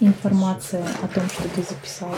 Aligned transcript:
информация 0.00 0.86
о 1.02 1.08
том, 1.08 1.24
что 1.28 1.48
ты 1.48 1.62
записал. 1.62 2.14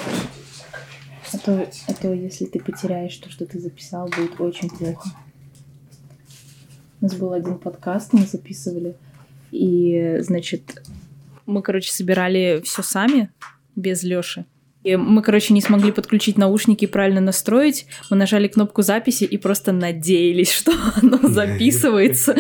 А 1.32 1.39
то, 1.39 1.69
а 1.89 1.94
то 1.94 2.12
если 2.12 2.47
ты 2.47 2.60
потеряешь 2.60 3.16
то, 3.16 3.31
что 3.31 3.47
ты 3.47 3.58
записал, 3.58 4.09
будет 4.09 4.41
очень 4.41 4.69
плохо. 4.69 5.09
У 7.01 7.05
нас 7.05 7.15
был 7.15 7.33
один 7.33 7.59
подкаст, 7.59 8.13
мы 8.13 8.27
записывали, 8.27 8.95
и, 9.51 10.19
значит, 10.21 10.83
мы, 11.47 11.63
короче, 11.63 11.91
собирали 11.91 12.62
все 12.64 12.82
сами, 12.82 13.30
без 13.75 14.03
Лёши. 14.03 14.46
И 14.85 14.96
мы, 14.96 15.23
короче, 15.23 15.55
не 15.55 15.61
смогли 15.61 15.93
подключить 15.93 16.37
наушники 16.37 16.85
и 16.85 16.89
правильно 16.89 17.21
настроить. 17.21 17.87
Мы 18.11 18.17
нажали 18.17 18.49
кнопку 18.49 18.83
записи 18.83 19.25
и 19.25 19.37
просто 19.37 19.73
надеялись, 19.73 20.51
что 20.51 20.73
оно 21.03 21.19
записывается. 21.29 22.35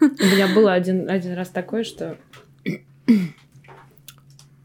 У 0.00 0.24
меня 0.24 0.48
было 0.54 0.72
один, 0.72 1.10
один 1.10 1.34
раз 1.34 1.48
такое, 1.48 1.84
что 1.84 2.16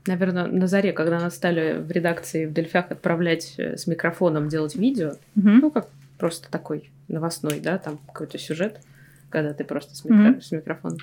наверное, 0.07 0.47
на 0.47 0.67
заре, 0.67 0.93
когда 0.93 1.19
нас 1.19 1.35
стали 1.35 1.79
в 1.81 1.91
редакции 1.91 2.45
в 2.45 2.53
Дельфях 2.53 2.91
отправлять 2.91 3.55
э, 3.57 3.77
с 3.77 3.87
микрофоном 3.87 4.49
делать 4.49 4.75
видео, 4.75 5.13
ну, 5.35 5.71
как 5.71 5.87
просто 6.17 6.49
такой 6.49 6.89
новостной, 7.07 7.59
да, 7.59 7.77
там 7.77 7.99
какой-то 8.07 8.37
сюжет, 8.37 8.81
когда 9.29 9.53
ты 9.53 9.63
просто 9.63 9.95
с, 9.95 10.05
микро... 10.05 10.41
с 10.41 10.51
микрофоном. 10.51 10.99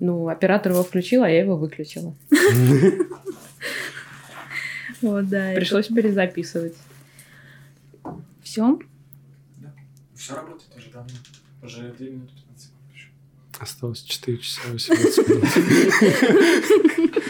Ну, 0.00 0.28
оператор 0.28 0.72
его 0.72 0.82
включил, 0.82 1.22
а 1.22 1.30
я 1.30 1.40
его 1.40 1.56
выключила. 1.56 2.14
Вот, 5.02 5.30
да. 5.30 5.52
Пришлось 5.54 5.86
перезаписывать. 5.86 6.74
Все? 8.42 8.78
Да. 9.56 9.72
Все 10.14 10.34
работает 10.34 10.76
уже 10.76 10.90
давно. 10.90 11.14
Уже 11.62 11.92
2 11.92 12.06
минуты 12.06 12.32
15 12.34 12.38
секунд 12.38 12.48
еще. 12.48 12.49
Осталось 13.60 14.00
4 14.00 14.38
часа 14.38 14.62
18 14.72 15.28
минут. 15.28 15.44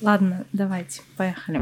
Ладно, 0.00 0.46
давайте, 0.52 1.02
поехали. 1.16 1.58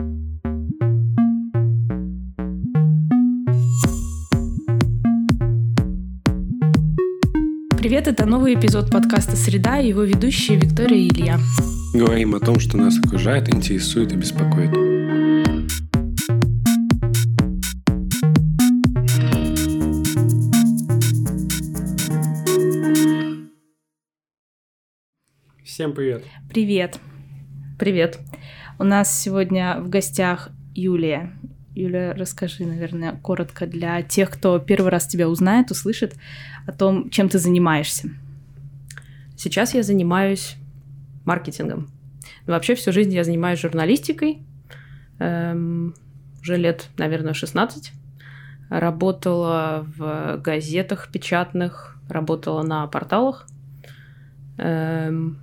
Привет, 7.78 8.06
это 8.06 8.26
новый 8.26 8.54
эпизод 8.54 8.90
подкаста 8.90 9.34
«Среда» 9.34 9.80
и 9.80 9.88
его 9.88 10.02
ведущие 10.02 10.58
Виктория 10.58 10.98
и 10.98 11.08
Илья. 11.08 11.40
Говорим 11.94 12.34
о 12.34 12.40
том, 12.40 12.60
что 12.60 12.76
нас 12.76 12.98
окружает, 12.98 13.48
интересует 13.48 14.12
и 14.12 14.16
беспокоит. 14.16 14.91
Всем 25.82 25.94
привет. 25.94 26.22
Привет. 26.48 27.00
Привет. 27.76 28.20
У 28.78 28.84
нас 28.84 29.20
сегодня 29.20 29.80
в 29.80 29.88
гостях 29.88 30.50
Юлия. 30.76 31.36
Юля, 31.74 32.14
расскажи, 32.14 32.64
наверное, 32.64 33.18
коротко 33.20 33.66
для 33.66 34.00
тех, 34.02 34.30
кто 34.30 34.60
первый 34.60 34.92
раз 34.92 35.08
тебя 35.08 35.28
узнает, 35.28 35.72
услышит 35.72 36.14
о 36.68 36.72
том, 36.72 37.10
чем 37.10 37.28
ты 37.28 37.40
занимаешься. 37.40 38.10
Сейчас 39.36 39.74
я 39.74 39.82
занимаюсь 39.82 40.54
маркетингом. 41.24 41.90
Но 42.46 42.52
вообще 42.52 42.76
всю 42.76 42.92
жизнь 42.92 43.12
я 43.12 43.24
занимаюсь 43.24 43.58
журналистикой. 43.58 44.38
Эм, 45.18 45.96
уже 46.42 46.58
лет, 46.58 46.90
наверное, 46.96 47.34
16. 47.34 47.90
Работала 48.70 49.84
в 49.96 50.36
газетах 50.36 51.10
печатных, 51.10 51.96
работала 52.08 52.62
на 52.62 52.86
порталах. 52.86 53.48
Эм, 54.58 55.42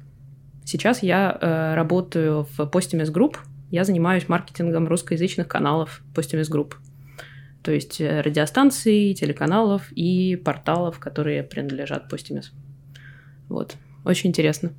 сейчас 0.70 1.04
я 1.04 1.38
э, 1.40 1.74
работаю 1.76 2.44
в 2.44 2.60
Postimis 2.60 3.12
Group. 3.12 3.38
Я 3.72 3.84
занимаюсь 3.84 4.30
маркетингом 4.30 4.88
русскоязычных 4.88 5.48
каналов 5.48 6.02
Postimis 6.14 6.52
Group. 6.52 6.76
То 7.64 7.72
есть 7.72 8.00
э, 8.00 8.22
радиостанций, 8.22 9.14
телеканалов 9.14 9.92
и 9.92 10.36
порталов, 10.36 11.00
которые 11.00 11.44
принадлежат 11.44 12.12
Postimis. 12.12 12.52
Вот. 13.50 13.76
Очень 14.06 14.30
интересно. 14.30 14.72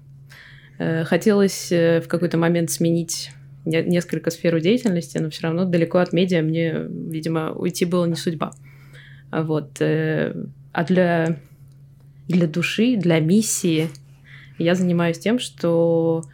Э, 0.78 1.04
хотелось 1.04 1.72
э, 1.72 2.00
в 2.00 2.08
какой-то 2.08 2.38
момент 2.38 2.70
сменить 2.70 3.32
несколько 3.64 4.30
сфер 4.30 4.58
деятельности, 4.60 5.18
но 5.18 5.28
все 5.28 5.42
равно 5.42 5.66
далеко 5.66 5.98
от 5.98 6.14
медиа 6.14 6.40
мне, 6.40 6.72
видимо, 6.72 7.52
уйти 7.52 7.84
было 7.84 8.06
не 8.06 8.14
судьба. 8.14 8.52
Вот. 9.30 9.80
Э, 9.80 10.34
а 10.72 10.84
для, 10.84 11.36
для 12.28 12.46
души, 12.46 12.96
для 12.96 13.20
миссии 13.20 13.90
я 14.60 14.74
занимаюсь 14.74 15.18
тем, 15.18 15.38
что 15.38 16.24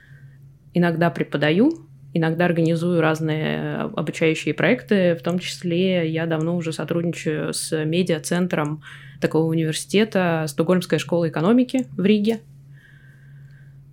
иногда 0.75 1.11
преподаю, 1.11 1.87
иногда 2.13 2.45
организую 2.45 3.01
разные 3.01 3.81
обучающие 3.97 4.55
проекты, 4.55 5.15
в 5.15 5.23
том 5.23 5.39
числе 5.39 6.11
я 6.11 6.27
давно 6.27 6.57
уже 6.57 6.73
сотрудничаю 6.73 7.53
с 7.55 7.85
медиа-центром 7.85 8.83
такого 9.21 9.45
университета, 9.45 10.45
Стокгольмская 10.49 10.99
школа 10.99 11.29
экономики 11.29 11.87
в 11.97 12.05
Риге, 12.05 12.41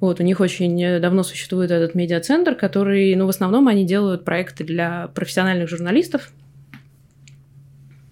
вот, 0.04 0.20
у 0.20 0.24
них 0.24 0.42
очень 0.42 1.00
давно 1.00 1.24
существует 1.24 1.72
этот 1.72 1.96
медиацентр, 1.96 2.56
который, 2.56 3.16
ну, 3.16 3.26
в 3.26 3.30
основном 3.30 3.70
они 3.70 3.86
делают 3.86 4.26
проекты 4.26 4.66
для 4.66 5.08
профессиональных 5.08 5.70
журналистов, 5.70 6.30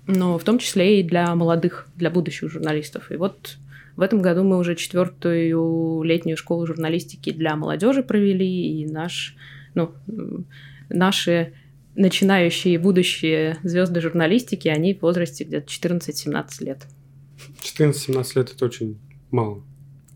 но 0.07 0.37
в 0.37 0.43
том 0.45 0.57
числе 0.57 1.01
и 1.01 1.03
для 1.03 1.35
молодых, 1.35 1.87
для 1.97 2.09
будущих 2.09 2.49
журналистов. 2.49 3.11
И 3.11 3.17
вот 3.17 3.57
в 3.95 4.01
этом 4.01 4.21
году 4.21 4.43
мы 4.43 4.57
уже 4.57 4.75
четвертую 4.75 6.03
летнюю 6.03 6.37
школу 6.37 6.65
журналистики 6.65 7.31
для 7.31 7.55
молодежи 7.55 8.03
провели, 8.03 8.81
и 8.81 8.85
наш, 8.85 9.35
ну, 9.73 9.93
наши 10.89 11.53
начинающие 11.95 12.79
будущие 12.79 13.57
звезды 13.63 14.01
журналистики, 14.01 14.67
они 14.67 14.93
в 14.93 15.01
возрасте 15.01 15.43
где-то 15.43 15.67
14-17 15.67 16.63
лет. 16.63 16.87
14-17 17.61 18.31
лет 18.35 18.51
это 18.51 18.65
очень 18.65 18.99
мало. 19.29 19.63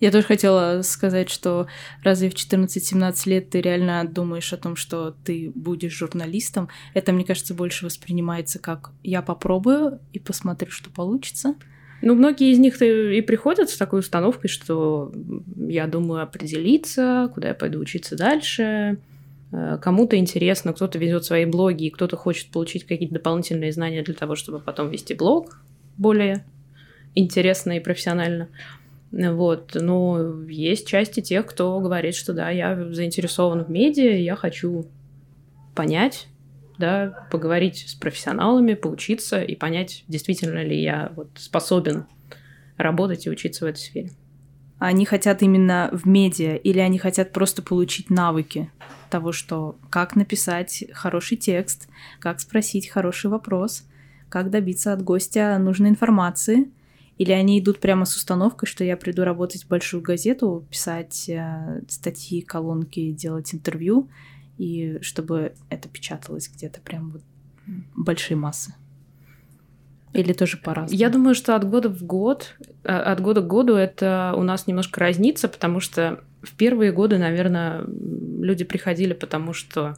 Я 0.01 0.11
тоже 0.11 0.27
хотела 0.27 0.81
сказать, 0.81 1.29
что 1.29 1.67
разве 2.03 2.29
в 2.29 2.33
14-17 2.33 3.29
лет 3.29 3.49
ты 3.49 3.61
реально 3.61 4.05
думаешь 4.05 4.51
о 4.51 4.57
том, 4.57 4.75
что 4.75 5.15
ты 5.23 5.51
будешь 5.55 5.93
журналистом? 5.93 6.69
Это, 6.93 7.13
мне 7.13 7.23
кажется, 7.23 7.53
больше 7.53 7.85
воспринимается 7.85 8.59
как 8.59 8.91
«я 9.03 9.21
попробую 9.21 9.99
и 10.11 10.19
посмотрю, 10.19 10.69
что 10.69 10.89
получится». 10.89 11.55
Ну, 12.01 12.13
многие 12.13 12.51
из 12.51 12.59
них 12.59 12.81
и 12.81 13.21
приходят 13.21 13.69
с 13.69 13.77
такой 13.77 14.01
установкой, 14.01 14.49
что 14.49 15.11
я 15.67 15.87
думаю 15.87 16.21
определиться, 16.21 17.31
куда 17.33 17.49
я 17.49 17.53
пойду 17.53 17.79
учиться 17.79 18.15
дальше. 18.15 18.97
Э, 19.51 19.77
кому-то 19.81 20.17
интересно, 20.17 20.73
кто-то 20.73 20.99
ведет 20.99 21.25
свои 21.25 21.45
блоги, 21.45 21.89
кто-то 21.89 22.17
хочет 22.17 22.51
получить 22.51 22.85
какие-то 22.85 23.15
дополнительные 23.15 23.71
знания 23.71 24.03
для 24.03 24.13
того, 24.13 24.35
чтобы 24.35 24.59
потом 24.59 24.89
вести 24.89 25.13
блог 25.13 25.59
более 25.97 26.45
интересно 27.15 27.77
и 27.77 27.79
профессионально. 27.79 28.49
Вот. 29.11 29.71
Но 29.75 30.41
есть 30.49 30.87
части 30.87 31.21
тех, 31.21 31.45
кто 31.45 31.79
говорит, 31.79 32.15
что 32.15 32.33
да, 32.33 32.49
я 32.49 32.91
заинтересован 32.91 33.63
в 33.63 33.69
медиа, 33.69 34.17
я 34.17 34.35
хочу 34.35 34.85
понять, 35.73 36.27
да, 36.77 37.27
поговорить 37.31 37.85
с 37.87 37.95
профессионалами, 37.95 38.73
поучиться 38.73 39.41
и 39.41 39.55
понять, 39.55 40.03
действительно 40.07 40.63
ли 40.63 40.81
я 40.81 41.11
вот 41.15 41.29
способен 41.35 42.05
работать 42.77 43.25
и 43.25 43.29
учиться 43.29 43.65
в 43.65 43.67
этой 43.67 43.79
сфере. 43.79 44.11
Они 44.77 45.05
хотят 45.05 45.41
именно 45.41 45.89
в 45.93 46.05
медиа 46.05 46.55
или 46.55 46.79
они 46.79 46.99
хотят 46.99 47.31
просто 47.31 47.61
получить 47.61 48.09
навыки 48.09 48.69
того, 49.09 49.31
что 49.31 49.77
как 49.89 50.15
написать 50.15 50.83
хороший 50.93 51.37
текст, 51.37 51.87
как 52.19 52.39
спросить 52.39 52.89
хороший 52.89 53.29
вопрос, 53.29 53.83
как 54.29 54.49
добиться 54.49 54.91
от 54.91 55.01
гостя 55.01 55.57
нужной 55.57 55.89
информации– 55.89 56.71
или 57.17 57.31
они 57.31 57.59
идут 57.59 57.79
прямо 57.79 58.05
с 58.05 58.15
установкой, 58.15 58.67
что 58.67 58.83
я 58.83 58.97
приду 58.97 59.23
работать 59.23 59.63
в 59.63 59.67
большую 59.67 60.01
газету, 60.01 60.65
писать 60.69 61.29
э, 61.29 61.81
статьи, 61.87 62.41
колонки, 62.41 63.11
делать 63.11 63.53
интервью, 63.53 64.09
и 64.57 64.99
чтобы 65.01 65.53
это 65.69 65.89
печаталось 65.89 66.49
где-то 66.49 66.81
прям 66.81 67.11
вот 67.11 67.21
большие 67.95 68.37
массы. 68.37 68.73
Или 70.13 70.31
тоже 70.31 70.57
по-разному? 70.57 70.97
Я 70.97 71.09
думаю, 71.09 71.35
что 71.35 71.55
от 71.55 71.69
года 71.69 71.89
в 71.89 72.03
год, 72.03 72.55
э, 72.83 72.87
от 72.87 73.19
года 73.19 73.41
к 73.41 73.47
году 73.47 73.75
это 73.75 74.33
у 74.37 74.43
нас 74.43 74.65
немножко 74.65 75.01
разнится, 75.01 75.49
потому 75.49 75.81
что 75.81 76.23
в 76.41 76.55
первые 76.55 76.93
годы, 76.93 77.17
наверное, 77.17 77.83
люди 77.85 78.63
приходили, 78.63 79.13
потому 79.13 79.51
что 79.51 79.97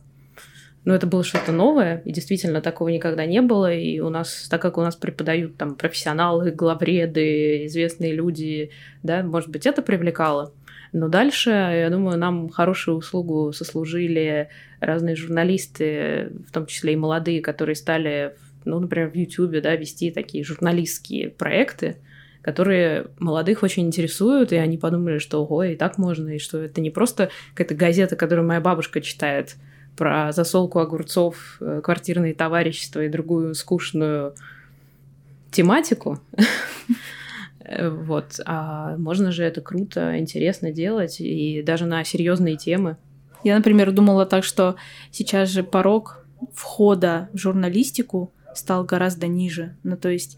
но 0.85 0.95
это 0.95 1.05
было 1.05 1.21
что-то 1.21 1.51
новое, 1.51 2.01
и 2.05 2.13
действительно 2.13 2.61
такого 2.61 2.87
никогда 2.87 3.25
не 3.25 3.41
было. 3.41 3.73
И 3.73 3.99
у 3.99 4.07
нас, 4.07 4.47
так 4.49 4.61
как 4.61 4.77
у 4.77 4.81
нас 4.81 4.95
преподают 4.95 5.57
там 5.57 5.75
профессионалы, 5.75 6.51
главреды, 6.51 7.65
известные 7.65 8.13
люди, 8.13 8.71
да, 9.03 9.21
может 9.21 9.49
быть, 9.49 9.65
это 9.65 9.81
привлекало. 9.81 10.53
Но 10.93 11.07
дальше, 11.07 11.49
я 11.49 11.89
думаю, 11.89 12.17
нам 12.17 12.49
хорошую 12.49 12.97
услугу 12.97 13.51
сослужили 13.53 14.49
разные 14.79 15.15
журналисты, 15.15 16.31
в 16.47 16.51
том 16.51 16.65
числе 16.65 16.93
и 16.93 16.97
молодые, 16.97 17.41
которые 17.41 17.75
стали, 17.75 18.35
ну, 18.65 18.79
например, 18.79 19.09
в 19.09 19.15
YouTube, 19.15 19.61
да, 19.61 19.75
вести 19.75 20.11
такие 20.11 20.43
журналистские 20.43 21.29
проекты, 21.29 21.97
которые 22.41 23.07
молодых 23.19 23.63
очень 23.63 23.85
интересуют, 23.87 24.53
и 24.53 24.55
они 24.55 24.77
подумали, 24.77 25.17
что 25.17 25.43
ого, 25.43 25.63
и 25.63 25.75
так 25.75 25.97
можно, 25.97 26.29
и 26.29 26.39
что 26.39 26.59
это 26.59 26.79
не 26.79 26.89
просто 26.89 27.29
какая-то 27.53 27.75
газета, 27.75 28.15
которую 28.15 28.47
моя 28.47 28.61
бабушка 28.61 29.01
читает 29.01 29.55
про 29.97 30.31
засолку 30.31 30.79
огурцов, 30.79 31.57
э, 31.59 31.81
квартирные 31.83 32.33
товарищества 32.33 33.03
и 33.03 33.09
другую 33.09 33.55
скучную 33.55 34.35
тематику. 35.51 36.19
Вот. 37.67 38.39
А 38.45 38.97
можно 38.97 39.31
же 39.31 39.43
это 39.43 39.61
круто, 39.61 40.17
интересно 40.17 40.71
делать, 40.71 41.19
и 41.19 41.61
даже 41.61 41.85
на 41.85 42.03
серьезные 42.03 42.55
темы. 42.55 42.97
Я, 43.43 43.55
например, 43.55 43.91
думала 43.91 44.25
так, 44.25 44.43
что 44.43 44.75
сейчас 45.11 45.49
же 45.49 45.63
порог 45.63 46.25
входа 46.53 47.29
в 47.33 47.37
журналистику 47.37 48.33
стал 48.55 48.83
гораздо 48.83 49.27
ниже. 49.27 49.75
Ну, 49.83 49.97
то 49.97 50.09
есть, 50.09 50.37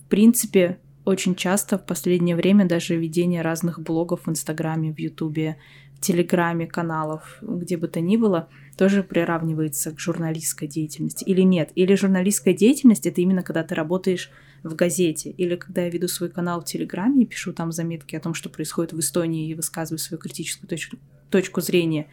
в 0.00 0.08
принципе, 0.08 0.78
очень 1.04 1.34
часто 1.34 1.78
в 1.78 1.84
последнее 1.86 2.36
время 2.36 2.66
даже 2.66 2.96
ведение 2.96 3.42
разных 3.42 3.80
блогов 3.80 4.26
в 4.26 4.30
Инстаграме, 4.30 4.92
в 4.92 4.98
Ютубе, 4.98 5.56
в 5.96 6.00
Телеграме, 6.00 6.66
каналов, 6.66 7.38
где 7.42 7.76
бы 7.76 7.88
то 7.88 8.00
ни 8.00 8.16
было, 8.16 8.48
тоже 8.76 9.02
приравнивается 9.02 9.92
к 9.92 10.00
журналистской 10.00 10.68
деятельности. 10.68 11.24
Или 11.24 11.42
нет? 11.42 11.70
Или 11.74 11.94
журналистская 11.94 12.54
деятельность— 12.54 13.06
это 13.08 13.20
именно 13.20 13.42
когда 13.42 13.62
ты 13.62 13.74
работаешь 13.74 14.30
в 14.62 14.74
газете, 14.74 15.30
или 15.30 15.56
когда 15.56 15.82
я 15.82 15.90
веду 15.90 16.08
свой 16.08 16.30
канал 16.30 16.60
в 16.60 16.64
Телеграме 16.64 17.22
и 17.22 17.26
пишу 17.26 17.52
там 17.52 17.72
заметки 17.72 18.16
о 18.16 18.20
том, 18.20 18.34
что 18.34 18.48
происходит 18.48 18.92
в 18.92 19.00
Эстонии, 19.00 19.48
и 19.48 19.54
высказываю 19.54 19.98
свою 19.98 20.20
критическую 20.20 20.68
точку, 20.68 20.96
точку 21.30 21.60
зрения. 21.60 22.08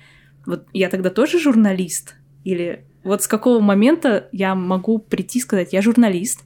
Вот 0.45 0.65
я 0.73 0.89
тогда 0.89 1.09
тоже 1.09 1.39
журналист? 1.39 2.15
Или 2.43 2.85
вот 3.03 3.21
с 3.21 3.27
какого 3.27 3.59
момента 3.59 4.29
я 4.31 4.55
могу 4.55 4.99
прийти 4.99 5.39
и 5.39 5.41
сказать, 5.41 5.73
я 5.73 5.81
журналист, 5.81 6.43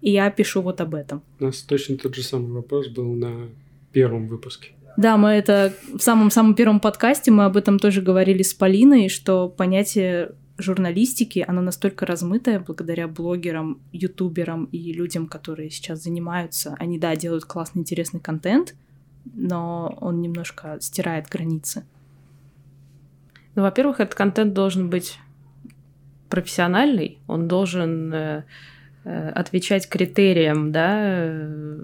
и 0.00 0.10
я 0.10 0.30
пишу 0.30 0.62
вот 0.62 0.80
об 0.80 0.94
этом. 0.94 1.22
У 1.40 1.44
нас 1.44 1.62
точно 1.62 1.96
тот 1.96 2.14
же 2.14 2.22
самый 2.22 2.52
вопрос 2.52 2.88
был 2.88 3.12
на 3.14 3.48
первом 3.92 4.28
выпуске. 4.28 4.70
Да, 4.96 5.16
мы 5.16 5.30
это 5.30 5.72
в 5.94 6.00
самом-самом 6.00 6.54
первом 6.54 6.78
подкасте, 6.78 7.30
мы 7.30 7.44
об 7.44 7.56
этом 7.56 7.78
тоже 7.78 8.02
говорили 8.02 8.42
с 8.42 8.52
Полиной, 8.52 9.08
что 9.08 9.48
понятие 9.48 10.32
журналистики, 10.62 11.44
оно 11.46 11.60
настолько 11.60 12.06
размытое 12.06 12.60
благодаря 12.60 13.08
блогерам, 13.08 13.80
ютуберам 13.92 14.66
и 14.66 14.92
людям, 14.92 15.26
которые 15.26 15.70
сейчас 15.70 16.02
занимаются. 16.02 16.76
Они, 16.78 16.98
да, 16.98 17.14
делают 17.16 17.44
классный, 17.44 17.80
интересный 17.80 18.20
контент, 18.20 18.74
но 19.34 19.96
он 20.00 20.20
немножко 20.20 20.78
стирает 20.80 21.28
границы. 21.28 21.84
Ну, 23.54 23.62
во-первых, 23.62 24.00
этот 24.00 24.14
контент 24.14 24.54
должен 24.54 24.88
быть 24.88 25.18
профессиональный, 26.30 27.18
он 27.26 27.48
должен 27.48 28.14
э, 28.14 28.44
Э, 29.04 29.30
отвечать 29.30 29.88
критериям 29.88 30.70
да, 30.70 30.96
э, 31.00 31.80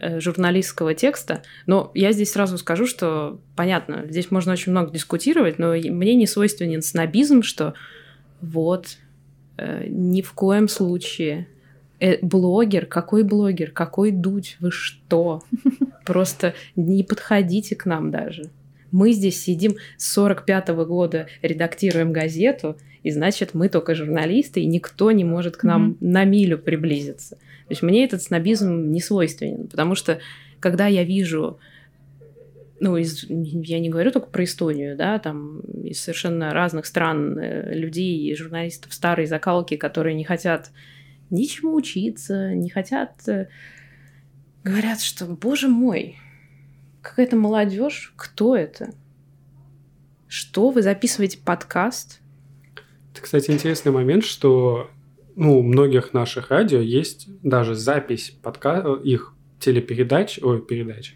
журналистского 0.00 0.94
текста. 0.94 1.42
Но 1.66 1.90
я 1.94 2.12
здесь 2.12 2.32
сразу 2.32 2.58
скажу, 2.58 2.86
что, 2.86 3.40
понятно, 3.56 4.04
здесь 4.08 4.30
можно 4.30 4.52
очень 4.52 4.72
много 4.72 4.90
дискутировать, 4.90 5.58
но 5.58 5.72
мне 5.72 6.14
не 6.14 6.26
свойственен 6.26 6.82
снобизм, 6.82 7.42
что 7.42 7.74
вот, 8.40 8.98
ни 9.58 10.22
в 10.22 10.32
коем 10.32 10.68
случае 10.68 11.48
блогер, 12.20 12.86
какой 12.86 13.22
блогер, 13.22 13.70
какой 13.70 14.10
дуть, 14.10 14.56
вы 14.60 14.70
что? 14.70 15.42
Просто 16.04 16.54
не 16.76 17.02
подходите 17.02 17.76
к 17.76 17.86
нам 17.86 18.10
даже. 18.10 18.50
Мы 18.94 19.10
здесь 19.10 19.42
сидим 19.42 19.74
с 19.96 20.12
45 20.12 20.68
-го 20.68 20.86
года, 20.86 21.26
редактируем 21.42 22.12
газету, 22.12 22.76
и 23.02 23.10
значит, 23.10 23.52
мы 23.52 23.68
только 23.68 23.96
журналисты, 23.96 24.60
и 24.60 24.66
никто 24.66 25.10
не 25.10 25.24
может 25.24 25.56
к 25.56 25.64
нам 25.64 25.90
mm-hmm. 25.90 25.96
на 26.00 26.24
милю 26.24 26.58
приблизиться. 26.58 27.34
То 27.34 27.70
есть 27.70 27.82
мне 27.82 28.04
этот 28.04 28.22
снобизм 28.22 28.92
не 28.92 29.00
свойственен, 29.00 29.66
потому 29.66 29.96
что 29.96 30.20
когда 30.60 30.86
я 30.86 31.02
вижу 31.02 31.58
ну, 32.78 32.96
из, 32.96 33.26
я 33.28 33.80
не 33.80 33.90
говорю 33.90 34.12
только 34.12 34.28
про 34.28 34.44
Эстонию, 34.44 34.96
да, 34.96 35.18
там 35.18 35.58
из 35.60 36.00
совершенно 36.00 36.54
разных 36.54 36.86
стран 36.86 37.36
э, 37.36 37.74
людей 37.74 38.30
и 38.30 38.36
журналистов 38.36 38.94
старой 38.94 39.26
закалки, 39.26 39.76
которые 39.76 40.14
не 40.14 40.24
хотят 40.24 40.70
ничему 41.30 41.74
учиться, 41.74 42.54
не 42.54 42.70
хотят... 42.70 43.26
Э, 43.26 43.48
говорят, 44.62 45.00
что, 45.00 45.26
боже 45.26 45.66
мой, 45.66 46.16
какая-то 47.04 47.36
молодежь, 47.36 48.12
кто 48.16 48.56
это? 48.56 48.94
Что 50.26 50.70
вы 50.70 50.82
записываете 50.82 51.38
подкаст? 51.38 52.20
Это, 53.12 53.22
кстати, 53.22 53.50
интересный 53.50 53.92
момент, 53.92 54.24
что 54.24 54.90
ну, 55.36 55.58
у 55.58 55.62
многих 55.62 56.12
наших 56.12 56.50
радио 56.50 56.80
есть 56.80 57.28
даже 57.42 57.74
запись 57.74 58.34
подка... 58.42 58.98
их 59.04 59.34
телепередач, 59.60 60.40
ой, 60.42 60.60
передач, 60.60 61.14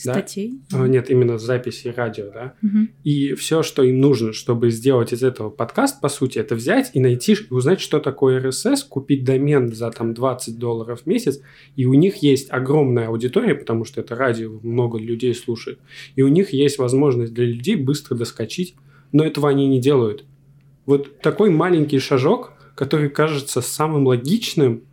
Статей? 0.00 0.60
Да? 0.70 0.86
Нет, 0.86 1.10
именно 1.10 1.38
записи 1.38 1.88
радио, 1.88 2.30
да. 2.32 2.54
Угу. 2.62 2.78
И 3.04 3.34
все, 3.34 3.62
что 3.62 3.82
им 3.82 4.00
нужно, 4.00 4.32
чтобы 4.32 4.70
сделать 4.70 5.12
из 5.12 5.22
этого 5.22 5.50
подкаст, 5.50 6.00
по 6.00 6.08
сути, 6.08 6.38
это 6.38 6.54
взять 6.54 6.90
и 6.94 7.00
найти, 7.00 7.36
узнать, 7.50 7.80
что 7.80 8.00
такое 8.00 8.40
RSS, 8.40 8.88
купить 8.88 9.24
домен 9.24 9.72
за 9.74 9.90
там 9.90 10.14
20 10.14 10.58
долларов 10.58 11.02
в 11.02 11.06
месяц, 11.06 11.40
и 11.76 11.86
у 11.86 11.94
них 11.94 12.16
есть 12.16 12.50
огромная 12.50 13.08
аудитория, 13.08 13.54
потому 13.54 13.84
что 13.84 14.00
это 14.00 14.14
радио 14.14 14.58
много 14.62 14.98
людей 14.98 15.34
слушает, 15.34 15.78
и 16.16 16.22
у 16.22 16.28
них 16.28 16.52
есть 16.52 16.78
возможность 16.78 17.34
для 17.34 17.44
людей 17.44 17.76
быстро 17.76 18.14
доскочить, 18.16 18.74
но 19.12 19.24
этого 19.24 19.48
они 19.48 19.66
не 19.68 19.80
делают. 19.80 20.24
Вот 20.86 21.20
такой 21.20 21.50
маленький 21.50 21.98
шажок, 21.98 22.54
который 22.74 23.10
кажется 23.10 23.60
самым 23.60 24.06
логичным, 24.06 24.84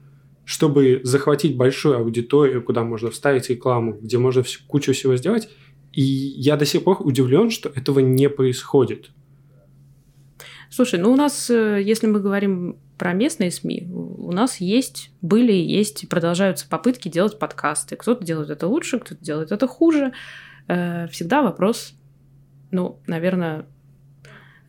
чтобы 0.47 1.01
захватить 1.03 1.57
большую 1.57 1.97
аудиторию, 1.97 2.63
куда 2.63 2.81
можно 2.81 3.11
вставить 3.11 3.49
рекламу, 3.49 3.99
где 4.01 4.17
можно 4.17 4.45
кучу 4.65 4.93
всего 4.93 5.17
сделать. 5.17 5.49
И 5.91 6.01
я 6.01 6.55
до 6.55 6.65
сих 6.65 6.85
пор 6.85 7.05
удивлен, 7.05 7.49
что 7.49 7.67
этого 7.67 7.99
не 7.99 8.29
происходит. 8.29 9.09
Слушай, 10.69 11.01
ну 11.01 11.11
у 11.11 11.17
нас, 11.17 11.49
э, 11.49 11.81
если 11.83 12.07
мы 12.07 12.21
говорим 12.21 12.77
про 12.97 13.11
местные 13.11 13.51
СМИ, 13.51 13.89
у 13.91 14.31
нас 14.31 14.61
есть, 14.61 15.11
были, 15.21 15.51
есть 15.51 16.05
и 16.05 16.07
продолжаются 16.07 16.65
попытки 16.69 17.09
делать 17.09 17.37
подкасты. 17.37 17.97
Кто-то 17.97 18.23
делает 18.23 18.49
это 18.49 18.67
лучше, 18.67 18.99
кто-то 18.99 19.21
делает 19.21 19.51
это 19.51 19.67
хуже. 19.67 20.13
Э, 20.69 21.09
всегда 21.09 21.41
вопрос, 21.41 21.93
ну, 22.71 23.01
наверное, 23.05 23.65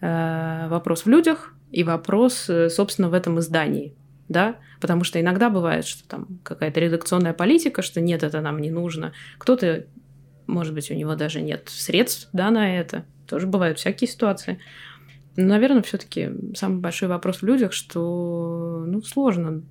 э, 0.01 0.67
вопрос 0.71 1.05
в 1.05 1.09
людях 1.09 1.55
и 1.71 1.85
вопрос, 1.85 2.51
собственно, 2.69 3.11
в 3.11 3.15
этом 3.15 3.39
издании 3.39 3.95
да, 4.29 4.57
потому 4.81 5.05
что 5.05 5.21
иногда 5.21 5.51
бывает, 5.51 5.87
что 5.87 6.07
там 6.09 6.41
какая-то 6.43 6.81
редакционная 6.81 7.33
политика, 7.33 7.83
что 7.83 8.01
нет, 8.01 8.23
это 8.23 8.41
нам 8.41 8.59
не 8.59 8.71
нужно. 8.71 9.13
Кто-то, 9.39 9.87
может 10.47 10.75
быть, 10.75 10.91
у 10.91 10.95
него 10.95 11.15
даже 11.15 11.41
нет 11.41 11.69
средств, 11.69 12.29
да, 12.33 12.51
на 12.51 12.79
это. 12.79 13.05
Тоже 13.27 13.47
бывают 13.47 13.79
всякие 13.79 14.09
ситуации. 14.09 14.59
Но, 15.37 15.45
наверное, 15.45 15.83
все-таки 15.83 16.31
самый 16.57 16.81
большой 16.81 17.09
вопрос 17.09 17.43
в 17.43 17.43
людях, 17.45 17.73
что 17.73 18.85
ну, 18.87 19.03
сложно. 19.03 19.63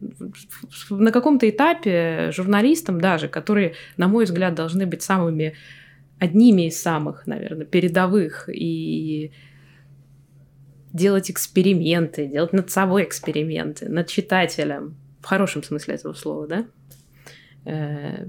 На 0.90 1.12
каком-то 1.12 1.50
этапе 1.50 2.32
журналистам 2.32 3.02
даже, 3.02 3.28
которые, 3.28 3.74
на 3.98 4.08
мой 4.08 4.26
взгляд, 4.26 4.56
должны 4.56 4.86
быть 4.86 5.02
самыми 5.02 5.56
одними 6.20 6.68
из 6.68 6.82
самых, 6.82 7.28
наверное, 7.28 7.66
передовых 7.66 8.50
и 8.50 9.32
делать 10.98 11.32
эксперименты, 11.32 12.28
делать 12.28 12.52
над 12.52 12.70
собой 12.70 13.04
эксперименты, 13.04 13.88
над 13.88 14.08
читателем, 14.08 14.98
в 15.22 15.26
хорошем 15.26 15.64
смысле 15.64 15.96
этого 15.96 16.14
слова, 16.14 16.48
да? 16.48 16.66
Э, 17.66 18.26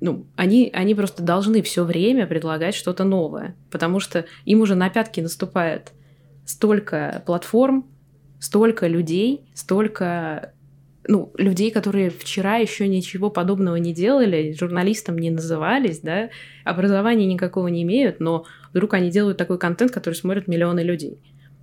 ну, 0.00 0.26
они, 0.36 0.70
они 0.72 0.94
просто 0.94 1.22
должны 1.22 1.62
все 1.62 1.84
время 1.84 2.26
предлагать 2.26 2.74
что-то 2.74 3.02
новое, 3.02 3.56
потому 3.70 3.98
что 3.98 4.26
им 4.44 4.60
уже 4.60 4.76
на 4.76 4.90
пятки 4.90 5.20
наступает 5.20 5.92
столько 6.44 7.22
платформ, 7.26 7.86
столько 8.38 8.86
людей, 8.86 9.50
столько 9.54 10.52
ну, 11.08 11.32
людей, 11.38 11.70
которые 11.70 12.10
вчера 12.10 12.56
еще 12.56 12.86
ничего 12.86 13.30
подобного 13.30 13.76
не 13.76 13.94
делали, 13.94 14.54
журналистом 14.58 15.18
не 15.18 15.30
назывались, 15.30 16.00
да, 16.00 16.28
образования 16.64 17.26
никакого 17.26 17.68
не 17.68 17.82
имеют, 17.82 18.20
но 18.20 18.44
вдруг 18.72 18.94
они 18.94 19.10
делают 19.10 19.38
такой 19.38 19.58
контент, 19.58 19.90
который 19.90 20.14
смотрят 20.14 20.48
миллионы 20.48 20.80
людей. 20.80 21.18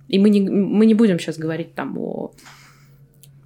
И 0.08 0.18
мы 0.18 0.30
не, 0.30 0.40
мы 0.48 0.86
не 0.86 0.94
будем 0.94 1.18
сейчас 1.18 1.38
говорить 1.38 1.74
там 1.74 1.98
о 1.98 2.32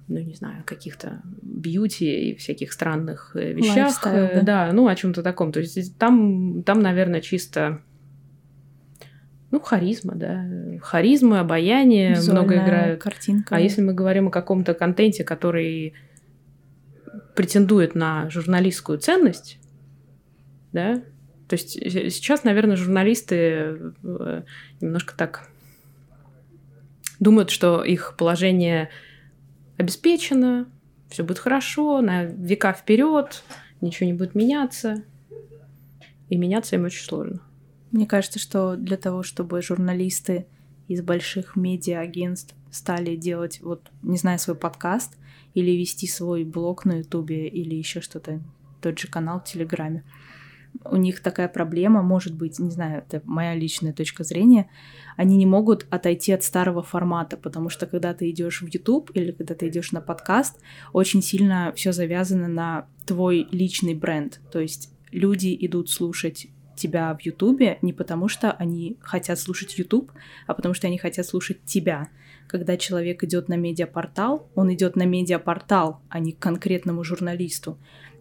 ну, 0.07 0.19
не 0.19 0.35
знаю, 0.35 0.63
каких-то 0.65 1.21
бьюти 1.41 2.31
и 2.31 2.35
всяких 2.35 2.73
странных 2.73 3.31
э, 3.35 3.53
вещах. 3.53 3.91
Lifestyle, 4.03 4.33
да. 4.35 4.67
да, 4.67 4.73
ну, 4.73 4.87
о 4.87 4.95
чем-то 4.95 5.23
таком. 5.23 5.53
То 5.53 5.61
есть 5.61 5.97
там, 5.97 6.63
там, 6.63 6.81
наверное, 6.81 7.21
чисто 7.21 7.81
ну, 9.51 9.59
харизма, 9.59 10.15
да. 10.15 10.45
Харизма, 10.81 11.41
обаяние 11.41 12.11
Визуальная 12.11 12.43
много 12.43 12.55
играют. 12.55 13.01
картинка. 13.01 13.55
А 13.55 13.59
если 13.59 13.81
мы 13.81 13.93
говорим 13.93 14.27
о 14.27 14.31
каком-то 14.31 14.73
контенте, 14.73 15.23
который 15.25 15.93
претендует 17.35 17.93
на 17.93 18.29
журналистскую 18.29 18.97
ценность, 18.97 19.59
да, 20.71 21.01
то 21.49 21.53
есть 21.55 21.71
сейчас, 21.71 22.45
наверное, 22.45 22.77
журналисты 22.77 23.93
э, 24.03 24.43
немножко 24.79 25.15
так 25.17 25.50
думают, 27.21 27.51
что 27.51 27.83
их 27.83 28.15
положение 28.17 28.89
обеспечено, 29.77 30.67
все 31.07 31.23
будет 31.23 31.39
хорошо, 31.39 32.01
на 32.01 32.25
века 32.25 32.73
вперед, 32.73 33.43
ничего 33.79 34.07
не 34.07 34.13
будет 34.13 34.35
меняться, 34.35 35.03
и 36.27 36.35
меняться 36.35 36.75
им 36.75 36.83
очень 36.83 37.03
сложно. 37.03 37.41
Мне 37.91 38.05
кажется, 38.05 38.39
что 38.39 38.75
для 38.75 38.97
того, 38.97 39.21
чтобы 39.21 39.61
журналисты 39.61 40.47
из 40.87 41.01
больших 41.01 41.55
медиа-агентств 41.55 42.55
стали 42.71 43.15
делать, 43.15 43.61
вот, 43.61 43.91
не 44.01 44.17
знаю, 44.17 44.39
свой 44.39 44.57
подкаст 44.57 45.17
или 45.53 45.71
вести 45.71 46.07
свой 46.07 46.43
блог 46.43 46.85
на 46.85 46.99
Ютубе 46.99 47.47
или 47.47 47.75
еще 47.75 48.01
что-то, 48.01 48.41
тот 48.81 48.97
же 48.97 49.07
канал 49.07 49.41
в 49.41 49.43
Телеграме, 49.43 50.03
у 50.85 50.95
них 50.95 51.21
такая 51.21 51.47
проблема, 51.47 52.01
может 52.01 52.35
быть, 52.35 52.59
не 52.59 52.71
знаю, 52.71 53.03
это 53.07 53.21
моя 53.25 53.55
личная 53.55 53.93
точка 53.93 54.23
зрения, 54.23 54.69
они 55.17 55.37
не 55.37 55.45
могут 55.45 55.85
отойти 55.89 56.31
от 56.31 56.43
старого 56.43 56.81
формата, 56.81 57.37
потому 57.37 57.69
что 57.69 57.85
когда 57.85 58.13
ты 58.13 58.29
идешь 58.29 58.61
в 58.61 58.67
YouTube 58.67 59.11
или 59.13 59.31
когда 59.31 59.55
ты 59.55 59.67
идешь 59.67 59.91
на 59.91 60.01
подкаст, 60.01 60.59
очень 60.93 61.21
сильно 61.21 61.73
все 61.75 61.91
завязано 61.91 62.47
на 62.47 62.87
твой 63.05 63.47
личный 63.51 63.93
бренд. 63.93 64.39
То 64.51 64.59
есть 64.59 64.93
люди 65.11 65.55
идут 65.59 65.89
слушать 65.89 66.47
тебя 66.75 67.15
в 67.15 67.21
Ютубе 67.21 67.77
не 67.81 67.93
потому, 67.93 68.27
что 68.27 68.51
они 68.51 68.97
хотят 69.01 69.39
слушать 69.39 69.77
Ютуб, 69.77 70.11
а 70.47 70.53
потому 70.53 70.73
что 70.73 70.87
они 70.87 70.97
хотят 70.97 71.25
слушать 71.25 71.63
тебя. 71.65 72.09
Когда 72.47 72.75
человек 72.75 73.23
идет 73.23 73.49
на 73.49 73.55
медиапортал, 73.55 74.49
он 74.55 74.73
идет 74.73 74.95
на 74.95 75.05
медиапортал, 75.05 76.01
а 76.09 76.19
не 76.19 76.31
к 76.31 76.39
конкретному 76.39 77.03
журналисту. 77.03 77.77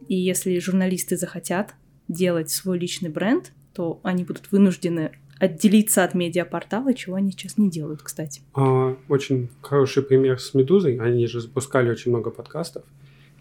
И 0.09 0.15
если 0.15 0.59
журналисты 0.59 1.17
захотят 1.17 1.75
делать 2.11 2.51
свой 2.51 2.79
личный 2.79 3.09
бренд, 3.09 3.53
то 3.73 4.01
они 4.03 4.25
будут 4.25 4.51
вынуждены 4.51 5.13
отделиться 5.39 6.05
от 6.05 6.15
медиапортала, 6.15 6.93
чего 6.93 7.17
они 7.17 7.31
сейчас 7.31 7.57
не 7.57 7.71
делают, 7.71 8.03
кстати. 8.03 8.43
А, 8.53 8.97
очень 9.09 9.49
хороший 9.63 10.03
пример 10.03 10.39
с 10.39 10.53
«Медузой». 10.53 10.99
Они 10.99 11.27
же 11.27 11.41
запускали 11.41 11.89
очень 11.91 12.11
много 12.11 12.31
подкастов. 12.31 12.85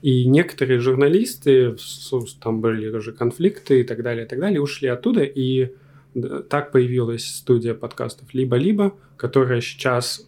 И 0.01 0.25
некоторые 0.25 0.79
журналисты, 0.79 1.75
там 2.39 2.61
были 2.61 2.88
уже 2.88 3.11
конфликты 3.11 3.81
и 3.81 3.83
так 3.83 4.01
далее, 4.01 4.25
и 4.25 4.29
так 4.29 4.39
далее, 4.39 4.61
ушли 4.61 4.88
оттуда, 4.88 5.23
и 5.23 5.73
так 6.49 6.71
появилась 6.71 7.25
студия 7.25 7.73
подкастов 7.73 8.33
«Либо-либо», 8.33 8.93
которая 9.17 9.59
сейчас, 9.59 10.25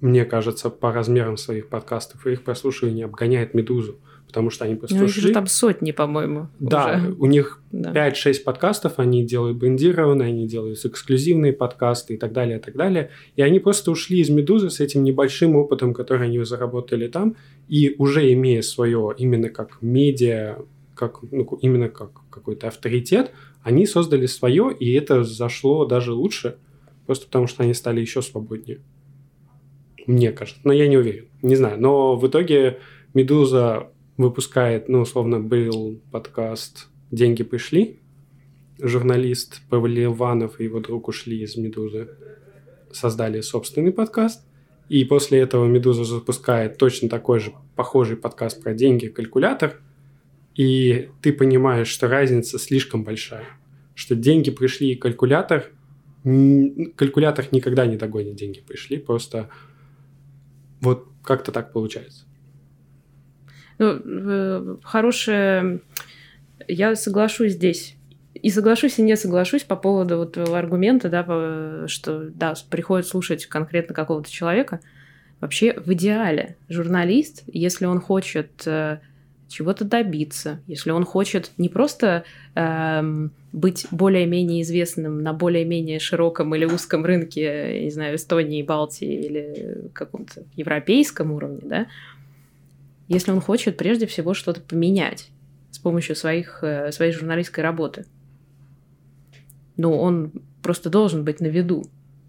мне 0.00 0.24
кажется, 0.24 0.70
по 0.70 0.90
размерам 0.90 1.36
своих 1.36 1.68
подкастов 1.68 2.26
и 2.26 2.32
их 2.32 2.42
прослушивания 2.44 3.04
обгоняет 3.04 3.52
«Медузу» 3.52 3.98
потому 4.30 4.50
что 4.50 4.64
они 4.64 4.76
просто 4.76 4.96
ну, 4.96 5.06
ушли. 5.06 5.32
там 5.32 5.48
сотни, 5.48 5.90
по-моему. 5.90 6.48
Да, 6.60 6.94
уже. 6.96 7.14
у 7.18 7.26
них 7.26 7.62
да. 7.72 8.08
5-6 8.08 8.44
подкастов, 8.44 8.94
они 8.98 9.24
делают 9.24 9.58
брендированные, 9.58 10.28
они 10.28 10.46
делают 10.46 10.84
эксклюзивные 10.84 11.52
подкасты 11.52 12.14
и 12.14 12.16
так 12.16 12.32
далее, 12.32 12.58
и 12.58 12.60
так 12.60 12.76
далее. 12.76 13.10
И 13.34 13.42
они 13.42 13.58
просто 13.58 13.90
ушли 13.90 14.20
из 14.20 14.30
«Медузы» 14.30 14.70
с 14.70 14.78
этим 14.78 15.02
небольшим 15.02 15.56
опытом, 15.56 15.92
который 15.92 16.28
они 16.28 16.42
заработали 16.44 17.08
там, 17.08 17.34
и 17.68 17.96
уже 17.98 18.32
имея 18.32 18.62
свое 18.62 19.12
именно 19.18 19.48
как 19.48 19.78
медиа, 19.82 20.58
как, 20.94 21.18
ну, 21.30 21.44
именно 21.60 21.88
как 21.88 22.12
какой-то 22.30 22.68
авторитет, 22.68 23.32
они 23.62 23.84
создали 23.84 24.26
свое, 24.26 24.72
и 24.78 24.92
это 24.92 25.24
зашло 25.24 25.84
даже 25.84 26.12
лучше, 26.12 26.56
просто 27.06 27.26
потому 27.26 27.48
что 27.48 27.64
они 27.64 27.74
стали 27.74 28.00
еще 28.00 28.22
свободнее. 28.22 28.80
Мне 30.06 30.30
кажется. 30.30 30.60
Но 30.64 30.72
я 30.72 30.86
не 30.86 30.96
уверен. 30.96 31.26
Не 31.42 31.56
знаю. 31.56 31.80
Но 31.80 32.16
в 32.16 32.26
итоге 32.26 32.78
«Медуза» 33.14 33.90
выпускает, 34.22 34.88
ну, 34.88 35.00
условно, 35.00 35.40
был 35.40 36.00
подкаст 36.10 36.88
«Деньги 37.10 37.42
пришли». 37.42 38.00
Журналист 38.78 39.62
Павел 39.68 40.12
Иванов 40.12 40.60
и 40.60 40.64
его 40.64 40.80
друг 40.80 41.08
ушли 41.08 41.42
из 41.42 41.56
«Медузы», 41.56 42.08
создали 42.92 43.40
собственный 43.40 43.92
подкаст. 43.92 44.44
И 44.88 45.04
после 45.04 45.40
этого 45.40 45.66
«Медуза» 45.66 46.04
запускает 46.04 46.76
точно 46.78 47.08
такой 47.08 47.40
же 47.40 47.52
похожий 47.76 48.16
подкаст 48.16 48.62
про 48.62 48.74
деньги 48.74 49.06
«Калькулятор». 49.06 49.80
И 50.54 51.08
ты 51.22 51.32
понимаешь, 51.32 51.88
что 51.88 52.08
разница 52.08 52.58
слишком 52.58 53.04
большая. 53.04 53.46
Что 53.94 54.14
деньги 54.14 54.50
пришли 54.50 54.92
и 54.92 54.96
калькулятор... 54.96 55.70
Калькулятор 56.22 57.46
никогда 57.52 57.86
не 57.86 57.96
догонит 57.96 58.34
деньги 58.34 58.60
пришли, 58.60 58.98
просто 58.98 59.48
вот 60.82 61.06
как-то 61.22 61.52
так 61.52 61.72
получается. 61.72 62.26
Ну, 63.80 64.78
хорошее... 64.84 65.80
Я 66.68 66.94
соглашусь 66.94 67.52
здесь. 67.52 67.96
И 68.34 68.50
соглашусь, 68.50 68.98
и 68.98 69.02
не 69.02 69.16
соглашусь 69.16 69.64
по 69.64 69.74
поводу 69.74 70.18
вот 70.18 70.36
аргумента, 70.36 71.08
да, 71.08 71.88
что, 71.88 72.28
да, 72.30 72.54
приходит 72.68 73.06
слушать 73.06 73.46
конкретно 73.46 73.94
какого-то 73.94 74.30
человека. 74.30 74.80
Вообще, 75.40 75.72
в 75.72 75.92
идеале, 75.94 76.56
журналист, 76.68 77.42
если 77.46 77.86
он 77.86 78.00
хочет 78.00 78.50
э, 78.66 78.98
чего-то 79.48 79.84
добиться, 79.84 80.60
если 80.66 80.90
он 80.90 81.04
хочет 81.04 81.50
не 81.56 81.70
просто 81.70 82.24
э, 82.54 83.28
быть 83.52 83.86
более-менее 83.90 84.62
известным 84.62 85.22
на 85.22 85.32
более-менее 85.32 85.98
широком 85.98 86.54
или 86.54 86.66
узком 86.66 87.04
рынке, 87.06 87.80
не 87.82 87.90
знаю, 87.90 88.16
Эстонии, 88.16 88.62
Балтии 88.62 89.26
или 89.26 89.90
каком-то 89.94 90.44
европейском 90.56 91.32
уровне, 91.32 91.62
да, 91.62 91.86
если 93.10 93.32
он 93.32 93.40
хочет 93.40 93.76
прежде 93.76 94.06
всего 94.06 94.34
что-то 94.34 94.60
поменять 94.60 95.30
с 95.72 95.78
помощью 95.80 96.14
своих, 96.14 96.60
э, 96.62 96.92
своей 96.92 97.12
журналистской 97.12 97.62
работы. 97.64 98.06
Ну, 99.76 99.96
он 99.98 100.32
просто 100.62 100.90
должен 100.90 101.24
быть 101.24 101.40
на 101.40 101.48
виду, 101.48 101.84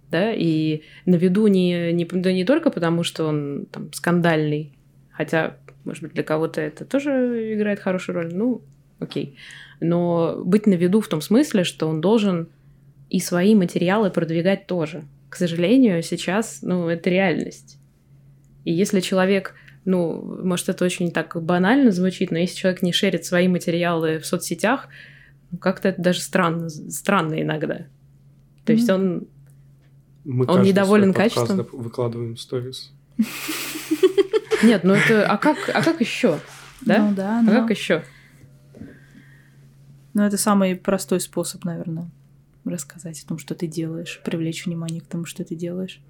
да, 0.09 0.33
и 0.33 0.81
на 1.05 1.15
виду 1.15 1.45
не, 1.45 1.93
не, 1.93 2.05
да 2.05 2.33
не 2.33 2.45
только 2.45 2.71
потому, 2.71 3.03
что 3.03 3.25
он 3.25 3.67
там 3.71 3.93
скандальный, 3.93 4.75
хотя, 5.11 5.57
может 5.85 6.01
быть, 6.01 6.13
для 6.13 6.23
кого-то 6.23 6.61
это 6.61 6.83
тоже 6.83 7.53
играет 7.53 7.79
хорошую 7.79 8.15
роль, 8.15 8.33
ну, 8.33 8.63
окей, 8.99 9.37
но 9.81 10.41
быть 10.43 10.65
на 10.65 10.73
виду 10.73 10.99
в 10.99 11.07
том 11.07 11.21
смысле, 11.21 11.63
что 11.63 11.87
он 11.87 12.01
должен 12.01 12.49
и 13.11 13.19
свои 13.19 13.53
материалы 13.53 14.09
продвигать 14.09 14.65
тоже. 14.65 15.03
К 15.29 15.35
сожалению, 15.35 16.01
сейчас, 16.01 16.63
ну, 16.63 16.87
это 16.87 17.11
реальность. 17.11 17.77
И 18.65 18.73
если 18.73 18.99
человек 18.99 19.53
ну, 19.85 20.39
может, 20.43 20.69
это 20.69 20.85
очень 20.85 21.11
так 21.11 21.41
банально 21.41 21.91
звучит, 21.91 22.31
но 22.31 22.37
если 22.37 22.55
человек 22.55 22.81
не 22.81 22.91
шерит 22.91 23.25
свои 23.25 23.47
материалы 23.47 24.19
в 24.19 24.25
соцсетях, 24.25 24.87
ну, 25.51 25.57
как-то 25.57 25.89
это 25.89 26.01
даже 26.01 26.21
странно, 26.21 26.69
странно 26.69 27.41
иногда. 27.41 27.87
То 28.65 28.73
есть 28.73 28.89
он, 28.89 29.27
Мы 30.23 30.45
он 30.47 30.61
недоволен 30.61 31.13
качеством. 31.13 31.67
выкладываем 31.71 32.37
сторис. 32.37 32.91
Нет, 34.63 34.83
ну 34.83 34.93
это, 34.93 35.25
а 35.25 35.37
как, 35.37 35.57
а 35.73 35.81
как 35.81 35.99
еще? 35.99 36.39
Да? 36.81 36.99
Ну 36.99 37.15
да, 37.15 37.39
а 37.39 37.41
но... 37.41 37.51
как 37.51 37.71
еще? 37.71 38.03
Ну 40.13 40.23
это 40.23 40.37
самый 40.37 40.75
простой 40.75 41.19
способ, 41.19 41.63
наверное, 41.63 42.09
рассказать 42.65 43.21
о 43.23 43.27
том, 43.27 43.37
что 43.39 43.55
ты 43.55 43.65
делаешь, 43.65 44.21
привлечь 44.23 44.65
внимание 44.65 45.01
к 45.01 45.07
тому, 45.07 45.25
что 45.25 45.43
ты 45.43 45.55
делаешь. 45.55 46.01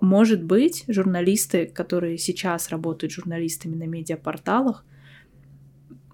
Может 0.00 0.44
быть, 0.44 0.84
журналисты, 0.88 1.66
которые 1.66 2.18
сейчас 2.18 2.68
работают 2.68 3.12
журналистами 3.12 3.74
на 3.74 3.84
медиапорталах, 3.84 4.84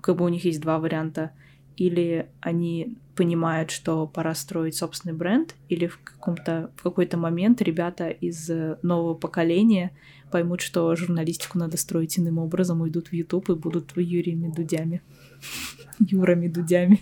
как 0.00 0.16
бы 0.16 0.24
у 0.24 0.28
них 0.28 0.44
есть 0.44 0.60
два 0.60 0.78
варианта. 0.78 1.30
Или 1.76 2.28
они 2.40 2.96
понимают, 3.16 3.70
что 3.70 4.06
пора 4.06 4.34
строить 4.34 4.76
собственный 4.76 5.14
бренд, 5.14 5.54
или 5.68 5.86
в, 5.86 5.98
каком-то, 5.98 6.70
в 6.76 6.82
какой-то 6.82 7.16
момент 7.16 7.62
ребята 7.62 8.08
из 8.08 8.50
нового 8.82 9.14
поколения 9.14 9.90
поймут, 10.30 10.60
что 10.60 10.94
журналистику 10.96 11.58
надо 11.58 11.76
строить 11.76 12.18
иным 12.18 12.38
образом, 12.38 12.80
уйдут 12.80 13.08
в 13.08 13.12
YouTube 13.12 13.50
и 13.50 13.54
будут 13.54 13.96
Юриями 13.96 14.52
Дудями. 14.54 15.02
Юрами 15.98 16.48
Дудями. 16.48 17.00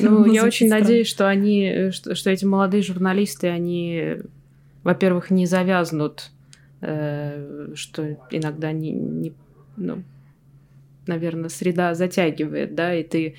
Ну, 0.00 0.24
я 0.32 0.44
очень 0.44 0.68
надеюсь, 0.68 1.06
что 1.06 1.28
они, 1.28 1.90
что, 1.92 2.14
что 2.14 2.30
эти 2.30 2.46
молодые 2.46 2.82
журналисты, 2.82 3.48
они 3.48 4.16
во-первых, 4.84 5.30
не 5.30 5.46
завязнут, 5.46 6.30
э, 6.80 7.72
что 7.74 8.16
иногда 8.30 8.70
не, 8.72 8.92
не 8.92 9.34
ну, 9.76 10.04
наверное, 11.06 11.48
среда 11.48 11.94
затягивает, 11.94 12.74
да, 12.74 12.94
и 12.94 13.02
ты 13.02 13.36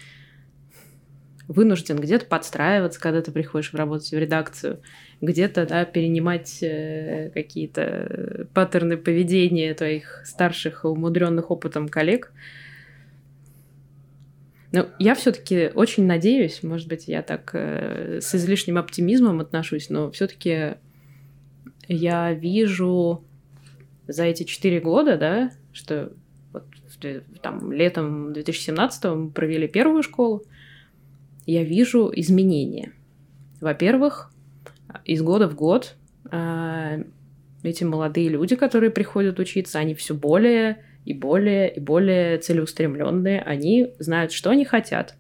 вынужден 1.48 1.98
где-то 1.98 2.25
подстраиваться, 2.25 3.00
когда 3.00 3.22
ты 3.22 3.32
приходишь 3.32 3.74
работать 3.74 4.10
в 4.10 4.18
редакцию, 4.18 4.82
где-то, 5.22 5.66
да, 5.68 5.86
перенимать 5.86 6.58
э, 6.62 7.30
какие-то 7.34 8.48
паттерны 8.54 8.98
поведения 8.98 9.74
твоих 9.74 10.24
старших, 10.25 10.86
умудренных 10.86 11.52
опытом 11.52 11.88
коллег. 11.88 12.32
Но 14.72 14.88
я 14.98 15.14
все-таки 15.14 15.72
очень 15.74 16.06
надеюсь, 16.06 16.64
может 16.64 16.88
быть, 16.88 17.08
я 17.08 17.22
так 17.22 17.52
э, 17.54 18.20
с 18.22 18.34
излишним 18.34 18.78
оптимизмом 18.78 19.40
отношусь, 19.40 19.90
но 19.90 20.10
все-таки 20.12 20.75
я 21.88 22.34
вижу 22.34 23.24
за 24.08 24.24
эти 24.24 24.44
четыре 24.44 24.80
года, 24.80 25.18
да, 25.18 25.51
что 25.74 26.13
вот 26.54 26.63
там 27.42 27.72
летом 27.72 28.34
2017 28.34 29.04
мы 29.06 29.30
провели 29.30 29.68
первую 29.68 30.04
школу, 30.04 30.44
я 31.46 31.63
вижу 31.63 32.12
изменения. 32.15 32.94
Во-первых, 33.62 34.32
из 35.04 35.22
года 35.22 35.48
в 35.48 35.56
год 35.56 35.96
э, 36.32 37.04
эти 37.63 37.84
молодые 37.84 38.30
люди, 38.30 38.56
которые 38.56 38.92
приходят 38.92 39.39
учиться, 39.39 39.80
они 39.80 39.96
все 39.96 40.13
более 40.13 40.84
и 41.06 41.13
более, 41.13 41.74
и 41.74 41.80
более 41.80 42.38
целеустремленные, 42.39 43.42
они 43.42 43.94
знают, 44.00 44.32
что 44.32 44.50
они 44.50 44.65
хотят. 44.65 45.15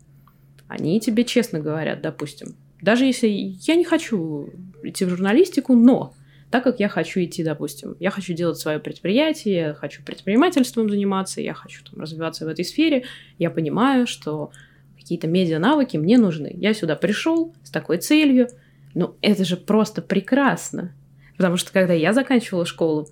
Они 0.67 0.99
тебе 0.99 1.23
честно 1.25 1.59
говорят, 1.59 2.01
допустим. 2.01 2.55
Даже 2.81 3.05
если 3.05 3.27
я 3.27 3.75
не 3.75 3.85
хочу 3.85 4.49
идти 4.83 5.05
в 5.05 5.09
журналистику, 5.09 5.75
но 5.75 6.13
так 6.51 6.63
как 6.63 6.79
я 6.79 6.87
хочу 6.89 7.21
идти, 7.23 7.43
допустим, 7.43 7.95
я 7.99 8.11
хочу 8.11 8.33
делать 8.33 8.57
свое 8.57 8.79
предприятие, 8.79 9.55
я 9.55 9.73
хочу 9.73 10.03
предпринимательством 10.03 10.89
заниматься, 10.89 11.41
я 11.41 11.53
хочу 11.53 11.83
там, 11.83 11.99
развиваться 11.99 12.45
в 12.45 12.47
этой 12.47 12.63
сфере, 12.63 13.03
я 13.37 13.49
понимаю, 13.49 14.07
что 14.07 14.51
какие-то 14.95 15.27
медиа-навыки 15.27 15.97
мне 15.97 16.17
нужны. 16.17 16.51
Я 16.57 16.73
сюда 16.73 16.95
пришел 16.95 17.53
с 17.63 17.69
такой 17.69 17.97
целью. 17.97 18.47
Ну, 18.95 19.15
это 19.21 19.45
же 19.45 19.55
просто 19.55 20.01
прекрасно. 20.01 20.95
Потому 21.37 21.57
что 21.57 21.71
когда 21.71 21.93
я 21.93 22.13
заканчивала 22.13 22.65
школу, 22.65 23.07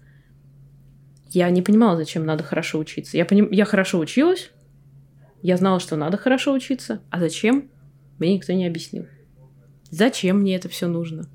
я 1.30 1.50
не 1.50 1.62
понимала, 1.62 1.98
зачем 1.98 2.26
надо 2.26 2.44
хорошо 2.44 2.80
учиться. 2.80 3.18
Я, 3.18 3.26
поним... 3.26 3.52
я 3.52 3.66
хорошо 3.66 4.00
училась, 4.00 4.52
я 5.42 5.58
знала, 5.58 5.80
что 5.80 5.96
надо 5.96 6.18
хорошо 6.18 6.54
учиться, 6.54 7.02
а 7.10 7.20
зачем, 7.20 7.70
мне 8.18 8.36
никто 8.36 8.54
не 8.54 8.66
объяснил. 8.66 9.08
Зачем 9.92 10.40
мне 10.40 10.56
это 10.56 10.70
все 10.70 10.88
нужно? 10.88 11.28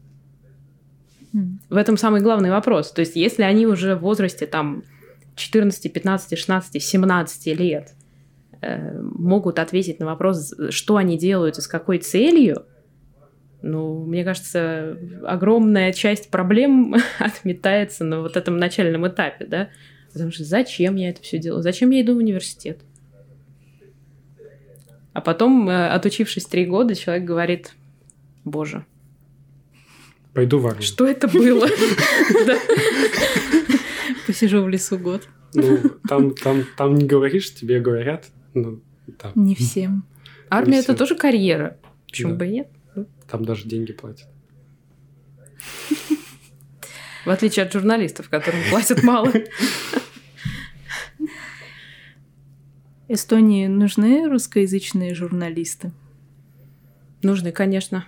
В 1.69 1.77
этом 1.77 1.97
самый 1.97 2.21
главный 2.21 2.51
вопрос. 2.51 2.93
То 2.93 3.01
есть, 3.01 3.17
если 3.17 3.43
они 3.43 3.67
уже 3.67 3.95
в 3.97 4.01
возрасте 4.01 4.47
там 4.47 4.83
14, 5.37 5.93
15, 5.93 6.39
16, 6.39 6.83
17 6.83 7.47
лет 7.59 7.95
э, 8.61 9.01
могут 9.01 9.59
ответить 9.59 10.01
на 10.01 10.07
вопрос, 10.07 10.55
что 10.71 10.97
они 10.97 11.19
делают 11.19 11.59
и 11.59 11.61
с 11.61 11.69
какой 11.69 11.99
целью, 11.99 12.65
ну, 13.63 14.05
мне 14.05 14.25
кажется, 14.25 14.97
огромная 15.25 15.93
часть 15.93 16.31
проблем 16.31 16.97
отметается 17.19 18.05
на 18.05 18.21
вот 18.21 18.37
этом 18.37 18.57
начальном 18.57 19.07
этапе, 19.07 19.47
да? 19.47 19.69
Потому 20.13 20.31
что 20.31 20.45
зачем 20.45 20.97
я 20.97 21.11
это 21.11 21.23
все 21.23 21.39
делаю? 21.39 21.63
Зачем 21.63 21.91
я 21.91 22.01
иду 22.01 22.15
в 22.15 22.19
университет? 22.19 22.81
А 25.13 25.21
потом, 25.21 25.69
э, 25.69 25.89
отучившись 25.89 26.47
три 26.47 26.65
года, 26.67 26.95
человек 26.95 27.25
говорит, 27.25 27.73
боже, 28.45 28.85
Пойду 30.35 30.59
в 30.59 30.67
армию. 30.67 30.83
что 30.83 31.07
это 31.07 31.27
было? 31.29 31.69
Посижу 34.27 34.63
в 34.63 34.69
лесу 34.69 34.99
год. 34.99 35.29
Ну, 35.55 35.79
там, 36.09 36.35
там, 36.35 36.65
там 36.77 36.95
не 36.95 37.07
говоришь, 37.07 37.55
тебе 37.55 37.81
говорят. 37.81 38.27
Ну, 38.55 38.81
там, 39.19 39.33
Не 39.35 39.55
всем. 39.55 40.05
Армия 40.51 40.73
Не 40.73 40.79
это 40.79 40.85
всем. 40.95 40.97
тоже 40.97 41.15
карьера. 41.17 41.79
Почему 42.07 42.33
Да. 42.33 42.37
бы 42.39 42.47
и 42.47 42.51
нет? 42.51 42.69
там 43.31 43.45
даже 43.45 43.65
деньги 43.69 43.93
платят. 43.93 44.27
В 47.27 47.31
отличие 47.31 47.67
от 47.67 47.73
журналистов, 47.73 48.29
которым 48.31 48.61
платят 48.71 49.03
мало. 49.03 49.31
Эстонии 53.09 53.67
нужны 53.67 54.29
русскоязычные 54.29 55.15
журналисты? 55.15 55.93
Нужны, 57.23 57.53
конечно. 57.53 58.07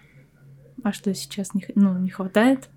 А 0.83 0.93
что 0.93 1.13
сейчас 1.15 1.55
не, 1.55 1.65
ну, 1.75 1.99
не 1.99 2.11
хватает? 2.11 2.69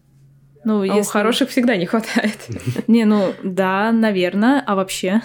Ну, 0.66 0.76
А 0.78 0.80
у 0.80 0.84
если- 0.84 1.12
хороших 1.12 1.50
всегда 1.50 1.76
не 1.76 1.86
хватает. 1.86 2.38
Не, 2.88 3.04
ну 3.06 3.34
да, 3.44 3.92
наверное. 3.92 4.64
А 4.66 4.76
вообще? 4.76 5.22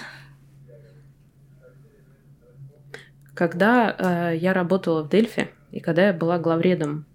Когда 3.34 3.94
э, 4.32 4.36
я 4.36 4.52
работала 4.52 5.04
в 5.04 5.08
Дельфи, 5.08 5.48
и 5.70 5.78
когда 5.80 6.08
я 6.08 6.12
была 6.12 6.38
главредом 6.38 7.06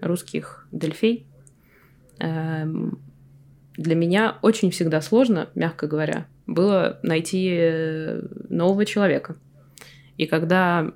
русских 0.00 0.66
Дельфей, 0.72 1.26
эм, 2.18 2.98
для 3.76 3.94
меня 3.94 4.38
очень 4.40 4.70
всегда 4.70 5.02
сложно, 5.02 5.50
мягко 5.54 5.86
говоря, 5.86 6.28
было 6.46 6.98
найти 7.02 7.54
э, 7.60 8.22
нового 8.48 8.86
человека. 8.86 9.36
И 10.16 10.24
когда 10.26 10.92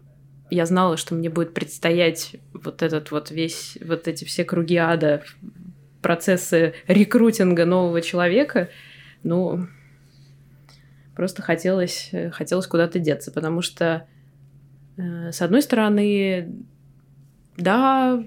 я 0.51 0.67
знала, 0.67 0.97
что 0.97 1.15
мне 1.15 1.31
будет 1.31 1.55
предстоять 1.55 2.37
вот 2.53 2.83
этот 2.83 3.11
вот 3.11 3.31
весь, 3.31 3.79
вот 3.85 4.09
эти 4.09 4.25
все 4.25 4.45
круги 4.45 4.77
ада, 4.77 5.23
процессы 6.03 6.75
рекрутинга 6.87 7.65
нового 7.65 8.01
человека, 8.01 8.69
ну, 9.23 9.67
просто 11.15 11.43
хотелось, 11.43 12.09
э, 12.13 12.31
хотелось 12.31 12.67
куда-то 12.67 12.99
деться, 12.99 13.31
потому 13.31 13.63
что 13.63 14.07
Э, 15.01 15.33
С 15.33 15.43
одной 15.43 15.63
стороны, 15.63 16.53
да, 17.57 18.23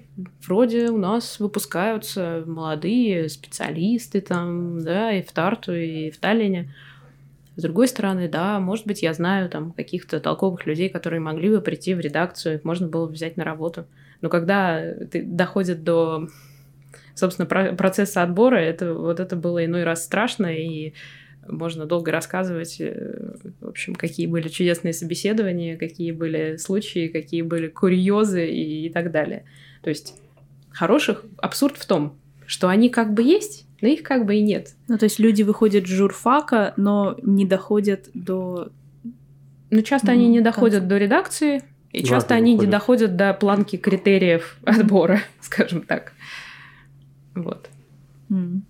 вроде 0.45 0.89
у 0.89 0.97
нас 0.97 1.39
выпускаются 1.39 2.43
молодые 2.45 3.29
специалисты 3.29 4.21
там, 4.21 4.81
да, 4.81 5.11
и 5.11 5.21
в 5.21 5.31
Тарту, 5.31 5.73
и 5.73 6.11
в 6.11 6.17
Таллине. 6.17 6.73
С 7.55 7.61
другой 7.61 7.87
стороны, 7.87 8.27
да, 8.27 8.59
может 8.59 8.87
быть, 8.87 9.03
я 9.03 9.13
знаю 9.13 9.49
там 9.49 9.73
каких-то 9.73 10.19
толковых 10.19 10.65
людей, 10.65 10.89
которые 10.89 11.19
могли 11.19 11.49
бы 11.49 11.61
прийти 11.61 11.93
в 11.93 11.99
редакцию, 11.99 12.55
их 12.55 12.63
можно 12.63 12.87
было 12.87 13.05
бы 13.05 13.13
взять 13.13 13.37
на 13.37 13.43
работу. 13.43 13.85
Но 14.21 14.29
когда 14.29 14.81
ты 15.11 15.21
доходит 15.23 15.83
до, 15.83 16.29
собственно, 17.13 17.45
про- 17.45 17.73
процесса 17.73 18.23
отбора, 18.23 18.55
это 18.55 18.93
вот 18.95 19.19
это 19.19 19.35
было 19.35 19.63
иной 19.63 19.83
раз 19.83 20.03
страшно, 20.03 20.47
и 20.47 20.93
можно 21.47 21.85
долго 21.85 22.11
рассказывать, 22.11 22.77
э, 22.79 23.35
в 23.59 23.67
общем, 23.67 23.95
какие 23.95 24.27
были 24.27 24.47
чудесные 24.47 24.93
собеседования, 24.93 25.77
какие 25.77 26.11
были 26.11 26.55
случаи, 26.57 27.07
какие 27.07 27.41
были 27.41 27.67
курьезы 27.67 28.47
и, 28.49 28.87
и 28.87 28.89
так 28.89 29.11
далее. 29.11 29.43
То 29.81 29.89
есть 29.89 30.15
хороших 30.71 31.25
абсурд 31.37 31.77
в 31.77 31.85
том, 31.85 32.17
что 32.45 32.69
они 32.69 32.89
как 32.89 33.13
бы 33.13 33.23
есть, 33.23 33.62
но 33.83 33.89
их 33.89 34.01
как 34.01 34.25
бы 34.25 34.35
и 34.37 34.41
нет. 34.41 34.75
Ну, 34.87 34.97
то 34.97 35.03
есть 35.03 35.19
люди 35.19 35.43
выходят 35.43 35.85
с 35.85 35.89
журфака, 35.89 36.73
но 36.77 37.17
не 37.21 37.45
доходят 37.45 38.07
до... 38.13 38.69
Но 39.71 39.81
часто 39.81 40.13
они 40.13 40.23
Мгм, 40.23 40.31
не 40.31 40.39
доходят 40.39 40.79
конце. 40.79 40.87
до 40.89 40.97
редакции, 40.97 41.63
и 41.91 41.97
Ладно, 41.97 42.07
часто 42.09 42.33
они 42.35 42.51
не 42.51 42.57
выходят. 42.59 42.71
доходят 42.71 43.15
до 43.17 43.33
планки 43.33 43.75
критериев 43.75 44.57
отбора, 44.63 45.19
скажем 45.41 45.81
так. 45.81 46.13
Вот. 47.35 47.69
М. 48.29 48.63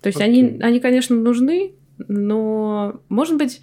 То 0.00 0.06
есть 0.06 0.20
Окей. 0.20 0.28
они, 0.30 0.60
они, 0.62 0.78
конечно, 0.78 1.16
нужны, 1.16 1.72
но, 2.06 3.00
может 3.08 3.36
быть, 3.36 3.62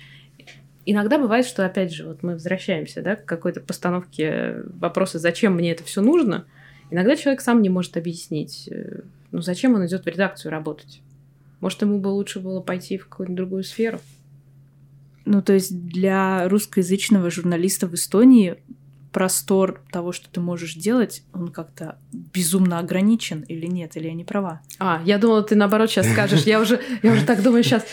иногда 0.85 1.17
бывает, 1.17 1.45
что, 1.45 1.65
опять 1.65 1.93
же, 1.93 2.05
вот 2.05 2.23
мы 2.23 2.33
возвращаемся 2.33 3.01
да, 3.01 3.15
к 3.15 3.23
какой-то 3.23 3.61
постановке 3.61 4.63
вопроса, 4.81 5.17
зачем 5.17 5.53
мне 5.55 5.71
это 5.71 5.85
все 5.85 6.01
нужно. 6.01 6.43
Иногда 6.89 7.15
человек 7.15 7.39
сам 7.39 7.61
не 7.61 7.69
может 7.69 7.95
объяснить, 7.95 8.67
э, 8.69 9.03
ну, 9.31 9.41
зачем 9.41 9.73
он 9.75 9.85
идет 9.85 10.03
в 10.03 10.07
редакцию 10.07 10.51
работать. 10.51 11.01
Может, 11.59 11.81
ему 11.83 11.99
бы 11.99 12.07
лучше 12.07 12.39
было 12.39 12.59
пойти 12.59 12.97
в 12.97 13.07
какую-нибудь 13.07 13.37
другую 13.37 13.63
сферу. 13.63 13.99
Ну, 15.25 15.41
то 15.41 15.53
есть 15.53 15.87
для 15.87 16.49
русскоязычного 16.49 17.29
журналиста 17.29 17.87
в 17.87 17.93
Эстонии 17.93 18.57
простор 19.11 19.81
того, 19.91 20.11
что 20.11 20.29
ты 20.29 20.39
можешь 20.39 20.73
делать, 20.75 21.23
он 21.33 21.49
как-то 21.49 21.97
безумно 22.11 22.79
ограничен 22.79 23.41
или 23.41 23.65
нет, 23.65 23.97
или 23.97 24.07
я 24.07 24.13
не 24.13 24.23
права? 24.23 24.61
А, 24.79 25.01
я 25.05 25.17
думала, 25.17 25.43
ты 25.43 25.55
наоборот 25.55 25.89
сейчас 25.89 26.09
скажешь. 26.09 26.43
Я 26.43 26.59
уже, 26.59 26.81
я 27.03 27.11
уже 27.11 27.25
так 27.25 27.43
думаю 27.43 27.63
сейчас. 27.63 27.85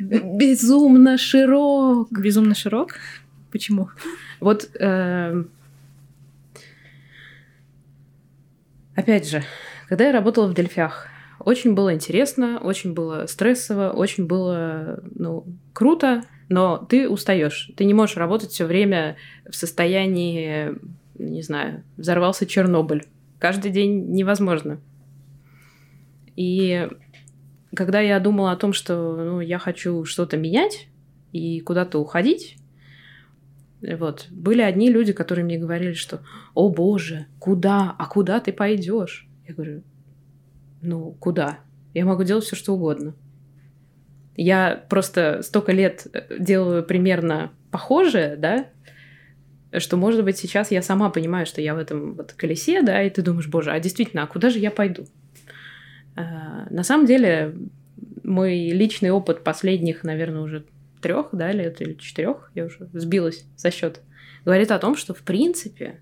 Безумно 0.00 1.16
широк. 1.16 2.10
Безумно 2.10 2.54
широк? 2.54 2.96
Почему? 3.50 3.88
Вот, 4.40 4.68
эм, 4.78 5.50
опять 8.94 9.28
же, 9.28 9.42
когда 9.88 10.06
я 10.06 10.12
работала 10.12 10.46
в 10.46 10.54
Дельфях, 10.54 11.08
очень 11.40 11.74
было 11.74 11.94
интересно, 11.94 12.58
очень 12.58 12.92
было 12.92 13.26
стрессово, 13.26 13.90
очень 13.90 14.26
было, 14.26 15.00
ну, 15.14 15.46
круто, 15.72 16.22
но 16.48 16.76
ты 16.76 17.08
устаешь. 17.08 17.70
Ты 17.76 17.84
не 17.84 17.94
можешь 17.94 18.16
работать 18.16 18.50
все 18.50 18.66
время 18.66 19.16
в 19.48 19.54
состоянии, 19.54 20.74
не 21.18 21.42
знаю, 21.42 21.84
взорвался 21.96 22.44
Чернобыль. 22.44 23.06
Каждый 23.38 23.70
день 23.70 24.10
невозможно. 24.10 24.80
И 26.36 26.88
когда 27.74 28.00
я 28.00 28.20
думала 28.20 28.52
о 28.52 28.56
том, 28.56 28.72
что 28.72 29.16
ну, 29.16 29.40
я 29.40 29.58
хочу 29.58 30.04
что-то 30.04 30.36
менять 30.36 30.88
и 31.32 31.60
куда-то 31.60 31.98
уходить, 31.98 32.56
вот. 33.80 34.26
Были 34.30 34.60
одни 34.62 34.90
люди, 34.90 35.12
которые 35.12 35.44
мне 35.44 35.56
говорили, 35.56 35.92
что 35.92 36.20
«О 36.52 36.68
боже, 36.68 37.26
куда? 37.38 37.94
А 37.96 38.06
куда 38.06 38.40
ты 38.40 38.52
пойдешь?» 38.52 39.27
Я 39.48 39.54
говорю, 39.54 39.82
ну, 40.82 41.16
куда? 41.18 41.60
Я 41.94 42.04
могу 42.04 42.22
делать 42.22 42.44
все, 42.44 42.54
что 42.54 42.74
угодно. 42.74 43.14
Я 44.36 44.84
просто 44.88 45.42
столько 45.42 45.72
лет 45.72 46.06
э, 46.12 46.36
делаю 46.38 46.84
примерно 46.84 47.50
похожее, 47.70 48.36
да, 48.36 48.68
что, 49.76 49.96
может 49.96 50.24
быть, 50.24 50.38
сейчас 50.38 50.70
я 50.70 50.82
сама 50.82 51.10
понимаю, 51.10 51.46
что 51.46 51.60
я 51.60 51.74
в 51.74 51.78
этом 51.78 52.14
вот 52.14 52.32
колесе, 52.32 52.82
да, 52.82 53.02
и 53.02 53.10
ты 53.10 53.22
думаешь, 53.22 53.48
боже, 53.48 53.72
а 53.72 53.80
действительно, 53.80 54.22
а 54.22 54.26
куда 54.26 54.50
же 54.50 54.58
я 54.58 54.70
пойду? 54.70 55.06
А, 56.14 56.66
На 56.70 56.84
самом 56.84 57.06
деле, 57.06 57.54
мой 58.22 58.68
личный 58.68 59.10
опыт 59.10 59.44
последних, 59.44 60.04
наверное, 60.04 60.42
уже 60.42 60.64
трех, 61.02 61.28
да, 61.32 61.52
лет 61.52 61.80
или 61.80 61.94
четырех, 61.94 62.50
я 62.54 62.66
уже 62.66 62.88
сбилась 62.92 63.44
со 63.56 63.70
счета, 63.70 64.00
говорит 64.44 64.70
о 64.70 64.78
том, 64.78 64.96
что 64.96 65.14
в 65.14 65.22
принципе, 65.22 66.00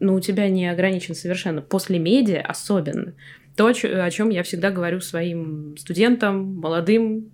ну, 0.00 0.14
у 0.14 0.20
тебя 0.20 0.48
не 0.48 0.68
ограничен 0.68 1.14
совершенно. 1.14 1.60
После 1.60 1.98
медиа 1.98 2.40
особенно. 2.42 3.14
То, 3.56 3.66
о 3.66 4.10
чем 4.10 4.30
я 4.30 4.42
всегда 4.42 4.70
говорю 4.70 5.00
своим 5.00 5.76
студентам, 5.76 6.54
молодым 6.54 7.30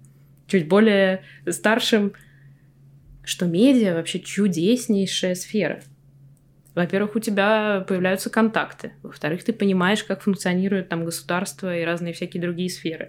чуть 0.46 0.68
более 0.68 1.22
старшим, 1.48 2.12
что 3.24 3.46
медиа 3.46 3.94
вообще 3.94 4.20
чудеснейшая 4.20 5.34
сфера. 5.34 5.82
Во-первых, 6.74 7.14
у 7.14 7.20
тебя 7.20 7.84
появляются 7.86 8.30
контакты. 8.30 8.92
Во-вторых, 9.02 9.44
ты 9.44 9.52
понимаешь, 9.52 10.02
как 10.02 10.22
функционирует 10.22 10.88
там 10.88 11.04
государство 11.04 11.76
и 11.76 11.84
разные 11.84 12.12
всякие 12.12 12.42
другие 12.42 12.68
сферы. 12.68 13.08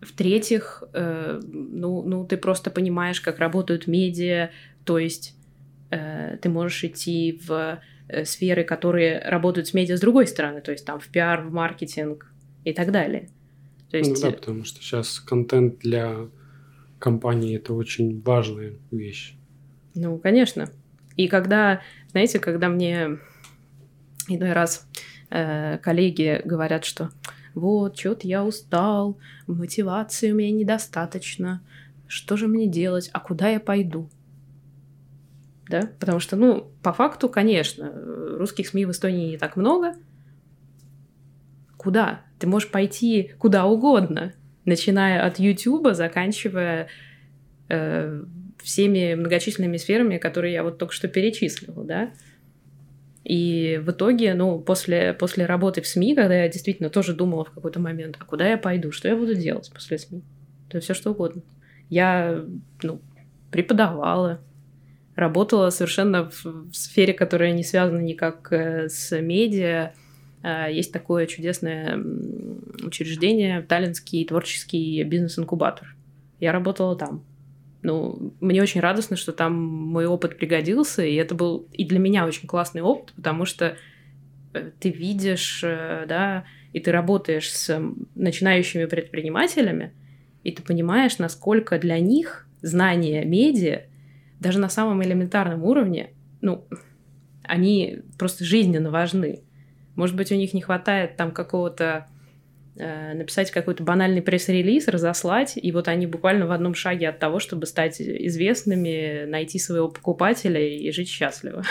В-третьих, 0.00 0.84
э, 0.92 1.40
ну, 1.42 2.02
ну, 2.02 2.24
ты 2.26 2.36
просто 2.36 2.70
понимаешь, 2.70 3.20
как 3.20 3.38
работают 3.38 3.86
медиа, 3.86 4.50
то 4.84 4.98
есть 4.98 5.34
э, 5.90 6.38
ты 6.40 6.48
можешь 6.48 6.84
идти 6.84 7.40
в 7.46 7.80
сферы, 8.24 8.64
которые 8.64 9.20
работают 9.20 9.68
с 9.68 9.74
медиа 9.74 9.96
с 9.96 10.00
другой 10.00 10.26
стороны, 10.26 10.60
то 10.60 10.72
есть 10.72 10.84
там 10.84 11.00
в 11.00 11.08
пиар, 11.08 11.42
в 11.42 11.52
маркетинг 11.52 12.32
и 12.64 12.72
так 12.72 12.92
далее. 12.92 13.28
То 13.90 13.96
есть... 13.96 14.10
Ну 14.10 14.30
да, 14.30 14.36
потому 14.36 14.64
что 14.64 14.80
сейчас 14.80 15.20
контент 15.20 15.78
для 15.78 16.28
компании 16.98 17.56
это 17.56 17.74
очень 17.74 18.20
важная 18.22 18.74
вещь. 18.90 19.34
Ну, 19.94 20.18
конечно. 20.18 20.70
И 21.16 21.28
когда, 21.28 21.80
знаете, 22.10 22.38
когда 22.38 22.68
мне 22.68 23.18
иной 24.28 24.52
раз 24.52 24.88
э, 25.30 25.78
коллеги 25.78 26.40
говорят, 26.44 26.84
что 26.84 27.10
вот, 27.54 27.98
что-то 27.98 28.28
я 28.28 28.44
устал, 28.44 29.18
мотивации 29.46 30.30
у 30.30 30.36
меня 30.36 30.52
недостаточно, 30.52 31.62
что 32.06 32.36
же 32.36 32.46
мне 32.46 32.66
делать, 32.66 33.10
а 33.12 33.20
куда 33.20 33.48
я 33.48 33.60
пойду? 33.60 34.08
Да? 35.70 35.88
Потому 36.00 36.18
что, 36.18 36.34
ну, 36.34 36.72
по 36.82 36.92
факту, 36.92 37.28
конечно, 37.28 37.92
русских 38.36 38.66
СМИ 38.66 38.86
в 38.86 38.90
Эстонии 38.90 39.30
не 39.30 39.38
так 39.38 39.54
много. 39.54 39.94
Куда? 41.76 42.22
Ты 42.40 42.48
можешь 42.48 42.70
пойти 42.70 43.32
куда 43.38 43.66
угодно, 43.66 44.34
начиная 44.64 45.24
от 45.24 45.38
Ютуба, 45.38 45.94
заканчивая 45.94 46.88
э, 47.68 48.24
всеми 48.58 49.14
многочисленными 49.14 49.76
сферами, 49.76 50.18
которые 50.18 50.52
я 50.54 50.64
вот 50.64 50.78
только 50.78 50.92
что 50.92 51.06
перечислила, 51.06 51.84
да. 51.84 52.10
И 53.22 53.80
в 53.84 53.92
итоге, 53.92 54.34
ну, 54.34 54.58
после, 54.58 55.14
после 55.14 55.46
работы 55.46 55.82
в 55.82 55.86
СМИ, 55.86 56.16
когда 56.16 56.34
я 56.34 56.48
действительно 56.48 56.90
тоже 56.90 57.14
думала 57.14 57.44
в 57.44 57.52
какой-то 57.52 57.78
момент, 57.78 58.16
а 58.18 58.24
куда 58.24 58.48
я 58.48 58.58
пойду, 58.58 58.90
что 58.90 59.06
я 59.06 59.14
буду 59.14 59.36
делать 59.36 59.70
после 59.72 59.98
СМИ? 59.98 60.22
Да 60.68 60.80
все 60.80 60.94
что 60.94 61.12
угодно. 61.12 61.42
Я, 61.90 62.44
ну, 62.82 63.00
преподавала, 63.52 64.40
работала 65.20 65.70
совершенно 65.70 66.30
в, 66.30 66.44
в 66.44 66.74
сфере, 66.74 67.12
которая 67.12 67.52
не 67.52 67.62
связана 67.62 68.00
никак 68.00 68.52
э, 68.52 68.88
с 68.88 69.18
медиа. 69.20 69.92
А, 70.42 70.68
есть 70.68 70.92
такое 70.92 71.26
чудесное 71.26 72.02
учреждение, 72.82 73.62
Таллинский 73.62 74.24
творческий 74.24 75.02
бизнес-инкубатор. 75.04 75.94
Я 76.40 76.52
работала 76.52 76.96
там 76.96 77.24
ну, 77.82 78.34
мне 78.40 78.62
очень 78.62 78.80
радостно, 78.80 79.16
что 79.16 79.32
там 79.32 79.54
мой 79.54 80.06
опыт 80.06 80.36
пригодился, 80.36 81.02
и 81.02 81.14
это 81.14 81.34
был 81.34 81.66
и 81.72 81.84
для 81.84 81.98
меня 81.98 82.26
очень 82.26 82.46
классный 82.46 82.82
опыт, 82.82 83.12
потому 83.14 83.46
что 83.46 83.76
э, 84.52 84.70
ты 84.78 84.90
видишь, 84.90 85.62
э, 85.64 86.04
да, 86.06 86.44
и 86.72 86.80
ты 86.80 86.92
работаешь 86.92 87.50
с 87.50 87.80
начинающими 88.14 88.84
предпринимателями, 88.84 89.92
и 90.44 90.52
ты 90.52 90.62
понимаешь, 90.62 91.18
насколько 91.18 91.78
для 91.78 91.98
них 91.98 92.46
знания 92.60 93.24
медиа, 93.24 93.82
даже 94.40 94.58
на 94.58 94.68
самом 94.68 95.02
элементарном 95.04 95.62
уровне, 95.62 96.10
ну, 96.40 96.66
они 97.44 98.00
просто 98.18 98.44
жизненно 98.44 98.90
важны. 98.90 99.42
Может 99.94 100.16
быть, 100.16 100.32
у 100.32 100.34
них 100.34 100.54
не 100.54 100.62
хватает 100.62 101.16
там 101.16 101.30
какого-то 101.30 102.06
Э, 102.76 103.12
написать 103.12 103.50
какой-то 103.50 103.82
банальный 103.82 104.22
пресс-релиз, 104.22 104.88
разослать, 104.88 105.52
и 105.56 105.70
вот 105.70 105.86
они 105.86 106.06
буквально 106.06 106.46
в 106.46 106.52
одном 106.52 106.74
шаге 106.74 107.10
от 107.10 107.18
того, 107.18 107.38
чтобы 107.38 107.66
стать 107.66 108.00
известными, 108.00 109.26
найти 109.26 109.58
своего 109.58 109.88
покупателя 109.88 110.60
и 110.66 110.90
жить 110.90 111.08
счастливо. 111.08 111.62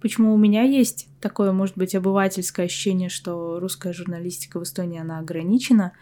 Почему 0.00 0.34
у 0.34 0.36
меня 0.36 0.62
есть 0.62 1.06
такое, 1.20 1.52
может 1.52 1.76
быть, 1.76 1.94
обывательское 1.94 2.66
ощущение, 2.66 3.08
что 3.08 3.60
русская 3.60 3.92
журналистика 3.92 4.58
в 4.58 4.64
Эстонии, 4.64 5.00
она 5.00 5.20
ограничена, 5.20 5.92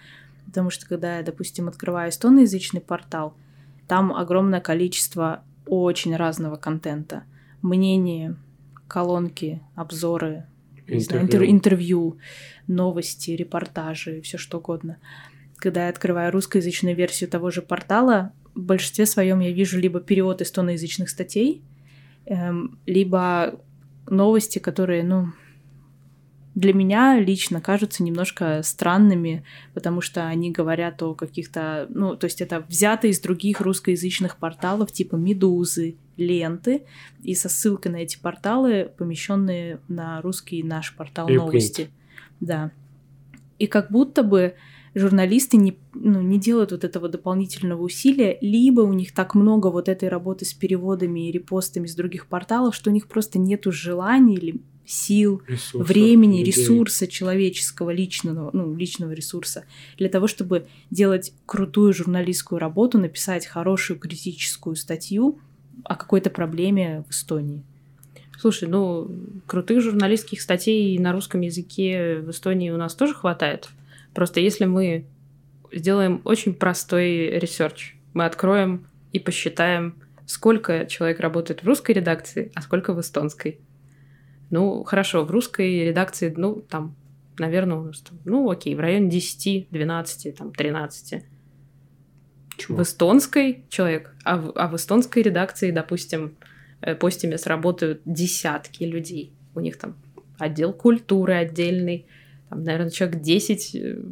потому 0.47 0.71
что 0.71 0.89
когда 0.89 1.19
я, 1.19 1.23
допустим, 1.23 1.69
открываю 1.69 2.11
эстоноязычный 2.11 2.81
портал, 2.81 3.37
там 3.93 4.15
огромное 4.15 4.63
количество 4.63 5.45
очень 5.67 6.17
разного 6.17 6.57
контента. 6.57 7.25
Мнения, 7.61 8.37
колонки, 8.89 9.61
обзоры, 9.75 10.47
интервью. 10.87 11.01
Знаю, 11.01 11.27
интер- 11.27 11.51
интервью, 11.51 12.19
новости, 12.67 13.33
репортажи, 13.33 14.23
все 14.23 14.39
что 14.39 14.61
угодно. 14.61 14.97
Когда 15.57 15.83
я 15.83 15.89
открываю 15.91 16.33
русскоязычную 16.33 16.97
версию 16.97 17.29
того 17.29 17.51
же 17.51 17.61
портала, 17.61 18.33
в 18.55 18.63
большинстве 18.63 19.05
своем 19.05 19.41
я 19.41 19.53
вижу 19.53 19.79
либо 19.79 20.01
перевод 20.01 20.41
эстоноязычных 20.41 21.11
статей, 21.11 21.63
эм, 22.25 22.79
либо 22.87 23.61
новости, 24.09 24.59
которые, 24.59 25.05
ну, 25.05 25.35
для 26.55 26.75
меня 26.75 27.19
лично 27.19 27.61
кажутся 27.61 28.03
немножко 28.03 28.61
странными, 28.63 29.45
потому 29.73 30.01
что 30.01 30.27
они 30.27 30.51
говорят 30.51 31.03
о 31.03 31.15
каких-то, 31.15 31.87
ну, 31.89 32.15
то 32.15 32.27
есть 32.27 32.41
это 32.41 32.65
взято 32.69 33.07
из 33.07 33.21
других 33.21 33.61
русскоязычных 33.61 34.37
порталов 34.37 34.93
типа 34.93 35.17
«Медузы», 35.17 35.97
«Ленты», 36.19 36.83
и 37.23 37.35
со 37.35 37.49
ссылкой 37.49 37.93
на 37.93 37.97
эти 37.97 38.19
порталы, 38.19 38.91
помещенные 38.99 39.81
на 39.89 40.21
русский 40.21 40.63
наш 40.63 40.95
портал 40.95 41.29
Reprint. 41.29 41.37
новости. 41.37 41.91
Да. 42.41 42.71
И 43.59 43.67
как 43.67 43.91
будто 43.91 44.23
бы 44.23 44.55
журналисты 44.95 45.57
не, 45.57 45.79
ну, 45.95 46.21
не 46.21 46.39
делают 46.39 46.73
вот 46.73 46.85
этого 46.85 47.09
дополнительного 47.09 47.83
усилия, 47.83 48.37
либо 48.43 48.83
у 48.83 48.93
них 48.93 49.15
так 49.15 49.35
много 49.35 49.69
вот 49.69 49.89
этой 49.89 50.11
работы 50.11 50.45
с 50.45 50.53
переводами 50.53 51.29
и 51.29 51.33
репостами 51.33 51.87
с 51.87 51.95
других 51.95 52.27
порталов, 52.27 52.75
что 52.75 52.91
у 52.91 52.93
них 52.93 53.07
просто 53.09 53.39
нету 53.39 53.73
желания 53.73 54.35
или 54.35 54.61
сил, 54.85 55.43
Ресурсов, 55.47 55.89
времени, 55.89 56.41
людей. 56.41 56.53
ресурса 56.53 57.07
человеческого, 57.07 57.91
личного, 57.91 58.51
ну, 58.53 58.75
личного 58.75 59.13
ресурса 59.13 59.65
для 59.97 60.09
того, 60.09 60.27
чтобы 60.27 60.67
делать 60.91 61.33
крутую 61.47 61.93
журналистскую 61.93 62.59
работу, 62.59 62.99
написать 62.99 63.47
хорошую 63.47 63.99
критическую 63.99 64.77
статью 64.77 65.39
о 65.85 65.95
какой-то 65.95 66.31
проблеме 66.31 67.05
в 67.09 67.13
Эстонии. 67.13 67.63
Слушай, 68.39 68.69
ну, 68.69 69.09
крутых 69.47 69.81
журналистских 69.83 70.41
статей 70.41 70.99
на 70.99 71.13
русском 71.13 71.41
языке 71.43 72.17
в 72.17 72.31
Эстонии 72.31 72.71
у 72.71 72.77
нас 72.77 72.95
тоже 72.95 73.15
хватает. 73.15 73.69
Просто 74.15 74.41
если 74.41 74.65
мы 74.65 75.07
сделаем 75.71 76.21
очень 76.25 76.55
простой 76.55 77.39
research, 77.39 77.95
мы 78.15 78.25
откроем 78.25 78.87
и 79.13 79.19
посчитаем, 79.19 79.95
сколько 80.27 80.87
человек 80.87 81.21
работает 81.21 81.63
в 81.63 81.67
русской 81.67 81.93
редакции, 81.93 82.51
а 82.55 82.63
сколько 82.63 82.95
в 82.95 83.01
эстонской. 83.01 83.61
Ну, 84.53 84.85
хорошо, 84.85 85.25
в 85.25 85.31
русской 85.31 85.83
редакции, 85.83 86.31
ну, 86.37 86.57
там, 86.57 86.95
наверное, 87.39 87.79
у 87.79 87.85
нас 87.85 88.01
там, 88.03 88.19
ну, 88.27 88.51
окей, 88.51 88.75
в 88.75 88.81
районе 88.81 89.09
10, 89.09 89.71
12, 89.71 90.37
там, 90.37 90.53
13. 90.53 91.25
Чего? 92.59 92.77
В 92.77 92.83
эстонской 92.83 93.65
человек, 93.71 94.15
а 94.25 94.37
в, 94.37 94.53
а 94.55 94.69
в 94.69 94.77
эстонской 94.77 95.23
редакции, 95.23 95.71
допустим, 95.71 96.37
э, 96.83 96.95
постами 96.95 97.37
сработают 97.37 98.03
десятки 98.05 98.85
людей. 98.85 99.33
У 99.55 99.61
них 99.61 99.79
там 99.79 99.97
отдел 100.39 100.75
культуры 100.75 101.33
отдельный, 101.33 102.05
там, 102.51 102.63
наверное, 102.63 102.91
человек 102.91 103.23
10, 103.23 103.75
э, 103.75 104.03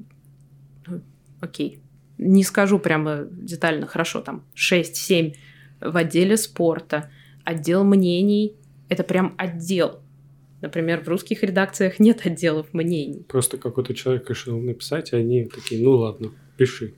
ну, 0.87 1.03
окей, 1.43 1.83
не 2.17 2.45
скажу 2.45 2.79
прямо 2.79 3.27
детально, 3.31 3.87
хорошо, 3.87 4.23
там 4.23 4.47
6-7 4.55 5.35
в 5.83 5.95
отделе 5.99 6.39
спорта, 6.39 7.11
отдел 7.45 7.85
мнений, 7.85 8.55
это 8.89 9.05
прям 9.05 9.35
отдел, 9.37 10.01
Например, 10.61 11.03
в 11.03 11.09
русских 11.09 11.43
редакциях 11.43 11.99
нет 11.99 12.27
отделов 12.27 12.73
мнений. 12.75 13.25
Просто 13.29 13.57
какой-то 13.57 13.95
человек 13.95 14.29
решил 14.29 14.59
написать, 14.59 15.13
и 15.13 15.17
они 15.17 15.47
такие, 15.47 15.83
ну 15.83 15.93
ладно, 15.93 16.31
пиши. 16.57 16.95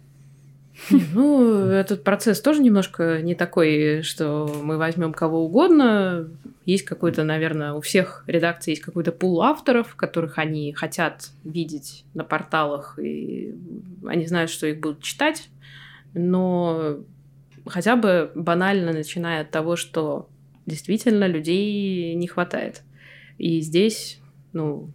Ну, 0.90 1.66
этот 1.66 2.02
процесс 2.02 2.40
тоже 2.40 2.62
немножко 2.62 3.20
не 3.22 3.34
такой, 3.34 4.02
что 4.02 4.50
мы 4.62 4.78
возьмем 4.78 5.12
кого 5.12 5.44
угодно. 5.44 6.28
Есть 6.64 6.84
какой-то, 6.84 7.24
наверное, 7.24 7.74
у 7.74 7.80
всех 7.80 8.24
редакций 8.26 8.72
есть 8.72 8.82
какой-то 8.82 9.12
пул 9.12 9.42
авторов, 9.42 9.94
которых 9.94 10.38
они 10.38 10.72
хотят 10.72 11.30
видеть 11.44 12.04
на 12.14 12.24
порталах, 12.24 12.98
и 12.98 13.54
они 14.06 14.26
знают, 14.26 14.50
что 14.50 14.66
их 14.66 14.80
будут 14.80 15.02
читать. 15.02 15.48
Но 16.14 16.98
хотя 17.66 17.96
бы 17.96 18.30
банально 18.34 18.92
начиная 18.92 19.42
от 19.42 19.50
того, 19.50 19.76
что 19.76 20.28
действительно 20.66 21.26
людей 21.26 22.14
не 22.14 22.26
хватает. 22.26 22.82
И 23.42 23.60
здесь, 23.60 24.20
ну, 24.52 24.92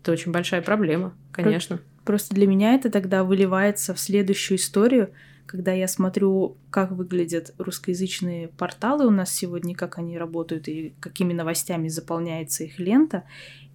это 0.00 0.12
очень 0.12 0.32
большая 0.32 0.62
проблема, 0.62 1.14
конечно. 1.30 1.78
Просто 2.06 2.34
для 2.34 2.46
меня 2.46 2.72
это 2.74 2.88
тогда 2.88 3.22
выливается 3.22 3.92
в 3.92 4.00
следующую 4.00 4.56
историю, 4.56 5.10
когда 5.44 5.74
я 5.74 5.86
смотрю, 5.86 6.56
как 6.70 6.92
выглядят 6.92 7.52
русскоязычные 7.58 8.48
порталы 8.48 9.06
у 9.06 9.10
нас 9.10 9.30
сегодня, 9.30 9.74
как 9.74 9.98
они 9.98 10.16
работают 10.16 10.68
и 10.68 10.94
какими 11.00 11.34
новостями 11.34 11.88
заполняется 11.88 12.64
их 12.64 12.78
лента. 12.78 13.24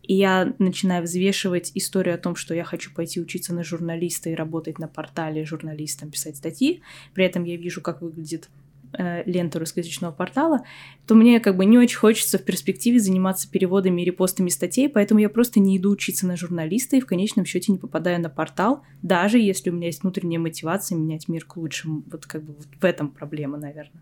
и 0.02 0.16
я 0.16 0.56
начинаю 0.58 1.04
взвешивать 1.04 1.72
историю 1.76 2.16
о 2.16 2.18
том, 2.18 2.36
что 2.36 2.56
я 2.56 2.64
хочу 2.64 2.92
пойти 2.92 3.22
учиться 3.22 3.54
на 3.54 3.64
журналиста 3.64 4.32
и 4.32 4.36
работать 4.36 4.80
на 4.80 4.88
портале 4.88 5.46
журналистом, 5.46 6.10
писать 6.10 6.38
статьи, 6.38 6.82
при 7.14 7.26
этом 7.26 7.44
я 7.44 7.56
вижу, 7.56 7.82
как 7.82 8.02
выглядит 8.02 8.50
э, 8.94 9.24
ленту 9.26 9.60
русскоязычного 9.60 10.12
портала, 10.12 10.66
то 11.08 11.16
мне 11.16 11.40
как 11.40 11.58
бы 11.58 11.66
не 11.66 11.78
очень 11.78 11.98
хочется 11.98 12.38
в 12.38 12.44
перспективе 12.44 13.00
заниматься 13.00 13.50
переводами 13.50 14.02
и 14.02 14.06
репостами 14.06 14.50
статей, 14.50 14.90
поэтому 14.90 15.20
я 15.20 15.30
просто 15.30 15.60
не 15.60 15.78
иду 15.78 15.92
учиться 15.92 16.28
на 16.28 16.38
журналиста 16.38 16.96
и 16.96 17.02
в 17.02 17.06
конечном 17.06 17.46
счете 17.46 17.72
не 17.72 17.78
попадаю 17.78 18.22
на 18.22 18.30
портал, 18.30 18.84
даже 19.02 19.40
если 19.40 19.70
у 19.70 19.74
меня 19.74 19.88
есть 19.88 20.04
внутренняя 20.04 20.40
мотивация 20.40 20.98
менять 20.98 21.28
мир 21.28 21.46
к 21.46 21.58
лучшему. 21.58 22.04
Вот 22.12 22.26
как 22.26 22.44
бы 22.44 22.54
вот 22.54 22.68
в 22.80 22.86
этом 22.86 23.10
проблема, 23.10 23.58
наверное. 23.58 24.02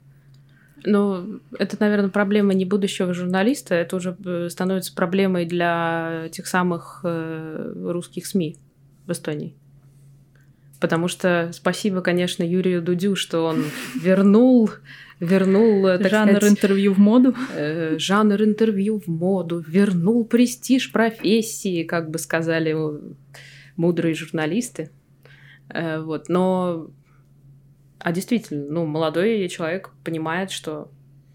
Ну, 0.85 1.41
это, 1.57 1.77
наверное, 1.79 2.09
проблема 2.09 2.53
не 2.53 2.65
будущего 2.65 3.13
журналиста, 3.13 3.75
это 3.75 3.95
уже 3.95 4.15
э, 4.25 4.49
становится 4.49 4.93
проблемой 4.93 5.45
для 5.45 6.29
тех 6.31 6.47
самых 6.47 7.01
э, 7.03 7.73
русских 7.75 8.25
СМИ 8.25 8.57
в 9.05 9.11
Эстонии. 9.11 9.55
Потому 10.79 11.07
что 11.07 11.49
спасибо, 11.53 12.01
конечно, 12.01 12.43
Юрию 12.43 12.81
Дудю, 12.81 13.15
что 13.15 13.45
он 13.45 13.65
вернул, 14.01 14.69
вернул 15.19 15.85
э, 15.87 15.97
так 15.97 16.09
жанр 16.09 16.37
сказать, 16.37 16.51
интервью 16.51 16.93
в 16.93 16.99
моду. 16.99 17.35
э, 17.53 17.97
жанр 17.97 18.41
интервью 18.43 18.99
в 18.99 19.07
моду, 19.07 19.59
вернул 19.67 20.25
престиж 20.25 20.91
профессии, 20.91 21.83
как 21.83 22.09
бы 22.09 22.17
сказали 22.17 22.75
мудрые 23.75 24.15
журналисты. 24.15 24.91
Э, 25.69 25.99
вот, 25.99 26.29
но, 26.29 26.89
а 27.99 28.11
действительно, 28.13 28.65
ну, 28.69 28.85
молодой 28.85 29.49
человек 29.49 29.91
понимает, 30.03 30.49
что 30.49 30.91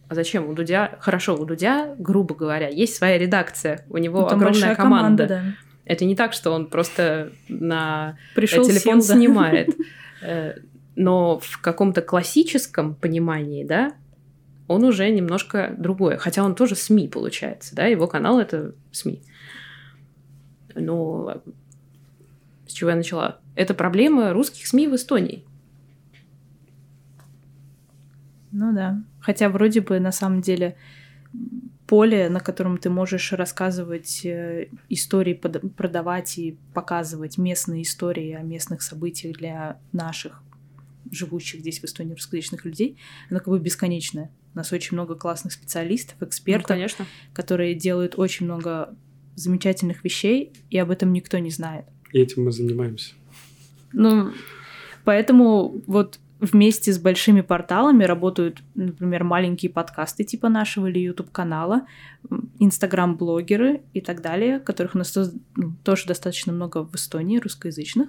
а 0.09 0.15
зачем 0.15 0.49
у 0.49 0.53
Дудя, 0.53 0.97
хорошо, 1.01 1.35
у 1.35 1.45
Дудя, 1.45 1.95
грубо 1.99 2.35
говоря, 2.35 2.69
есть 2.69 2.95
своя 2.95 3.19
редакция, 3.19 3.85
у 3.89 3.97
него 3.99 4.21
Ну, 4.21 4.27
огромная 4.27 4.53
большая 4.53 4.75
команда. 4.77 5.27
да. 5.27 5.43
Это 5.85 6.05
не 6.05 6.17
так, 6.17 6.33
что 6.33 6.51
он 6.53 6.67
просто 6.67 7.33
на 7.49 8.17
Пришел, 8.35 8.65
телефон 8.65 9.03
сел, 9.03 9.15
да. 9.15 9.21
снимает. 9.21 9.69
Э, 10.27 10.55
Но 10.97 11.39
в 11.39 11.61
каком-то 11.61 12.01
классическом 12.01 12.95
понимании, 12.95 13.63
да, 13.63 13.93
он 14.69 14.85
уже 14.85 15.11
немножко 15.11 15.75
другое. 15.77 16.17
Хотя 16.17 16.43
он 16.43 16.55
тоже 16.55 16.77
СМИ, 16.77 17.09
получается, 17.09 17.77
да, 17.77 17.85
его 17.85 18.07
канал 18.07 18.39
это 18.39 18.75
СМИ. 18.91 19.23
Но 20.75 21.43
с 22.67 22.73
чего 22.73 22.91
я 22.91 22.97
начала? 22.97 23.39
Это 23.55 23.75
проблема 23.75 24.33
русских 24.33 24.67
СМИ 24.67 24.89
в 24.89 24.95
Эстонии. 24.95 25.45
Ну 28.51 28.73
да. 28.73 29.03
Хотя 29.21 29.49
вроде 29.49 29.81
бы 29.81 30.01
на 30.01 30.13
самом 30.13 30.41
деле 30.41 30.77
поле, 31.95 32.29
на 32.29 32.41
котором 32.41 32.77
ты 32.79 32.91
можешь 32.91 33.33
рассказывать 33.33 34.27
э, 34.27 34.67
истории, 34.89 35.35
продавать 35.35 36.39
и 36.39 36.59
показывать 36.75 37.39
местные 37.39 37.83
истории 37.83 38.33
о 38.33 38.43
местных 38.43 38.83
событиях 38.83 39.37
для 39.37 39.79
наших 39.93 40.43
живущих 41.13 41.61
здесь 41.61 41.79
в 41.79 41.85
Эстонии 41.85 42.15
русскоязычных 42.15 42.65
людей, 42.65 42.99
оно 43.31 43.39
как 43.39 43.47
бы 43.47 43.61
бесконечное. 43.61 44.33
У 44.55 44.59
нас 44.59 44.73
очень 44.73 44.97
много 44.97 45.15
классных 45.15 45.53
специалистов, 45.53 46.17
Ну, 46.21 46.27
экспертов, 46.27 46.67
конечно. 46.67 47.07
которые 47.33 47.77
делают 47.77 48.19
очень 48.19 48.47
много 48.47 48.97
замечательных 49.37 50.03
вещей, 50.03 50.53
и 50.71 50.79
об 50.79 50.91
этом 50.91 51.13
никто 51.13 51.39
не 51.39 51.51
знает. 51.51 51.85
И 52.13 52.19
этим 52.19 52.43
мы 52.43 52.51
занимаемся. 52.51 53.15
Ну, 53.93 54.33
поэтому 55.05 55.81
вот 55.87 56.19
вместе 56.41 56.93
с 56.93 56.99
большими 56.99 57.41
порталами 57.41 58.05
работают, 58.05 58.63
например, 58.75 59.25
маленькие 59.25 59.71
подкасты 59.71 60.25
типа 60.25 60.49
нашего 60.49 60.89
или 60.89 60.99
YouTube-канала, 60.99 61.87
инстаграм-блогеры 62.59 63.83
и 63.93 64.01
так 64.01 64.21
далее, 64.21 64.61
которых 64.61 64.95
у 64.95 64.99
нас 64.99 65.17
ну, 65.57 65.73
тоже 65.85 66.07
достаточно 66.07 66.53
много 66.53 66.85
в 66.85 66.95
Эстонии, 66.95 67.39
русскоязычных. 67.39 68.09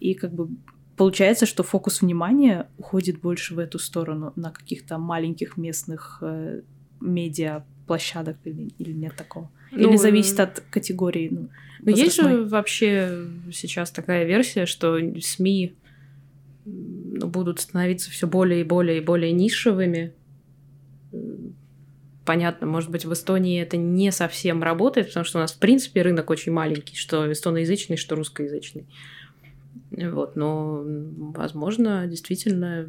И 0.00 0.14
как 0.14 0.32
бы 0.32 0.48
получается, 0.96 1.46
что 1.46 1.62
фокус 1.62 2.02
внимания 2.02 2.68
уходит 2.78 3.20
больше 3.20 3.54
в 3.54 3.58
эту 3.58 3.78
сторону, 3.78 4.32
на 4.36 4.50
каких-то 4.50 4.98
маленьких 4.98 5.56
местных 5.56 6.18
э, 6.22 6.62
медиа 7.00 7.64
площадок 7.86 8.38
или, 8.44 8.70
или 8.78 8.92
нет 8.92 9.14
такого? 9.16 9.50
Ну, 9.72 9.88
или 9.88 9.96
зависит 9.96 10.40
от 10.40 10.60
категории? 10.70 11.28
Ну, 11.30 11.48
Ну, 11.82 11.96
есть 11.96 12.16
же 12.16 12.22
возрастной? 12.22 12.48
вообще 12.48 13.26
сейчас 13.52 13.90
такая 13.90 14.24
версия, 14.24 14.66
что 14.66 14.98
СМИ 15.20 15.74
будут 17.10 17.60
становиться 17.60 18.10
все 18.10 18.26
более 18.26 18.60
и 18.60 18.64
более 18.64 18.98
и 18.98 19.00
более 19.00 19.32
нишевыми. 19.32 20.12
Понятно, 22.24 22.66
может 22.66 22.90
быть, 22.90 23.04
в 23.04 23.12
Эстонии 23.12 23.60
это 23.60 23.76
не 23.76 24.12
совсем 24.12 24.62
работает, 24.62 25.08
потому 25.08 25.24
что 25.24 25.38
у 25.38 25.40
нас, 25.40 25.52
в 25.52 25.58
принципе, 25.58 26.02
рынок 26.02 26.30
очень 26.30 26.52
маленький, 26.52 26.96
что 26.96 27.30
эстоноязычный, 27.32 27.96
что 27.96 28.14
русскоязычный. 28.14 28.86
Вот, 29.90 30.36
но, 30.36 30.82
возможно, 30.84 32.06
действительно 32.06 32.88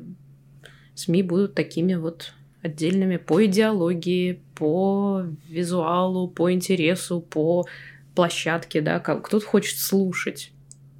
СМИ 0.94 1.24
будут 1.24 1.56
такими 1.56 1.96
вот 1.96 2.34
отдельными 2.62 3.18
по 3.18 3.44
идеологии, 3.46 4.40
по 4.56 5.26
визуалу, 5.48 6.28
по 6.28 6.52
интересу, 6.52 7.22
по 7.22 7.66
площадке, 8.14 8.82
да, 8.82 9.00
кто-то 9.00 9.44
хочет 9.44 9.80
слушать 9.80 10.52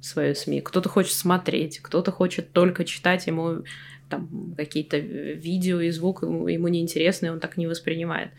свое 0.02 0.34
СМИ, 0.34 0.60
кто-то 0.60 0.88
хочет 0.88 1.14
смотреть, 1.14 1.78
кто-то 1.78 2.10
хочет 2.10 2.52
только 2.52 2.84
читать, 2.84 3.26
ему 3.26 3.62
там 4.08 4.54
какие-то 4.56 4.98
видео 4.98 5.80
и 5.80 5.90
звук 5.90 6.22
ему, 6.22 6.48
ему 6.48 6.68
неинтересны, 6.68 7.32
он 7.32 7.40
так 7.40 7.56
не 7.56 7.66
воспринимает. 7.66 8.30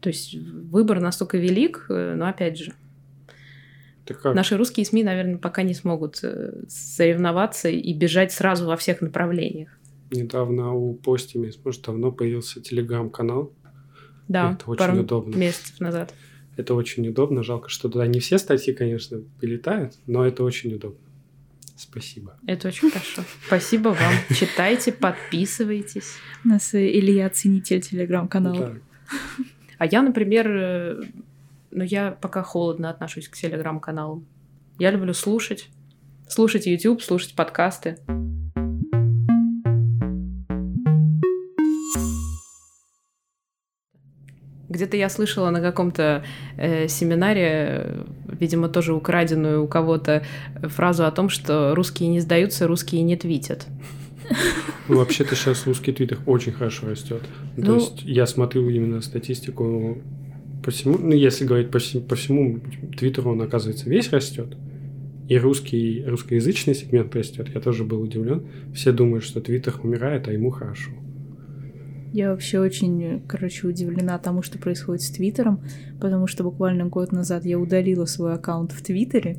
То 0.00 0.08
есть 0.08 0.34
выбор 0.34 1.00
настолько 1.00 1.36
велик, 1.36 1.86
э, 1.88 2.14
но 2.14 2.26
опять 2.26 2.58
же, 2.58 2.72
как? 4.06 4.34
наши 4.34 4.56
русские 4.56 4.86
СМИ, 4.86 5.02
наверное, 5.02 5.38
пока 5.38 5.62
не 5.62 5.74
смогут 5.74 6.20
э, 6.22 6.62
соревноваться 6.68 7.68
и 7.68 7.92
бежать 7.92 8.32
сразу 8.32 8.66
во 8.66 8.76
всех 8.76 9.00
направлениях. 9.00 9.70
Недавно 10.10 10.72
у 10.72 10.94
Постими, 10.94 11.52
может, 11.64 11.82
давно 11.82 12.12
появился 12.12 12.60
телеграм-канал. 12.60 13.52
Да, 14.28 14.52
Это 14.52 14.70
очень 14.70 14.78
пару 14.78 15.00
удобно. 15.00 15.36
месяцев 15.36 15.80
назад. 15.80 16.14
Это 16.56 16.74
очень 16.74 17.08
удобно. 17.08 17.42
Жалко, 17.42 17.68
что 17.68 17.88
туда 17.88 18.06
не 18.06 18.20
все 18.20 18.38
статьи, 18.38 18.72
конечно, 18.72 19.20
прилетают, 19.40 19.94
но 20.06 20.26
это 20.26 20.44
очень 20.44 20.74
удобно. 20.74 20.98
Спасибо. 21.76 22.36
Это 22.46 22.68
очень 22.68 22.90
хорошо. 22.90 23.24
Спасибо 23.46 23.88
вам. 23.88 24.14
Читайте, 24.34 24.92
подписывайтесь. 24.92 26.14
У 26.44 26.48
нас 26.48 26.72
э, 26.74 26.86
Илья 26.86 27.28
ценитель 27.30 27.80
телеграм-канала. 27.80 28.78
А 29.78 29.86
я, 29.86 30.02
например, 30.02 30.48
э, 30.48 31.00
ну 31.72 31.82
я 31.82 32.12
пока 32.12 32.42
холодно 32.42 32.90
отношусь 32.90 33.28
к 33.28 33.36
телеграм-каналам. 33.36 34.24
Я 34.78 34.92
люблю 34.92 35.12
слушать. 35.14 35.68
Слушать 36.28 36.66
YouTube, 36.66 37.02
слушать 37.02 37.34
подкасты. 37.34 37.98
Где-то 44.74 44.96
я 44.96 45.08
слышала 45.08 45.50
на 45.50 45.60
каком-то 45.60 46.24
э, 46.56 46.88
семинаре, 46.88 47.44
э, 47.46 48.04
видимо, 48.40 48.68
тоже 48.68 48.92
украденную 48.92 49.62
у 49.62 49.68
кого-то 49.68 50.24
фразу 50.62 51.06
о 51.06 51.10
том, 51.12 51.28
что 51.28 51.74
русские 51.76 52.08
не 52.08 52.18
сдаются, 52.20 52.66
русские 52.66 53.02
не 53.02 53.16
твитят. 53.16 53.66
Ну, 54.88 54.98
вообще-то 54.98 55.36
сейчас 55.36 55.66
русский 55.66 55.92
твиттер 55.92 56.18
очень 56.26 56.52
хорошо 56.52 56.88
растет. 56.88 57.22
То 57.56 57.62
Ну- 57.62 57.74
есть 57.76 58.02
я 58.02 58.26
смотрю 58.26 58.68
именно 58.68 59.00
статистику 59.00 59.98
по 60.64 60.70
всему, 60.70 60.98
ну, 60.98 61.12
если 61.12 61.44
говорить 61.44 61.70
по, 61.70 61.78
всем- 61.78 62.02
по 62.02 62.16
всему 62.16 62.58
твиттеру, 62.98 63.30
он, 63.32 63.42
оказывается, 63.42 63.88
весь 63.88 64.10
растет. 64.12 64.56
И 65.28 65.38
русский, 65.38 66.04
русскоязычный 66.06 66.74
сегмент 66.74 67.14
растет. 67.14 67.48
Я 67.54 67.60
тоже 67.60 67.84
был 67.84 68.02
удивлен. 68.02 68.42
Все 68.74 68.92
думают, 68.92 69.24
что 69.24 69.40
твиттер 69.40 69.74
умирает, 69.82 70.26
а 70.28 70.32
ему 70.32 70.50
хорошо. 70.50 70.90
Я 72.14 72.30
вообще 72.30 72.60
очень, 72.60 73.22
короче, 73.26 73.66
удивлена 73.66 74.18
тому, 74.18 74.42
что 74.42 74.56
происходит 74.56 75.02
с 75.02 75.10
Твиттером, 75.10 75.64
потому 76.00 76.28
что 76.28 76.44
буквально 76.44 76.84
год 76.84 77.10
назад 77.10 77.44
я 77.44 77.58
удалила 77.58 78.04
свой 78.04 78.34
аккаунт 78.34 78.70
в 78.70 78.80
Твиттере, 78.84 79.38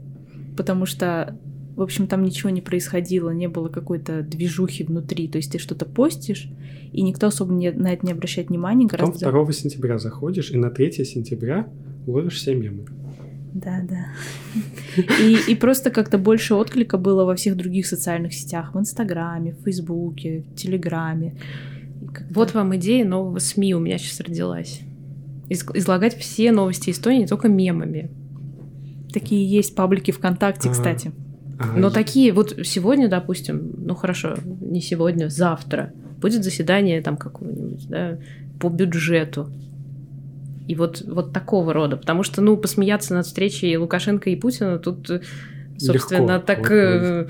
потому 0.58 0.86
что, 0.86 1.40
в 1.78 1.82
общем, 1.82 2.06
там 2.08 2.22
ничего 2.22 2.50
не 2.50 2.60
происходило, 2.60 3.30
не 3.30 3.48
было 3.48 3.70
какой-то 3.70 4.24
движухи 4.24 4.84
внутри, 4.84 5.30
то 5.30 5.38
есть 5.38 5.54
ты 5.54 5.58
что-то 5.58 5.86
постишь, 5.86 6.50
и 6.92 7.02
никто 7.02 7.28
особо 7.28 7.54
не- 7.54 7.72
на 7.72 7.94
это 7.94 8.06
не 8.06 8.12
обращает 8.12 8.50
внимания, 8.50 8.90
Потом 8.90 9.12
гораздо... 9.12 9.32
2 9.32 9.52
сентября 9.54 9.98
заходишь, 9.98 10.52
и 10.52 10.58
на 10.58 10.70
3 10.70 11.06
сентября 11.06 11.70
ловишь 12.06 12.36
все 12.36 12.56
мемы. 12.56 12.88
Да, 13.54 13.82
да. 13.90 14.08
И, 15.22 15.38
и 15.48 15.56
просто 15.56 15.92
как-то 15.92 16.18
больше 16.18 16.56
отклика 16.56 16.98
было 16.98 17.24
во 17.24 17.36
всех 17.36 17.56
других 17.56 17.88
социальных 17.88 18.34
сетях, 18.34 18.76
в 18.76 18.80
Инстаграме, 18.80 19.54
в 19.54 19.64
Фейсбуке, 19.64 20.44
в 20.52 20.56
Телеграме. 20.56 21.36
Как-то- 22.16 22.34
Вот 22.34 22.54
вам 22.54 22.76
идея 22.78 23.06
нового 23.06 23.40
СМИ 23.40 23.76
у 23.76 23.80
меня 23.80 23.98
сейчас 23.98 24.20
родилась. 24.22 24.82
Из- 25.50 25.66
излагать 25.74 26.18
все 26.18 26.52
новости 26.52 26.90
Эстонии 26.90 27.26
только 27.26 27.48
мемами. 27.48 28.10
такие 29.14 29.50
есть 29.50 29.76
паблики 29.76 30.12
ВКонтакте, 30.12 30.68
А. 30.70 30.72
кстати. 30.74 31.12
А, 31.58 31.68
Но 31.78 31.90
такие, 31.90 32.34
вот 32.34 32.54
сегодня, 32.66 33.08
допустим, 33.08 33.72
ну 33.78 33.96
хорошо, 33.96 34.36
не 34.60 34.82
сегодня, 34.82 35.30
завтра 35.30 35.94
будет 36.20 36.44
заседание 36.44 37.02
там 37.02 37.16
какое-нибудь, 37.16 37.88
да, 37.88 38.18
по 38.60 38.68
бюджету. 38.68 39.50
И 40.68 40.76
вот, 40.76 41.02
вот 41.08 41.32
такого 41.32 41.72
рода. 41.74 41.96
Потому 41.96 42.24
что, 42.24 42.42
ну, 42.42 42.58
посмеяться 42.58 43.14
над 43.14 43.26
встречей 43.26 43.78
Лукашенко 43.78 44.30
и 44.32 44.36
Путина 44.36 44.80
тут, 44.80 45.10
собственно, 45.78 46.34
Легко. 46.34 46.46
так... 46.46 46.60
Вот, 46.60 46.68
э, 46.72 47.28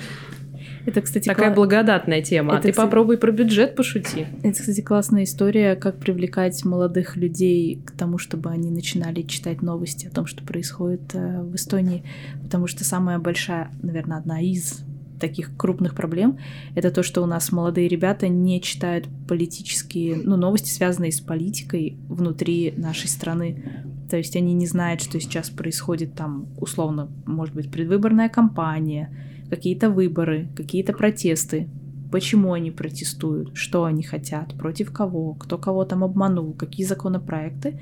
Это, 0.85 1.01
кстати, 1.01 1.27
Такая 1.27 1.51
кла- 1.51 1.55
благодатная 1.55 2.21
тема. 2.21 2.53
а 2.53 2.55
Это, 2.57 2.63
ты 2.67 2.71
кстати- 2.71 2.85
попробуй 2.85 3.17
про 3.17 3.31
бюджет 3.31 3.75
пошути. 3.75 4.27
Это, 4.43 4.59
кстати, 4.59 4.81
классная 4.81 5.23
история, 5.23 5.75
как 5.75 5.97
привлекать 5.97 6.63
молодых 6.63 7.17
людей 7.17 7.81
к 7.85 7.91
тому, 7.91 8.17
чтобы 8.17 8.49
они 8.51 8.69
начинали 8.69 9.21
читать 9.23 9.61
новости 9.61 10.07
о 10.07 10.11
том, 10.11 10.25
что 10.27 10.43
происходит 10.43 11.01
э, 11.13 11.41
в 11.41 11.55
Эстонии. 11.55 12.03
Потому 12.43 12.67
что 12.67 12.83
самая 12.83 13.17
большая, 13.19 13.69
наверное, 13.81 14.17
одна 14.17 14.39
из 14.41 14.81
таких 15.19 15.55
крупных 15.55 15.95
проблем 15.95 16.37
это 16.75 16.91
то, 16.91 17.01
что 17.01 17.23
у 17.23 17.25
нас 17.25 17.51
молодые 17.53 17.87
ребята 17.87 18.27
не 18.27 18.61
читают 18.61 19.07
политические, 19.29 20.17
ну, 20.17 20.35
новости, 20.35 20.69
связанные 20.69 21.11
с 21.13 21.21
политикой 21.21 21.95
внутри 22.09 22.73
нашей 22.75 23.07
страны. 23.07 23.63
То 24.09 24.17
есть 24.17 24.35
они 24.35 24.53
не 24.53 24.67
знают, 24.67 25.01
что 25.01 25.19
сейчас 25.19 25.49
происходит 25.49 26.13
там, 26.15 26.47
условно, 26.59 27.07
может 27.25 27.55
быть, 27.55 27.71
предвыборная 27.71 28.29
кампания, 28.29 29.09
какие-то 29.49 29.89
выборы, 29.89 30.47
какие-то 30.55 30.93
протесты, 30.93 31.67
почему 32.11 32.53
они 32.53 32.71
протестуют, 32.71 33.55
что 33.55 33.83
они 33.83 34.03
хотят, 34.03 34.53
против 34.55 34.91
кого, 34.91 35.33
кто 35.33 35.57
кого 35.57 35.85
там 35.85 36.03
обманул, 36.03 36.53
какие 36.53 36.85
законопроекты. 36.85 37.79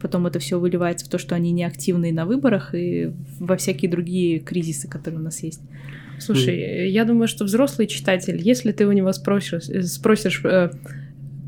Потом 0.00 0.26
это 0.26 0.38
все 0.38 0.58
выливается 0.58 1.06
в 1.06 1.08
то, 1.08 1.18
что 1.18 1.34
они 1.34 1.50
не 1.52 1.64
активны 1.64 2.12
на 2.12 2.24
выборах 2.24 2.74
и 2.74 3.12
во 3.38 3.56
всякие 3.56 3.90
другие 3.90 4.38
кризисы, 4.38 4.88
которые 4.88 5.20
у 5.20 5.24
нас 5.24 5.42
есть. 5.42 5.60
Слушай, 6.20 6.90
я 6.90 7.04
думаю, 7.04 7.28
что 7.28 7.44
взрослый 7.44 7.86
читатель, 7.86 8.40
если 8.40 8.72
ты 8.72 8.86
у 8.86 8.92
него 8.92 9.12
спросишь, 9.12 9.68
э, 9.68 9.82
спросишь 9.82 10.42
э, 10.44 10.70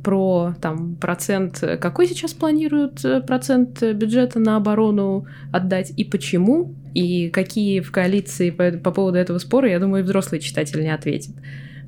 про 0.02 0.54
там 0.60 0.96
процент, 0.96 1.62
э, 1.62 1.76
какой 1.76 2.06
сейчас 2.06 2.32
планируют 2.32 3.04
э, 3.04 3.20
процент 3.20 3.82
бюджета 3.82 4.38
на 4.38 4.56
оборону 4.56 5.26
отдать 5.52 5.92
и 5.96 6.04
почему, 6.04 6.74
и 6.94 7.30
какие 7.30 7.80
в 7.80 7.90
коалиции 7.92 8.50
по, 8.50 8.72
по 8.72 8.90
поводу 8.90 9.18
этого 9.18 9.38
спора, 9.38 9.70
я 9.70 9.78
думаю, 9.78 10.04
взрослый 10.04 10.40
читатель 10.40 10.82
не 10.82 10.92
ответит. 10.92 11.34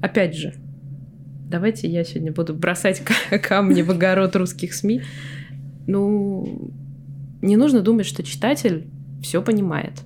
Опять 0.00 0.36
же, 0.36 0.54
давайте 1.50 1.88
я 1.88 2.04
сегодня 2.04 2.32
буду 2.32 2.54
бросать 2.54 3.02
камни 3.42 3.82
в 3.82 3.90
огород 3.90 4.36
русских 4.36 4.74
СМИ. 4.74 5.02
Ну, 5.86 6.72
не 7.42 7.56
нужно 7.56 7.80
думать, 7.80 8.06
что 8.06 8.22
читатель 8.22 8.86
все 9.22 9.42
понимает. 9.42 10.02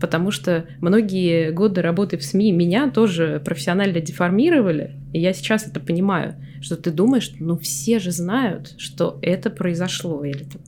Потому 0.00 0.30
что 0.30 0.66
многие 0.80 1.50
годы 1.50 1.80
работы 1.80 2.18
в 2.18 2.24
СМИ 2.24 2.52
меня 2.52 2.90
тоже 2.90 3.40
профессионально 3.44 4.00
деформировали, 4.00 4.96
и 5.14 5.20
я 5.20 5.32
сейчас 5.32 5.64
это 5.66 5.78
понимаю, 5.78 6.34
что 6.60 6.76
ты 6.76 6.90
думаешь, 6.90 7.32
ну 7.38 7.56
все 7.56 8.00
же 8.00 8.10
знают, 8.10 8.74
что 8.78 9.20
это 9.22 9.48
произошло, 9.48 10.24
или 10.24 10.42
там, 10.42 10.60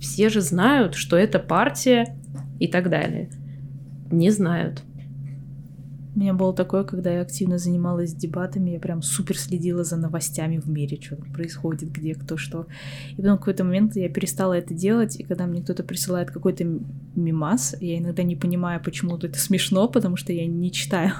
все 0.00 0.30
же 0.30 0.40
знают, 0.40 0.94
что 0.94 1.18
это 1.18 1.38
партия 1.38 2.16
и 2.58 2.66
так 2.66 2.88
далее. 2.88 3.28
Не 4.10 4.30
знают. 4.30 4.82
У 6.16 6.18
меня 6.18 6.32
было 6.32 6.54
такое, 6.54 6.84
когда 6.84 7.10
я 7.10 7.20
активно 7.20 7.58
занималась 7.58 8.14
дебатами, 8.14 8.70
я 8.70 8.80
прям 8.80 9.02
супер 9.02 9.36
следила 9.36 9.84
за 9.84 9.98
новостями 9.98 10.56
в 10.56 10.66
мире, 10.70 10.98
что 10.98 11.16
там 11.16 11.30
происходит, 11.30 11.92
где, 11.92 12.14
кто, 12.14 12.38
что. 12.38 12.66
И 13.12 13.16
потом 13.16 13.36
в 13.36 13.40
какой-то 13.40 13.64
момент 13.64 13.96
я 13.96 14.08
перестала 14.08 14.54
это 14.54 14.72
делать, 14.72 15.20
и 15.20 15.24
когда 15.24 15.44
мне 15.44 15.60
кто-то 15.60 15.82
присылает 15.82 16.30
какой-то 16.30 16.64
мимас, 17.14 17.76
я 17.80 17.98
иногда 17.98 18.22
не 18.22 18.36
понимаю, 18.36 18.80
почему 18.82 19.18
это 19.18 19.38
смешно, 19.38 19.88
потому 19.88 20.16
что 20.16 20.32
я 20.32 20.46
не 20.46 20.72
читаю. 20.72 21.12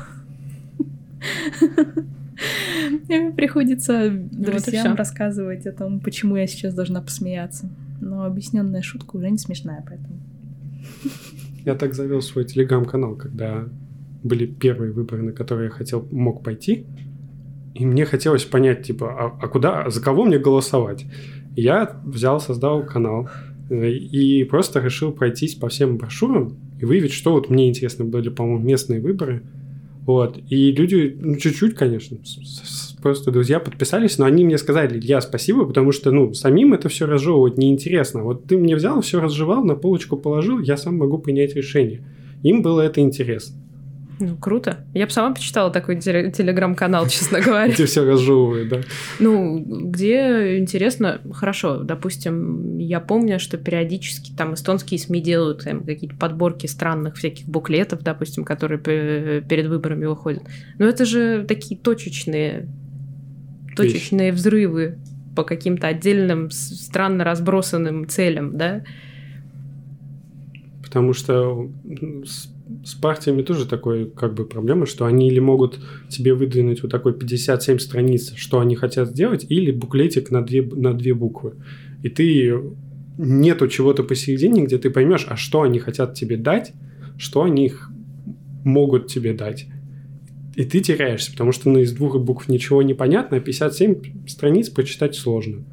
Приходится 3.37 4.11
друзьям 4.11 4.87
всё. 4.87 4.97
рассказывать 4.97 5.67
о 5.67 5.73
том, 5.73 6.01
почему 6.01 6.37
я 6.37 6.47
сейчас 6.47 6.75
должна 6.75 7.01
посмеяться. 7.01 7.71
Но 8.01 8.25
объясненная 8.25 8.83
шутка 8.83 9.17
уже 9.17 9.31
не 9.31 9.39
смешная, 9.39 9.85
поэтому. 9.87 10.21
Я 11.65 11.75
так 11.75 11.95
завел 11.95 12.21
свой 12.21 12.45
телеграм-канал, 12.45 13.17
когда 13.17 13.67
были 14.23 14.47
первые 14.47 14.93
выборы, 14.93 15.23
на 15.23 15.33
которые 15.33 15.67
я 15.67 15.71
хотел, 15.71 16.07
мог 16.11 16.43
пойти. 16.43 16.87
И 17.75 17.85
мне 17.85 18.05
хотелось 18.05 18.45
понять, 18.45 18.87
типа, 18.87 19.13
а, 19.13 19.39
а 19.41 19.49
куда, 19.49 19.91
за 19.91 20.01
кого 20.03 20.25
мне 20.25 20.39
голосовать? 20.39 21.07
Я 21.57 22.01
взял, 22.05 22.41
создал 22.41 22.85
канал 22.85 23.29
э, 23.69 23.91
и 23.91 24.45
просто 24.45 24.81
решил 24.81 25.13
пройтись 25.13 25.55
по 25.55 25.69
всем 25.69 25.97
брошюрам 25.97 26.57
и 26.81 26.85
выявить, 26.85 27.13
что 27.13 27.33
вот 27.33 27.51
мне 27.51 27.69
интересно 27.69 28.05
были, 28.05 28.29
по-моему, 28.29 28.65
местные 28.65 29.01
выборы. 29.01 29.43
Вот. 30.07 30.39
И 30.51 30.71
люди, 30.73 31.17
ну, 31.19 31.37
чуть-чуть, 31.37 31.75
конечно, 31.75 32.19
просто 33.01 33.31
друзья 33.31 33.59
подписались, 33.59 34.19
но 34.19 34.27
они 34.27 34.45
мне 34.45 34.59
сказали, 34.59 35.01
я 35.03 35.21
спасибо, 35.21 35.65
потому 35.65 35.93
что, 35.93 36.11
ну, 36.11 36.35
самим 36.35 36.75
это 36.75 36.89
все 36.89 37.07
разжевывать 37.07 37.57
неинтересно. 37.57 38.23
Вот 38.23 38.45
ты 38.45 38.59
мне 38.59 38.77
взял, 38.77 39.01
все 39.01 39.21
разжевал, 39.21 39.65
на 39.65 39.77
полочку 39.77 40.17
положил, 40.17 40.59
я 40.59 40.77
сам 40.77 40.99
могу 40.99 41.19
принять 41.19 41.55
решение. 41.55 42.05
Им 42.43 42.61
было 42.61 42.83
это 42.83 43.01
интересно. 43.01 43.57
Ну, 44.27 44.37
круто. 44.37 44.85
Я 44.95 45.05
бы 45.07 45.13
сама 45.13 45.35
почитала 45.35 45.71
такой 45.71 45.97
теле- 45.97 46.31
телеграм-канал, 46.31 47.07
честно 47.09 47.41
говоря. 47.41 47.73
Эти 47.73 47.85
все 47.85 48.05
разжевывают, 48.05 48.69
да. 48.69 48.81
Ну, 49.19 49.59
где 49.91 50.59
интересно, 50.59 51.21
хорошо, 51.33 51.79
допустим, 51.83 52.79
я 52.79 53.01
помню, 53.01 53.39
что 53.39 53.59
периодически 53.59 54.33
там 54.33 54.55
эстонские 54.55 54.99
СМИ 54.99 55.21
делают 55.21 55.63
какие-то 55.65 56.17
подборки 56.17 56.67
странных 56.67 57.17
всяких 57.17 57.47
буклетов, 57.47 58.03
допустим, 58.03 58.45
которые 58.45 58.79
пе- 58.81 59.43
перед 59.47 59.67
выборами 59.67 60.07
выходят. 60.07 60.43
Но 60.79 60.87
это 60.87 61.05
же 61.05 61.45
такие 61.47 61.79
точечные, 61.79 62.67
точечные 63.77 64.33
взрывы 64.33 64.97
по 65.37 65.43
каким-то 65.43 65.89
отдельным 65.89 66.51
странно 66.51 67.25
разбросанным 67.25 68.09
целям, 68.09 68.57
да? 68.57 68.83
Потому 70.83 71.13
что 71.13 71.69
с, 72.85 72.95
партиями 72.95 73.43
тоже 73.43 73.67
такой 73.67 74.11
как 74.11 74.35
бы 74.35 74.45
проблема, 74.45 74.87
что 74.87 75.07
они 75.07 75.29
или 75.29 75.41
могут 75.41 75.81
тебе 76.09 76.35
выдвинуть 76.35 76.83
вот 76.83 76.91
такой 76.91 77.15
57 77.15 77.79
страниц, 77.79 78.35
что 78.37 78.61
они 78.61 78.77
хотят 78.77 79.09
сделать, 79.09 79.47
или 79.49 79.71
буклетик 79.71 80.31
на 80.31 80.45
две, 80.45 80.63
на 80.63 80.95
две 80.95 81.15
буквы. 81.15 81.55
И 82.03 82.09
ты 82.09 82.55
нету 83.19 83.69
чего-то 83.69 84.03
посередине, 84.03 84.65
где 84.65 84.79
ты 84.79 84.91
поймешь, 84.91 85.27
а 85.29 85.37
что 85.37 85.63
они 85.63 85.79
хотят 85.79 86.15
тебе 86.15 86.37
дать, 86.37 86.73
что 87.17 87.43
они 87.43 87.73
могут 88.65 89.07
тебе 89.07 89.33
дать. 89.33 89.67
И 90.57 90.65
ты 90.65 90.81
теряешься, 90.81 91.33
потому 91.33 91.53
что 91.53 91.69
ну, 91.69 91.81
из 91.81 91.93
двух 91.93 92.19
букв 92.21 92.49
ничего 92.49 92.83
не 92.83 92.95
понятно, 92.95 93.37
а 93.39 93.41
57 93.41 94.27
страниц 94.29 94.71
прочитать 94.71 95.17
сложно. 95.17 95.65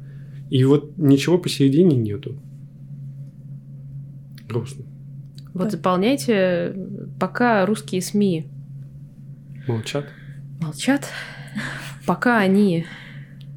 И 0.50 0.64
вот 0.64 0.98
ничего 0.98 1.38
посередине 1.38 1.96
нету. 1.96 2.36
Грустно. 4.48 4.84
Вот 5.54 5.64
Да. 5.64 5.70
заполняйте, 5.70 6.74
пока 7.20 7.66
русские 7.66 8.00
СМИ 8.02 8.46
Молчат. 9.68 10.06
молчат, 10.60 11.08
пока 12.06 12.38
они 12.38 12.86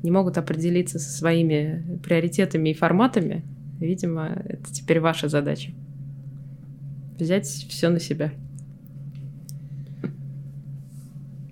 не 0.03 0.11
могут 0.11 0.37
определиться 0.37 0.99
со 0.99 1.09
своими 1.09 1.99
приоритетами 2.03 2.69
и 2.69 2.73
форматами, 2.73 3.43
видимо, 3.79 4.41
это 4.45 4.71
теперь 4.73 4.99
ваша 4.99 5.29
задача. 5.29 5.71
Взять 7.17 7.47
все 7.47 7.89
на 7.89 7.99
себя. 7.99 8.31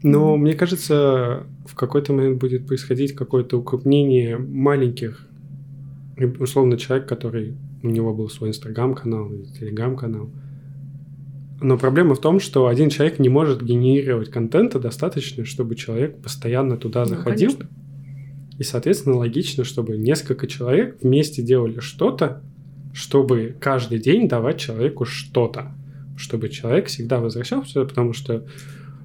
Но 0.03 0.36
мне 0.36 0.53
кажется, 0.53 1.45
в 1.65 1.75
какой-то 1.75 2.12
момент 2.13 2.39
будет 2.39 2.67
происходить 2.67 3.13
какое-то 3.15 3.58
укрупнение 3.58 4.38
маленьких, 4.38 5.25
условно, 6.39 6.77
человек, 6.77 7.08
который 7.08 7.56
у 7.83 7.87
него 7.89 8.13
был 8.13 8.29
свой 8.29 8.49
инстаграм-канал 8.49 9.31
или 9.31 9.43
телеграм-канал. 9.43 10.31
Но 11.61 11.77
проблема 11.77 12.15
в 12.15 12.19
том, 12.19 12.39
что 12.39 12.67
один 12.67 12.89
человек 12.89 13.19
не 13.19 13.29
может 13.29 13.63
генерировать 13.63 14.29
контента 14.29 14.79
достаточно, 14.79 15.45
чтобы 15.45 15.75
человек 15.75 16.17
постоянно 16.21 16.77
туда 16.77 17.01
Ну, 17.01 17.09
заходил. 17.09 17.51
конечно. 17.51 17.69
И, 18.59 18.63
соответственно, 18.63 19.15
логично, 19.17 19.63
чтобы 19.63 19.97
несколько 19.97 20.47
человек 20.47 20.97
вместе 21.01 21.41
делали 21.41 21.79
что-то, 21.79 22.41
чтобы 22.93 23.55
каждый 23.59 23.99
день 23.99 24.27
давать 24.27 24.59
человеку 24.59 25.05
что-то. 25.05 25.71
Чтобы 26.17 26.49
человек 26.49 26.87
всегда 26.87 27.19
возвращался, 27.19 27.83
потому 27.85 28.13
что, 28.13 28.45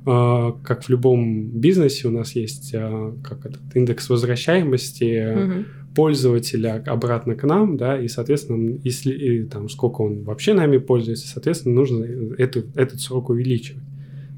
как 0.04 0.84
в 0.84 0.88
любом 0.88 1.48
бизнесе, 1.50 2.08
у 2.08 2.11
нас 2.11 2.32
есть 2.32 2.70
э, 2.73 3.12
как 3.23 3.44
этот 3.46 3.60
индекс 3.75 4.08
возвращаемости 4.08 5.35
Мгм. 5.35 5.66
пользователя 5.94 6.83
обратно 6.87 7.35
к 7.35 7.44
нам, 7.44 7.77
да, 7.77 8.00
и, 8.00 8.08
соответственно, 8.08 8.79
если 8.85 9.12
и, 9.12 9.44
там 9.44 9.68
сколько 9.68 10.02
он 10.02 10.23
вообще 10.23 10.54
нами 10.54 10.79
пользуется, 10.79 11.29
соответственно, 11.29 11.75
нужно 11.75 12.04
эту, 12.38 12.64
этот 12.75 13.00
срок 13.00 13.31
увеличивать. 13.31 13.83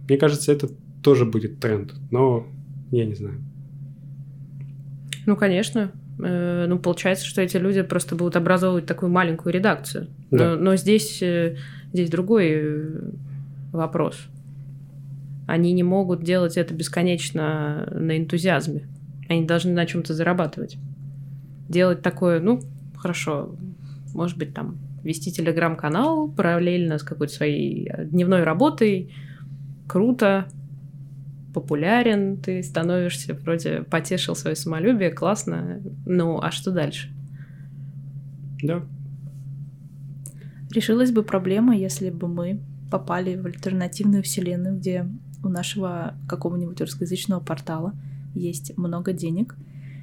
Мне 0.08 0.16
кажется, 0.18 0.52
это 0.52 0.68
тоже 1.02 1.24
будет 1.24 1.60
тренд, 1.60 1.94
но 2.10 2.46
я 2.90 3.04
не 3.04 3.14
знаю. 3.14 3.40
Ну, 5.26 5.36
конечно. 5.36 5.92
Э, 6.22 6.66
Ну, 6.68 6.78
получается, 6.78 7.26
что 7.26 7.40
эти 7.42 7.56
люди 7.56 7.82
просто 7.82 8.16
будут 8.16 8.36
образовывать 8.36 8.86
такую 8.86 9.10
маленькую 9.10 9.52
редакцию. 9.52 10.08
Да. 10.30 10.56
Но, 10.56 10.62
но 10.62 10.76
здесь, 10.76 11.22
э, 11.22 11.56
здесь 11.92 12.10
другой 12.10 12.48
э, 12.50 13.10
вопрос. 13.72 14.16
Они 15.50 15.72
не 15.72 15.82
могут 15.82 16.22
делать 16.22 16.56
это 16.56 16.72
бесконечно 16.74 17.88
на 17.92 18.16
энтузиазме. 18.16 18.86
Они 19.28 19.44
должны 19.44 19.72
на 19.72 19.84
чем-то 19.84 20.14
зарабатывать. 20.14 20.78
Делать 21.68 22.02
такое, 22.02 22.38
ну, 22.38 22.60
хорошо, 22.94 23.56
может 24.14 24.38
быть, 24.38 24.54
там, 24.54 24.78
вести 25.02 25.32
телеграм-канал 25.32 26.30
параллельно 26.30 26.98
с 26.98 27.02
какой-то 27.02 27.32
своей 27.32 27.90
э, 27.90 28.04
дневной 28.04 28.44
работой. 28.44 29.12
Круто, 29.88 30.46
популярен, 31.52 32.36
ты 32.36 32.62
становишься, 32.62 33.34
вроде 33.34 33.82
потешил 33.82 34.36
свое 34.36 34.54
самолюбие, 34.54 35.10
классно. 35.10 35.82
Ну, 36.06 36.40
а 36.40 36.52
что 36.52 36.70
дальше? 36.70 37.12
Да. 38.62 38.82
Решилась 40.72 41.10
бы 41.10 41.24
проблема, 41.24 41.76
если 41.76 42.10
бы 42.10 42.28
мы 42.28 42.60
попали 42.88 43.34
в 43.34 43.46
альтернативную 43.46 44.22
вселенную, 44.22 44.76
где 44.78 45.08
у 45.42 45.48
нашего 45.48 46.14
какого-нибудь 46.28 46.80
русскоязычного 46.80 47.40
портала 47.40 47.94
есть 48.34 48.76
много 48.76 49.12
денег 49.12 49.56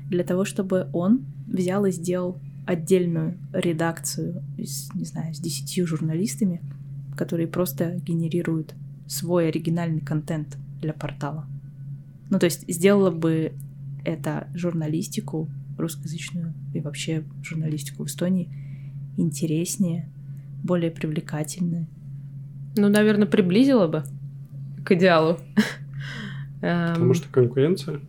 для 0.09 0.23
того, 0.23 0.45
чтобы 0.45 0.89
он 0.93 1.25
взял 1.47 1.85
и 1.85 1.91
сделал 1.91 2.39
отдельную 2.65 3.38
редакцию, 3.53 4.43
из, 4.57 4.93
не 4.93 5.05
знаю, 5.05 5.33
с 5.33 5.39
десятью 5.39 5.88
журналистами, 5.88 6.61
которые 7.15 7.47
просто 7.47 7.95
генерируют 8.05 8.75
свой 9.07 9.47
оригинальный 9.47 10.01
контент 10.01 10.57
для 10.81 10.93
портала. 10.93 11.45
Ну, 12.29 12.39
то 12.39 12.45
есть 12.45 12.65
сделала 12.67 13.09
бы 13.09 13.53
это 14.03 14.47
журналистику 14.53 15.49
русскоязычную 15.77 16.53
и 16.73 16.81
вообще 16.81 17.23
журналистику 17.41 18.03
в 18.03 18.07
Эстонии 18.07 18.49
интереснее, 19.15 20.09
более 20.63 20.91
привлекательной. 20.91 21.88
Ну, 22.75 22.89
наверное, 22.89 23.27
приблизила 23.27 23.88
бы 23.88 24.03
к 24.88 24.93
идеалу. 24.93 25.38
Потому 26.61 27.13
что 27.13 27.27
конкуренция? 27.29 27.99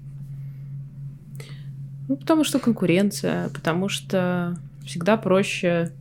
Ну, 2.07 2.17
потому 2.17 2.45
что 2.45 2.61
конкуренция, 2.61 3.49
потому 3.51 3.89
что 3.89 4.57
всегда 4.85 5.17
проще 5.17 5.93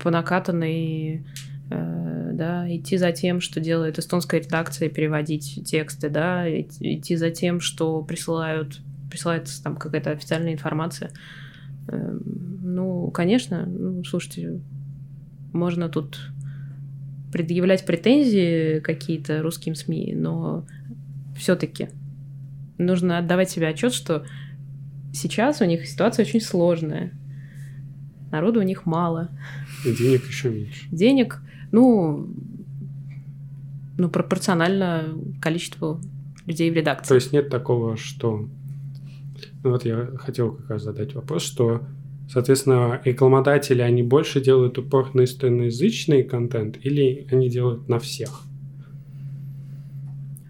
по 0.00 0.10
накатанной 0.10 1.24
э, 1.70 2.30
да, 2.32 2.66
идти 2.74 2.96
за 2.96 3.12
тем, 3.12 3.40
что 3.40 3.60
делает 3.60 3.98
эстонская 3.98 4.40
редакция, 4.40 4.88
переводить 4.88 5.62
тексты, 5.64 6.08
да, 6.08 6.50
идти 6.50 7.14
за 7.14 7.30
тем, 7.30 7.60
что 7.60 8.02
присылают, 8.02 8.80
присылается 9.10 9.62
там 9.62 9.76
какая-то 9.76 10.10
официальная 10.10 10.54
информация. 10.54 11.12
Эм, 11.86 12.22
ну, 12.62 13.10
конечно, 13.10 13.66
ну, 13.66 14.02
слушайте, 14.02 14.58
можно 15.52 15.88
тут 15.88 16.32
предъявлять 17.32 17.86
претензии 17.86 18.80
какие-то 18.80 19.42
русским 19.42 19.74
СМИ, 19.74 20.14
но 20.14 20.66
все-таки 21.36 21.88
нужно 22.78 23.18
отдавать 23.18 23.50
себе 23.50 23.68
отчет, 23.68 23.94
что 23.94 24.26
сейчас 25.12 25.60
у 25.60 25.64
них 25.64 25.86
ситуация 25.86 26.24
очень 26.24 26.40
сложная. 26.40 27.12
Народу 28.30 28.60
у 28.60 28.64
них 28.64 28.86
мало. 28.86 29.30
И 29.84 29.94
денег 29.94 30.26
еще 30.26 30.50
меньше. 30.50 30.88
Денег, 30.90 31.40
ну, 31.70 32.28
ну, 33.98 34.08
пропорционально 34.08 35.14
количеству 35.40 36.00
людей 36.46 36.70
в 36.70 36.74
редакции. 36.74 37.08
То 37.08 37.14
есть 37.14 37.32
нет 37.32 37.50
такого, 37.50 37.96
что... 37.96 38.48
Ну 39.64 39.70
вот 39.70 39.84
я 39.84 40.08
хотел 40.18 40.52
как 40.52 40.70
раз 40.70 40.82
задать 40.82 41.14
вопрос, 41.14 41.42
что, 41.42 41.86
соответственно, 42.28 43.00
рекламодатели, 43.04 43.82
они 43.82 44.02
больше 44.02 44.40
делают 44.40 44.78
упор 44.78 45.14
на 45.14 45.24
историноязычный 45.24 46.22
контент 46.22 46.78
или 46.82 47.26
они 47.30 47.48
делают 47.48 47.88
на 47.88 47.98
всех? 47.98 48.42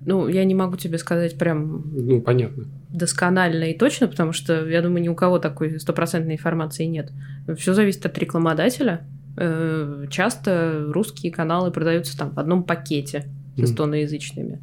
Ну, 0.05 0.27
я 0.29 0.45
не 0.45 0.55
могу 0.55 0.77
тебе 0.77 0.99
сказать 0.99 1.39
прям... 1.39 1.85
Ну, 1.93 2.21
понятно. 2.21 2.65
Досконально 2.91 3.71
и 3.71 3.79
точно, 3.79 4.09
потому 4.09 4.33
что, 4.33 4.69
я 4.69 4.83
думаю, 4.83 5.03
ни 5.03 5.09
у 5.09 5.15
кого 5.15 5.39
такой 5.39 5.79
стопроцентной 5.79 6.35
информации 6.35 6.85
нет. 6.85 7.13
Все 7.57 7.73
зависит 7.73 8.05
от 8.05 8.19
рекламодателя. 8.19 9.07
Э, 9.37 10.07
часто 10.11 10.87
русские 10.89 11.33
каналы 11.33 11.71
продаются 11.71 12.19
там 12.19 12.31
в 12.31 12.39
одном 12.39 12.65
пакете 12.65 13.27
с. 13.57 13.73
Mm. 13.73 14.59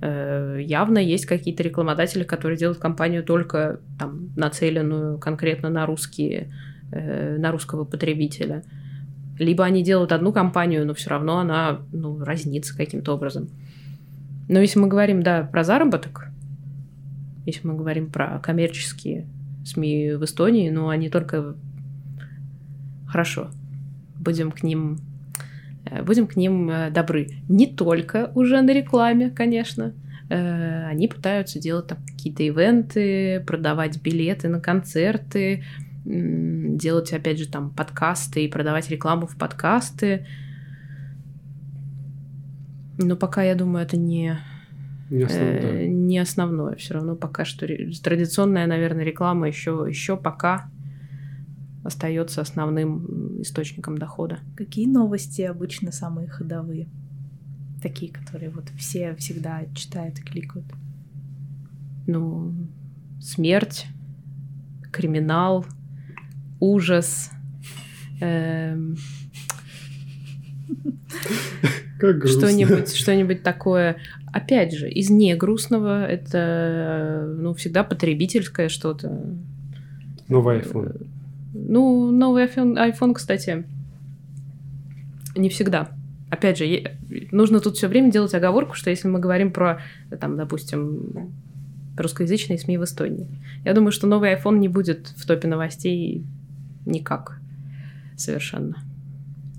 Явно 0.00 0.98
есть 0.98 1.26
какие-то 1.26 1.62
рекламодатели, 1.62 2.24
которые 2.24 2.56
делают 2.56 2.78
компанию 2.78 3.22
только 3.22 3.80
там 3.98 4.30
нацеленную 4.34 5.18
конкретно 5.18 5.68
на 5.68 5.84
русские, 5.84 6.50
э, 6.90 7.36
на 7.36 7.52
русского 7.52 7.84
потребителя. 7.84 8.62
Либо 9.38 9.64
они 9.64 9.82
делают 9.82 10.12
одну 10.12 10.32
компанию, 10.32 10.86
но 10.86 10.94
все 10.94 11.10
равно 11.10 11.38
она 11.38 11.80
ну, 11.92 12.18
разнится 12.18 12.76
каким-то 12.76 13.14
образом. 13.14 13.48
Но 14.48 14.58
если 14.58 14.78
мы 14.78 14.88
говорим, 14.88 15.22
да, 15.22 15.42
про 15.42 15.64
заработок, 15.64 16.28
если 17.46 17.66
мы 17.66 17.74
говорим 17.74 18.10
про 18.10 18.38
коммерческие 18.38 19.26
СМИ 19.64 20.12
в 20.12 20.24
Эстонии, 20.24 20.70
ну, 20.70 20.88
они 20.88 21.10
только... 21.10 21.56
Хорошо, 23.06 23.50
будем 24.18 24.50
к 24.52 24.62
ним 24.62 24.94
э, 24.94 25.09
будем 26.04 26.26
к 26.26 26.36
ним 26.36 26.70
э, 26.70 26.90
добры. 26.90 27.28
Не 27.48 27.66
только 27.66 28.30
уже 28.34 28.60
на 28.62 28.72
рекламе, 28.72 29.30
конечно. 29.30 29.92
Э, 30.28 30.86
они 30.86 31.08
пытаются 31.08 31.58
делать 31.58 31.88
там 31.88 31.98
какие-то 32.06 32.42
ивенты, 32.42 33.40
продавать 33.46 34.00
билеты 34.00 34.48
на 34.48 34.60
концерты, 34.60 35.64
делать, 36.04 37.12
опять 37.12 37.38
же, 37.38 37.48
там 37.48 37.70
подкасты 37.70 38.44
и 38.44 38.48
продавать 38.48 38.90
рекламу 38.90 39.26
в 39.26 39.36
подкасты. 39.36 40.26
Но 42.98 43.16
пока, 43.16 43.42
я 43.42 43.54
думаю, 43.54 43.84
это 43.84 43.96
не, 43.96 44.38
не, 45.10 45.24
основное, 45.24 45.82
э, 45.82 45.86
не 45.86 46.18
основное. 46.18 46.76
Все 46.76 46.94
равно 46.94 47.16
пока 47.16 47.44
что 47.44 47.66
традиционная, 48.02 48.66
наверное, 48.66 49.04
реклама 49.04 49.48
еще, 49.48 49.86
еще 49.88 50.16
пока 50.16 50.70
остается 51.82 52.40
основным 52.40 53.40
источником 53.42 53.98
дохода. 53.98 54.40
Какие 54.56 54.86
новости 54.86 55.42
обычно 55.42 55.92
самые 55.92 56.28
ходовые? 56.28 56.88
Такие, 57.82 58.12
которые 58.12 58.50
вот 58.50 58.68
все 58.78 59.14
всегда 59.16 59.64
читают 59.74 60.18
и 60.18 60.22
кликают. 60.22 60.66
Ну, 62.06 62.54
смерть, 63.20 63.86
криминал, 64.92 65.64
ужас. 66.58 67.30
Эм... 68.20 68.96
Что-нибудь, 71.98 72.94
что-нибудь 72.94 73.42
такое. 73.42 73.96
Опять 74.32 74.72
же, 74.74 74.90
из 74.90 75.10
не 75.10 75.34
грустного 75.34 76.06
это 76.06 77.34
ну, 77.36 77.52
всегда 77.54 77.84
потребительское 77.84 78.68
что-то. 78.68 79.36
Новый 80.28 80.60
iPhone. 80.60 81.06
Ну, 81.52 82.10
новый 82.10 82.44
iPhone, 82.44 82.76
iPhone, 82.76 83.14
кстати, 83.14 83.64
не 85.36 85.48
всегда. 85.48 85.90
Опять 86.30 86.58
же, 86.58 86.96
нужно 87.32 87.60
тут 87.60 87.76
все 87.76 87.88
время 87.88 88.12
делать 88.12 88.34
оговорку, 88.34 88.74
что 88.74 88.90
если 88.90 89.08
мы 89.08 89.18
говорим 89.18 89.52
про, 89.52 89.80
там, 90.20 90.36
допустим, 90.36 91.32
русскоязычные 91.96 92.58
СМИ 92.58 92.78
в 92.78 92.84
Эстонии, 92.84 93.26
я 93.64 93.74
думаю, 93.74 93.92
что 93.92 94.06
новый 94.06 94.32
iPhone 94.34 94.58
не 94.58 94.68
будет 94.68 95.08
в 95.16 95.26
топе 95.26 95.48
новостей 95.48 96.24
никак 96.86 97.40
совершенно. 98.16 98.76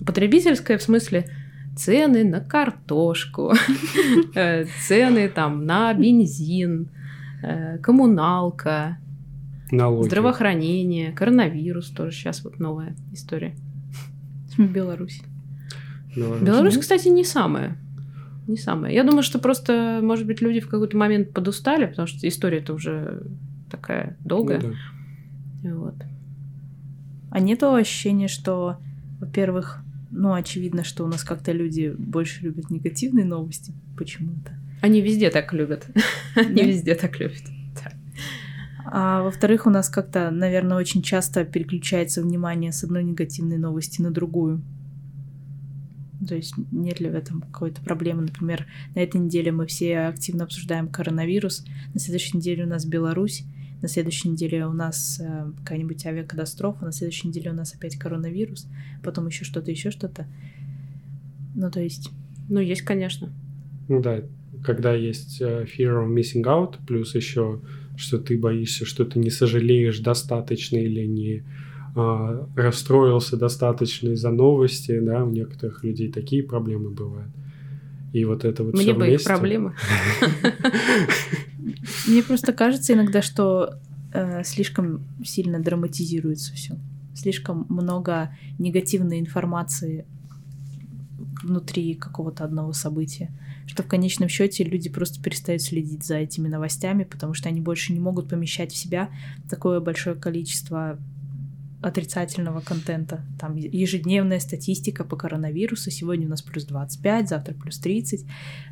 Потребительское 0.05 0.77
в 0.77 0.81
смысле 0.81 1.27
цены 1.75 2.23
на 2.23 2.39
картошку, 2.39 3.53
э, 4.35 4.65
цены 4.87 5.29
там 5.29 5.65
на 5.65 5.93
бензин, 5.93 6.89
э, 7.43 7.77
коммуналка, 7.79 8.97
Налоги. 9.71 10.07
здравоохранение, 10.07 11.11
коронавирус 11.11 11.89
тоже 11.89 12.11
сейчас 12.11 12.43
вот 12.43 12.59
новая 12.59 12.95
история. 13.13 13.55
Беларусь. 14.57 15.21
Беларусь, 16.15 16.41
Беларусь 16.41 16.77
кстати, 16.77 17.07
не 17.07 17.23
самая. 17.23 17.77
Не 18.47 18.57
самая. 18.57 18.91
Я 18.91 19.03
думаю, 19.03 19.23
что 19.23 19.39
просто, 19.39 19.99
может 20.03 20.25
быть, 20.25 20.41
люди 20.41 20.59
в 20.59 20.67
какой-то 20.67 20.97
момент 20.97 21.33
подустали, 21.33 21.85
потому 21.85 22.07
что 22.07 22.27
история-то 22.27 22.73
уже 22.73 23.23
такая 23.69 24.17
долгая. 24.19 24.61
Ну, 24.61 24.73
да. 25.63 25.75
Вот. 25.75 25.95
А 27.29 27.39
нету 27.39 27.73
ощущения, 27.73 28.27
что, 28.27 28.77
во-первых, 29.19 29.79
ну, 30.11 30.33
очевидно, 30.33 30.83
что 30.83 31.05
у 31.05 31.07
нас 31.07 31.23
как-то 31.23 31.53
люди 31.53 31.93
больше 31.97 32.43
любят 32.43 32.69
негативные 32.69 33.25
новости 33.25 33.73
почему-то. 33.97 34.51
Они 34.81 34.99
везде 34.99 35.29
так 35.29 35.53
любят. 35.53 35.87
Они 36.35 36.63
везде 36.65 36.95
так 36.95 37.17
любят. 37.19 37.43
А 38.85 39.23
во-вторых, 39.23 39.65
у 39.65 39.69
нас 39.69 39.89
как-то, 39.89 40.31
наверное, 40.31 40.77
очень 40.77 41.01
часто 41.01 41.45
переключается 41.45 42.21
внимание 42.21 42.71
с 42.71 42.83
одной 42.83 43.03
негативной 43.03 43.57
новости 43.57 44.01
на 44.01 44.11
другую. 44.11 44.61
То 46.27 46.35
есть 46.35 46.53
нет 46.71 46.99
ли 46.99 47.09
в 47.09 47.15
этом 47.15 47.41
какой-то 47.41 47.81
проблемы? 47.81 48.23
Например, 48.23 48.67
на 48.95 48.99
этой 48.99 49.19
неделе 49.19 49.51
мы 49.51 49.65
все 49.65 50.01
активно 50.01 50.43
обсуждаем 50.43 50.87
коронавирус, 50.87 51.65
на 51.93 51.99
следующей 51.99 52.37
неделе 52.37 52.65
у 52.65 52.67
нас 52.67 52.85
Беларусь, 52.85 53.43
на 53.81 53.87
следующей 53.87 54.29
неделе 54.29 54.67
у 54.67 54.73
нас 54.73 55.19
э, 55.19 55.51
какая-нибудь 55.59 56.05
авиакатастрофа, 56.05 56.85
на 56.85 56.91
следующей 56.91 57.29
неделе 57.29 57.51
у 57.51 57.55
нас 57.55 57.73
опять 57.73 57.97
коронавирус, 57.97 58.67
потом 59.03 59.27
еще 59.27 59.43
что-то, 59.43 59.71
еще 59.71 59.89
что-то. 59.89 60.27
Ну, 61.55 61.71
то 61.71 61.81
есть... 61.81 62.11
Ну, 62.49 62.59
есть, 62.59 62.83
конечно. 62.83 63.29
Ну 63.87 64.01
да, 64.01 64.21
когда 64.63 64.93
есть 64.93 65.41
э, 65.41 65.65
fear 65.65 66.05
of 66.05 66.13
missing 66.13 66.43
out, 66.43 66.75
плюс 66.85 67.15
еще, 67.15 67.61
что 68.01 68.17
ты 68.17 68.37
боишься, 68.37 68.85
что 68.85 69.05
ты 69.05 69.19
не 69.19 69.29
сожалеешь 69.29 69.99
достаточно 69.99 70.77
или 70.77 71.05
не 71.05 71.43
а, 71.95 72.47
расстроился 72.55 73.37
достаточно 73.37 74.09
из-за 74.09 74.31
новости, 74.31 74.99
да, 74.99 75.23
у 75.23 75.29
некоторых 75.29 75.83
людей 75.83 76.11
такие 76.11 76.43
проблемы 76.43 76.89
бывают. 76.89 77.31
И 78.13 78.25
вот 78.25 78.43
это 78.43 78.63
вот 78.63 78.73
Мне 78.73 78.83
всё 78.83 78.95
бы 78.95 79.03
их 79.03 79.09
вместе. 79.09 79.27
проблемы. 79.27 79.75
Мне 82.07 82.23
просто 82.23 82.53
кажется 82.53 82.93
иногда, 82.93 83.21
что 83.21 83.75
э, 84.13 84.43
слишком 84.43 85.05
сильно 85.23 85.59
драматизируется 85.59 86.53
все. 86.53 86.77
Слишком 87.13 87.65
много 87.69 88.35
негативной 88.57 89.19
информации 89.19 90.05
внутри 91.43 91.95
какого-то 91.95 92.43
одного 92.43 92.73
события. 92.73 93.31
Что 93.71 93.83
в 93.83 93.87
конечном 93.87 94.27
счете 94.27 94.65
люди 94.65 94.89
просто 94.89 95.23
перестают 95.23 95.61
следить 95.61 96.03
за 96.03 96.17
этими 96.17 96.49
новостями, 96.49 97.05
потому 97.05 97.33
что 97.33 97.47
они 97.47 97.61
больше 97.61 97.93
не 97.93 98.01
могут 98.01 98.27
помещать 98.27 98.73
в 98.73 98.75
себя 98.75 99.09
такое 99.49 99.79
большое 99.79 100.17
количество 100.17 100.99
отрицательного 101.81 102.59
контента. 102.59 103.23
Там 103.39 103.55
ежедневная 103.55 104.41
статистика 104.41 105.05
по 105.05 105.15
коронавирусу. 105.15 105.89
Сегодня 105.89 106.27
у 106.27 106.29
нас 106.29 106.41
плюс 106.41 106.65
25, 106.65 107.29
завтра 107.29 107.53
плюс 107.53 107.79
30, 107.79 108.25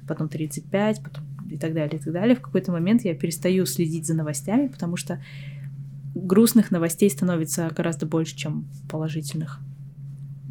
потом 0.06 0.28
35, 0.28 1.02
потом 1.02 1.24
и 1.50 1.58
так 1.58 1.74
далее, 1.74 1.98
и 1.98 2.04
так 2.04 2.12
далее. 2.12 2.36
В 2.36 2.42
какой-то 2.42 2.74
момент 2.74 3.06
я 3.06 3.16
перестаю 3.16 3.66
следить 3.66 4.06
за 4.06 4.16
новостями, 4.16 4.68
потому 4.68 4.98
что 4.98 5.24
грустных 6.14 6.72
новостей 6.72 7.10
становится 7.10 7.72
гораздо 7.74 8.06
больше, 8.06 8.36
чем 8.36 8.68
положительных. 8.90 9.62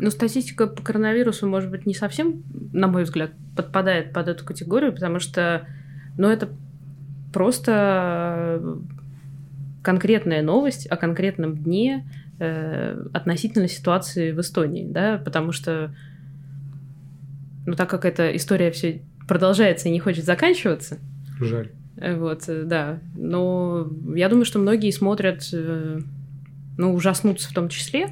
Ну, 0.01 0.11
статистика 0.11 0.68
по 0.68 0.80
коронавирусу, 0.80 1.49
может 1.49 1.70
быть, 1.70 1.84
не 1.84 1.94
совсем, 1.94 2.44
на 2.72 2.86
мой 2.86 3.03
взгляд, 3.03 3.32
подпадает 3.57 4.12
под 4.12 4.28
эту 4.28 4.44
категорию, 4.44 4.92
потому 4.92 5.18
что, 5.18 5.66
ну, 6.16 6.28
это 6.28 6.49
просто 7.32 8.62
конкретная 9.82 10.42
новость 10.42 10.86
о 10.86 10.96
конкретном 10.96 11.57
дне 11.57 12.09
э, 12.38 13.05
относительно 13.12 13.68
ситуации 13.68 14.30
в 14.32 14.40
Эстонии, 14.40 14.86
да, 14.88 15.18
потому 15.18 15.51
что, 15.51 15.94
ну, 17.66 17.74
так 17.74 17.90
как 17.90 18.05
эта 18.05 18.36
история 18.36 18.70
все 18.70 19.03
продолжается 19.26 19.88
и 19.88 19.92
не 19.92 19.99
хочет 19.99 20.24
заканчиваться, 20.24 20.99
Жаль. 21.40 21.70
э, 21.96 22.16
вот, 22.16 22.49
э, 22.49 22.62
да, 22.62 23.01
но 23.16 23.90
я 24.14 24.28
думаю, 24.28 24.44
что 24.44 24.59
многие 24.59 24.90
смотрят, 24.90 25.49
э, 25.53 26.01
ну, 26.76 26.94
ужаснуться 26.94 27.49
в 27.51 27.53
том 27.53 27.68
числе, 27.68 28.11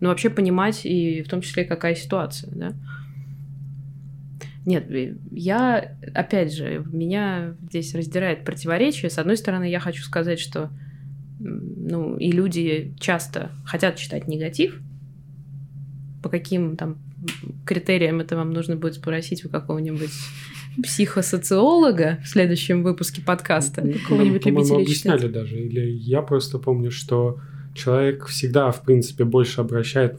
но 0.00 0.08
вообще 0.08 0.30
понимать 0.30 0.84
и 0.84 1.22
в 1.22 1.28
том 1.28 1.40
числе 1.40 1.64
какая 1.64 1.94
ситуация, 1.94 2.50
да. 2.54 2.72
Нет, 4.64 4.90
э, 4.90 5.14
я, 5.30 5.96
опять 6.14 6.52
же, 6.52 6.84
меня 6.92 7.54
здесь 7.68 7.94
раздирает 7.94 8.44
противоречие. 8.44 9.10
С 9.10 9.18
одной 9.18 9.36
стороны, 9.36 9.70
я 9.70 9.80
хочу 9.80 10.02
сказать, 10.02 10.38
что 10.38 10.70
ну, 11.40 12.16
и 12.16 12.30
люди 12.30 12.94
часто 13.00 13.50
хотят 13.64 13.96
читать 13.96 14.28
негатив. 14.28 14.80
По 16.22 16.28
каким 16.28 16.76
там 16.76 16.98
критериям 17.64 18.20
это 18.20 18.36
вам 18.36 18.52
нужно 18.52 18.76
будет 18.76 18.94
спросить 18.94 19.44
у 19.44 19.48
какого-нибудь 19.48 20.10
психосоциолога 20.82 22.18
в 22.22 22.28
следующем 22.28 22.82
выпуске 22.82 23.22
подкаста. 23.22 23.82
Какого-нибудь 23.82 24.44
Нам, 24.44 24.54
по-моему, 24.54 24.78
любителя 24.80 25.12
объясняли 25.14 25.28
даже. 25.28 25.58
Или 25.58 25.90
я 25.90 26.22
просто 26.22 26.58
помню, 26.58 26.90
что 26.90 27.40
человек 27.78 28.26
всегда, 28.26 28.70
в 28.70 28.82
принципе, 28.82 29.24
больше 29.24 29.60
обращает 29.60 30.18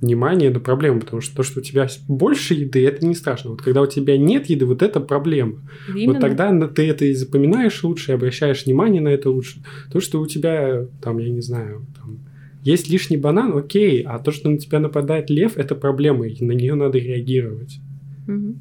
внимание 0.00 0.50
на 0.50 0.60
проблему, 0.60 1.00
потому 1.00 1.22
что 1.22 1.36
то, 1.36 1.42
что 1.42 1.60
у 1.60 1.62
тебя 1.62 1.88
больше 2.08 2.54
еды, 2.54 2.86
это 2.86 3.04
не 3.06 3.14
страшно. 3.14 3.50
Вот 3.50 3.62
когда 3.62 3.82
у 3.82 3.86
тебя 3.86 4.18
нет 4.18 4.46
еды, 4.46 4.66
вот 4.66 4.82
это 4.82 5.00
проблема. 5.00 5.60
Именно. 5.88 6.12
Вот 6.12 6.20
тогда 6.20 6.68
ты 6.68 6.88
это 6.88 7.04
и 7.06 7.14
запоминаешь 7.14 7.82
лучше, 7.82 8.12
и 8.12 8.14
обращаешь 8.14 8.66
внимание 8.66 9.00
на 9.00 9.08
это 9.08 9.30
лучше. 9.30 9.62
То, 9.90 10.00
что 10.00 10.20
у 10.20 10.26
тебя, 10.26 10.86
там, 11.02 11.18
я 11.18 11.30
не 11.30 11.40
знаю, 11.40 11.86
там, 11.96 12.18
есть 12.62 12.88
лишний 12.88 13.16
банан, 13.16 13.56
окей, 13.56 14.02
а 14.02 14.18
то, 14.18 14.30
что 14.30 14.50
на 14.50 14.58
тебя 14.58 14.78
нападает 14.78 15.30
лев, 15.30 15.56
это 15.56 15.74
проблема, 15.74 16.26
и 16.26 16.44
на 16.44 16.52
нее 16.52 16.74
надо 16.74 16.98
реагировать. 16.98 17.78
Мгм. 18.26 18.60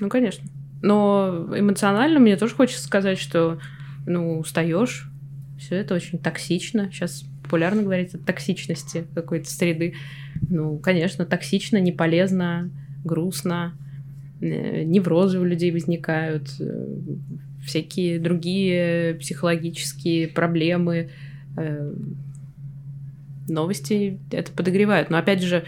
Ну, 0.00 0.08
конечно. 0.08 0.48
Но 0.82 1.48
эмоционально 1.56 2.20
мне 2.20 2.36
тоже 2.36 2.54
хочется 2.54 2.84
сказать, 2.84 3.18
что, 3.18 3.58
ну, 4.06 4.38
устаешь, 4.38 5.08
все 5.58 5.76
это 5.76 5.94
очень 5.94 6.18
токсично. 6.18 6.90
Сейчас 6.92 7.24
популярно 7.46 7.82
говорить 7.82 8.14
о 8.14 8.18
токсичности 8.18 9.06
какой-то 9.14 9.48
среды. 9.48 9.94
Ну, 10.48 10.78
конечно, 10.78 11.24
токсично, 11.24 11.78
не 11.78 11.92
полезно, 11.92 12.70
грустно, 13.04 13.74
э, 14.40 14.82
неврозы 14.82 15.38
у 15.38 15.44
людей 15.44 15.70
возникают, 15.70 16.48
э, 16.60 16.96
всякие 17.64 18.18
другие 18.18 19.14
психологические 19.14 20.28
проблемы. 20.28 21.10
э, 21.56 21.94
Новости 23.48 24.18
это 24.32 24.50
подогревают. 24.50 25.08
Но 25.08 25.18
опять 25.18 25.40
же, 25.40 25.64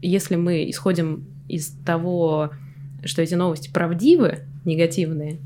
если 0.00 0.36
мы 0.36 0.70
исходим 0.70 1.24
из 1.48 1.70
того, 1.84 2.52
что 3.04 3.20
эти 3.20 3.34
новости 3.34 3.68
правдивы, 3.72 4.44
негативные, 4.64 5.38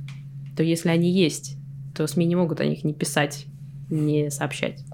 то 0.56 0.62
если 0.62 0.90
они 0.90 1.10
есть, 1.10 1.56
то 1.96 2.06
СМИ 2.06 2.26
не 2.26 2.36
могут 2.36 2.60
о 2.60 2.66
них 2.66 2.84
не 2.84 2.92
писать, 2.92 3.46
не 3.90 4.30
сообщать. 4.30 4.84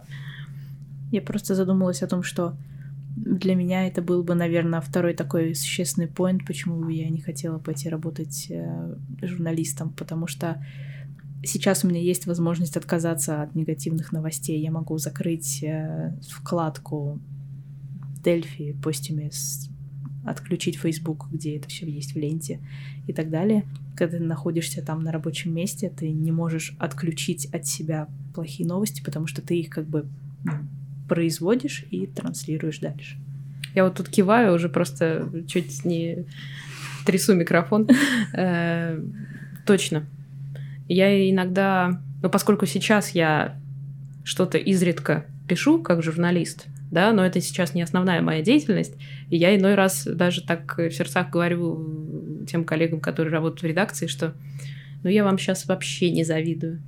Я 1.13 1.23
просто 1.23 1.55
задумалась 1.55 2.03
о 2.03 2.09
том, 2.09 2.23
что 2.23 2.57
для 3.17 3.55
меня 3.55 3.87
это 3.87 4.03
был 4.03 4.23
бы, 4.23 4.35
наверное, 4.35 4.81
второй 4.81 5.15
такой 5.15 5.55
существенный 5.55 6.09
поинт, 6.09 6.45
почему 6.47 6.81
бы 6.85 6.93
я 6.93 7.09
не 7.09 7.21
хотела 7.21 7.59
пойти 7.59 7.89
работать 7.89 8.47
э, 8.51 8.95
журналистом, 9.23 9.91
потому 9.91 10.27
что 10.27 10.63
сейчас 11.43 11.85
у 11.85 11.89
меня 11.89 12.01
есть 12.01 12.27
возможность 12.27 12.77
отказаться 12.77 13.43
от 13.43 13.55
негативных 13.55 14.13
новостей. 14.13 14.61
Я 14.61 14.71
могу 14.71 14.99
закрыть 14.99 15.63
э, 15.63 16.15
вкладку 16.29 17.21
Дельфи, 18.23 18.77
постиме, 18.83 19.31
с- 19.31 19.71
отключить 20.27 20.79
Facebook, 20.79 21.29
где 21.31 21.57
это 21.57 21.69
все 21.69 21.87
есть 21.87 22.15
в 22.15 22.19
ленте 22.19 22.61
и 23.07 23.13
так 23.13 23.31
далее. 23.31 23.65
Когда 23.97 24.19
ты 24.19 24.25
находишься 24.25 24.83
там 24.83 25.03
на 25.03 25.13
рабочем 25.13 25.55
месте, 25.55 25.91
ты 25.97 26.11
не 26.11 26.33
можешь 26.33 26.75
отключить 26.79 27.47
от 27.47 27.67
себя 27.67 28.09
плохие 28.35 28.69
новости, 28.69 29.03
потому 29.03 29.27
что 29.27 29.43
ты 29.43 29.59
их 29.59 29.71
как 29.71 29.87
бы 29.87 30.07
ну, 30.45 30.53
производишь 31.09 31.85
и 31.91 32.07
транслируешь 32.07 32.79
дальше. 32.79 33.17
Я 33.75 33.85
вот 33.85 33.95
тут 33.95 34.09
киваю, 34.09 34.55
уже 34.55 34.69
просто 34.69 35.29
чуть 35.47 35.85
не 35.85 36.27
трясу 37.05 37.35
микрофон. 37.35 37.89
Э, 38.35 39.01
Точно. 39.67 40.07
Я 40.89 41.29
иногда, 41.29 42.01
ну, 42.23 42.31
поскольку 42.31 42.67
сейчас 42.67 43.11
я 43.11 43.59
что-то 44.25 44.59
изредка 44.59 45.27
пишу 45.49 45.83
как 45.83 46.03
журналист, 46.03 46.67
да, 46.91 47.13
но 47.13 47.25
это 47.25 47.41
сейчас 47.41 47.75
не 47.75 47.83
основная 47.83 48.23
моя 48.23 48.43
деятельность, 48.43 48.95
и 49.31 49.37
я 49.37 49.57
иной 49.57 49.75
раз 49.75 50.05
даже 50.05 50.43
так 50.43 50.79
в 50.79 50.91
сердцах 50.91 51.31
говорю 51.31 52.45
тем 52.49 52.65
коллегам, 52.65 53.01
которые 53.01 53.33
работают 53.33 53.63
в 53.63 53.67
редакции, 53.67 54.07
что 54.07 54.35
ну 55.03 55.11
я 55.11 55.25
вам 55.25 55.39
сейчас 55.39 55.67
вообще 55.67 56.11
не 56.11 56.25
завидую. 56.25 56.81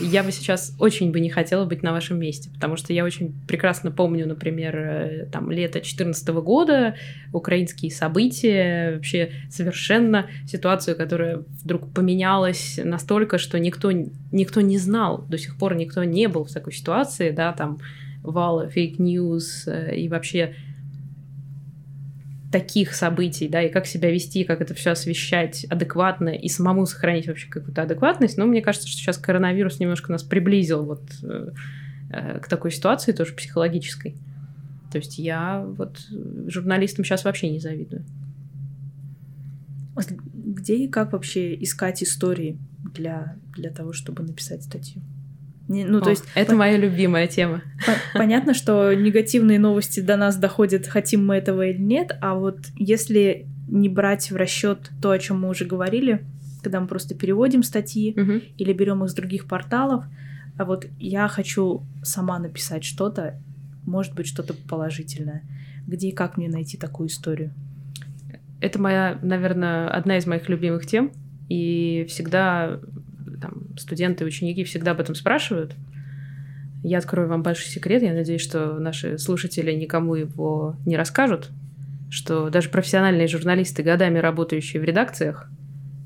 Я 0.00 0.22
бы 0.22 0.32
сейчас 0.32 0.74
очень 0.78 1.10
бы 1.10 1.20
не 1.20 1.30
хотела 1.30 1.64
быть 1.64 1.82
на 1.82 1.92
вашем 1.92 2.18
месте, 2.18 2.50
потому 2.52 2.76
что 2.76 2.92
я 2.92 3.04
очень 3.04 3.32
прекрасно 3.46 3.90
помню, 3.90 4.26
например, 4.26 4.76
э, 4.76 5.26
там 5.30 5.50
лето 5.50 5.74
2014 5.74 6.28
года, 6.28 6.96
украинские 7.32 7.90
события, 7.90 8.94
вообще 8.96 9.32
совершенно 9.48 10.28
ситуацию, 10.46 10.96
которая 10.96 11.44
вдруг 11.62 11.92
поменялась 11.94 12.80
настолько, 12.82 13.38
что 13.38 13.58
никто, 13.58 13.90
никто 13.92 14.60
не 14.60 14.76
знал, 14.76 15.24
до 15.28 15.38
сих 15.38 15.56
пор 15.56 15.76
никто 15.76 16.04
не 16.04 16.28
был 16.28 16.44
в 16.44 16.52
такой 16.52 16.72
ситуации, 16.72 17.30
да, 17.30 17.52
там 17.52 17.78
вала 18.22 18.68
fake 18.68 19.17
news 19.17 19.66
э, 19.66 19.96
и 19.96 20.08
вообще 20.08 20.54
таких 22.50 22.94
событий, 22.94 23.48
да, 23.48 23.62
и 23.62 23.70
как 23.70 23.86
себя 23.86 24.10
вести, 24.10 24.44
как 24.44 24.60
это 24.60 24.74
все 24.74 24.90
освещать 24.90 25.64
адекватно 25.64 26.30
и 26.30 26.48
самому 26.48 26.84
сохранить 26.84 27.28
вообще 27.28 27.48
какую-то 27.48 27.82
адекватность. 27.82 28.36
Но 28.36 28.46
мне 28.46 28.60
кажется, 28.60 28.88
что 28.88 28.98
сейчас 28.98 29.18
коронавирус 29.18 29.78
немножко 29.78 30.10
нас 30.10 30.22
приблизил 30.22 30.84
вот 30.84 31.02
э, 31.22 31.50
э, 32.10 32.40
к 32.40 32.48
такой 32.48 32.72
ситуации 32.72 33.12
тоже 33.12 33.34
психологической. 33.34 34.16
То 34.90 34.98
есть 34.98 35.18
я 35.18 35.64
вот 35.64 36.00
журналистам 36.48 37.04
сейчас 37.04 37.24
вообще 37.24 37.48
не 37.50 37.60
завидую. 37.60 38.04
Где 40.34 40.76
и 40.76 40.88
как 40.88 41.12
вообще 41.12 41.54
искать 41.62 42.02
истории 42.02 42.58
для, 42.94 43.36
для 43.54 43.70
того, 43.70 43.92
чтобы 43.92 44.24
написать 44.24 44.64
статью? 44.64 45.02
Не- 45.70 45.84
ну, 45.84 46.00
то 46.00 46.08
О, 46.08 46.10
есть 46.10 46.24
это 46.34 46.50
по- 46.52 46.58
моя 46.58 46.76
любимая 46.76 47.26
тема. 47.28 47.62
по- 47.86 48.18
понятно, 48.18 48.54
что 48.54 48.92
негативные 48.92 49.58
новости 49.60 50.00
до 50.00 50.16
нас 50.16 50.36
доходят, 50.36 50.86
хотим 50.86 51.24
мы 51.24 51.36
этого 51.36 51.62
или 51.66 51.78
нет, 51.80 52.16
а 52.20 52.34
вот 52.34 52.58
если 52.76 53.46
не 53.68 53.88
брать 53.88 54.30
в 54.32 54.36
расчет 54.36 54.90
то, 55.00 55.12
о 55.12 55.18
чем 55.18 55.40
мы 55.40 55.48
уже 55.48 55.64
говорили, 55.64 56.24
когда 56.62 56.80
мы 56.80 56.88
просто 56.88 57.14
переводим 57.14 57.62
статьи 57.62 58.12
Мгм. 58.16 58.42
или 58.58 58.72
берем 58.72 59.04
их 59.04 59.10
с 59.10 59.14
других 59.14 59.46
порталов, 59.46 60.04
а 60.58 60.64
вот 60.64 60.86
я 60.98 61.28
хочу 61.28 61.84
сама 62.02 62.38
написать 62.40 62.82
что-то, 62.84 63.40
может 63.86 64.14
быть, 64.14 64.26
что-то 64.26 64.54
положительное. 64.68 65.42
Где 65.86 66.08
и 66.08 66.12
как 66.12 66.36
мне 66.36 66.48
найти 66.48 66.76
такую 66.76 67.08
историю? 67.08 67.52
Это 68.60 68.80
моя, 68.80 69.18
наверное, 69.22 69.88
одна 69.88 70.18
из 70.18 70.26
моих 70.26 70.48
любимых 70.48 70.84
тем. 70.86 71.12
И 71.48 72.04
всегда 72.08 72.78
там, 73.40 73.76
студенты 73.76 74.24
ученики 74.24 74.64
всегда 74.64 74.92
об 74.92 75.00
этом 75.00 75.14
спрашивают. 75.14 75.74
Я 76.82 76.98
открою 76.98 77.28
вам 77.28 77.42
большой 77.42 77.66
секрет. 77.66 78.02
Я 78.02 78.12
надеюсь, 78.12 78.40
что 78.40 78.78
наши 78.78 79.18
слушатели 79.18 79.72
никому 79.72 80.14
его 80.14 80.76
не 80.86 80.96
расскажут, 80.96 81.50
что 82.10 82.50
даже 82.50 82.70
профессиональные 82.70 83.28
журналисты, 83.28 83.82
годами 83.82 84.18
работающие 84.18 84.80
в 84.80 84.84
редакциях, 84.84 85.48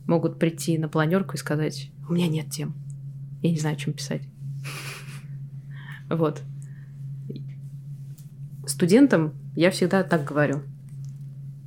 могут 0.06 0.38
прийти 0.38 0.78
на 0.78 0.88
планерку 0.88 1.34
и 1.34 1.38
сказать, 1.38 1.90
у 2.08 2.12
меня 2.12 2.28
нет 2.28 2.50
тем. 2.50 2.74
Я 3.42 3.50
не 3.50 3.58
знаю, 3.58 3.76
о 3.76 3.78
чем 3.78 3.92
писать. 3.92 4.22
Вот. 6.10 6.42
Студентам 8.66 9.32
я 9.56 9.70
всегда 9.70 10.02
так 10.02 10.24
говорю. 10.24 10.62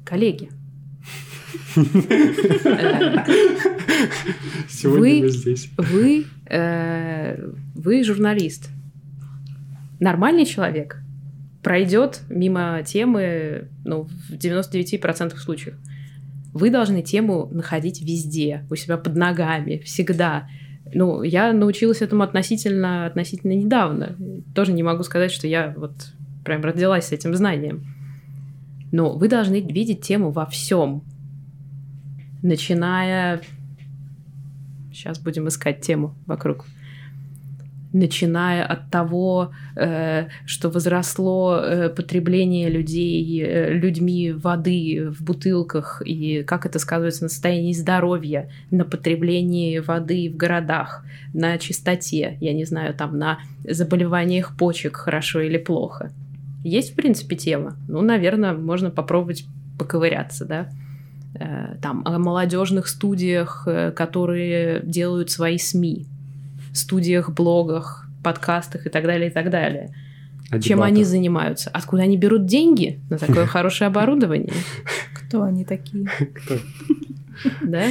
Коллеги, 0.06 0.52
Сегодня 4.70 5.00
Вы- 5.02 5.22
мы 5.22 5.30
здесь. 5.30 5.70
вы, 5.78 6.26
э, 6.46 7.52
вы 7.76 8.04
журналист. 8.04 8.70
Нормальный 10.00 10.46
человек 10.46 11.02
пройдет 11.64 12.22
мимо 12.30 12.82
темы 12.86 13.68
ну, 13.84 14.04
в 14.04 14.34
99% 14.34 15.38
случаев. 15.38 15.76
Вы 16.54 16.70
должны 16.70 17.02
тему 17.02 17.50
находить 17.52 18.02
везде, 18.02 18.66
у 18.70 18.76
себя 18.76 18.98
под 18.98 19.16
ногами, 19.16 19.78
всегда. 19.80 20.48
Ну, 20.94 21.24
я 21.24 21.52
научилась 21.52 22.02
этому 22.02 22.24
относительно, 22.24 23.06
относительно 23.06 23.52
недавно. 23.52 24.16
Тоже 24.56 24.72
не 24.72 24.82
могу 24.82 25.04
сказать, 25.04 25.32
что 25.32 25.48
я 25.48 25.74
вот 25.76 25.92
прям 26.46 26.62
родилась 26.62 27.08
с 27.08 27.12
этим 27.12 27.36
знанием. 27.36 27.86
Но 28.92 29.18
вы 29.18 29.28
должны 29.28 29.60
видеть 29.60 30.02
тему 30.02 30.32
во 30.32 30.46
всем. 30.46 31.04
Начиная... 32.42 33.42
Сейчас 34.98 35.20
будем 35.20 35.48
искать 35.48 35.82
тему 35.82 36.16
вокруг. 36.26 36.66
Начиная 37.94 38.66
от 38.66 38.90
того, 38.90 39.54
э, 39.76 40.28
что 40.48 40.70
возросло 40.70 41.60
э, 41.60 41.90
потребление 41.90 42.68
людей, 42.68 43.44
э, 43.44 43.74
людьми 43.74 44.32
воды 44.32 45.08
в 45.12 45.24
бутылках, 45.24 46.02
и 46.04 46.42
как 46.42 46.66
это 46.66 46.80
сказывается 46.80 47.24
на 47.24 47.30
состоянии 47.30 47.74
здоровья, 47.74 48.50
на 48.72 48.86
потреблении 48.86 49.78
воды 49.78 50.32
в 50.34 50.36
городах, 50.36 51.06
на 51.32 51.60
чистоте, 51.60 52.38
я 52.42 52.54
не 52.54 52.66
знаю, 52.66 52.96
там, 52.96 53.20
на 53.20 53.38
заболеваниях 53.64 54.58
почек, 54.58 54.98
хорошо 54.98 55.42
или 55.42 55.60
плохо. 55.60 56.12
Есть, 56.64 56.94
в 56.94 56.96
принципе, 56.96 57.36
тема. 57.36 57.78
Ну, 57.88 58.02
наверное, 58.02 58.54
можно 58.54 58.90
попробовать 58.90 59.46
поковыряться, 59.78 60.46
да. 60.46 60.70
Э, 61.40 61.76
Там 61.82 62.02
о 62.06 62.18
молодежных 62.20 62.88
студиях, 62.88 63.64
э, 63.68 63.92
которые 63.92 64.82
делают 64.84 65.30
свои 65.32 65.58
СМИ, 65.58 66.06
студиях, 66.74 67.30
блогах, 67.32 68.08
подкастах 68.24 68.86
и 68.86 68.90
так 68.90 69.04
далее, 69.06 69.30
и 69.30 69.34
так 69.34 69.50
далее. 69.50 69.94
О 70.50 70.60
Чем 70.60 70.78
дебатах. 70.78 70.88
они 70.88 71.04
занимаются? 71.04 71.70
Откуда 71.72 72.04
они 72.04 72.18
берут 72.18 72.46
деньги 72.46 73.00
на 73.10 73.18
такое 73.18 73.46
хорошее 73.56 73.88
оборудование? 73.88 74.54
Кто 75.14 75.44
они 75.44 75.66
такие? 75.66 76.08
Кто? 76.34 76.58
Да? 77.64 77.84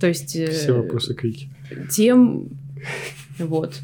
То 0.00 0.06
есть 0.08 0.34
э, 0.36 0.50
Все 0.50 0.72
вопросы 0.72 1.14
крики. 1.14 1.48
тем... 1.90 2.48
Вот. 3.38 3.80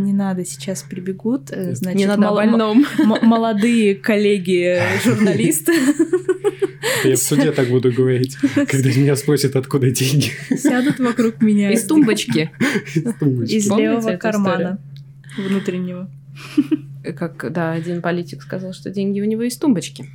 Не 0.00 0.12
надо, 0.12 0.44
сейчас 0.44 0.82
прибегут. 0.82 1.50
э, 1.52 1.74
Значит, 1.74 1.98
Не 1.98 2.06
надо 2.06 2.22
мало- 2.22 2.36
больном. 2.36 2.86
молодые 3.22 3.94
коллеги-журналисты 3.94 5.72
Я 7.04 7.16
в 7.16 7.18
суде 7.18 7.52
так 7.52 7.68
буду 7.68 7.92
говорить, 7.92 8.36
когда 8.54 8.88
меня 8.90 9.14
спросят, 9.16 9.56
откуда 9.56 9.90
деньги. 9.90 10.30
сядут 10.56 10.98
вокруг 10.98 11.40
меня 11.42 11.70
Из 11.72 11.84
тумбочки. 11.84 12.50
Из 12.94 13.14
тумбочки. 13.14 13.54
из 13.54 13.68
Помните 13.68 13.90
левого 13.90 14.16
кармана 14.16 14.78
внутреннего. 15.36 16.10
как, 17.16 17.52
да, 17.52 17.72
один 17.72 18.00
политик 18.02 18.42
сказал, 18.42 18.72
что 18.72 18.90
деньги 18.90 19.20
у 19.20 19.24
него 19.24 19.42
из 19.42 19.56
тумбочки. 19.56 20.06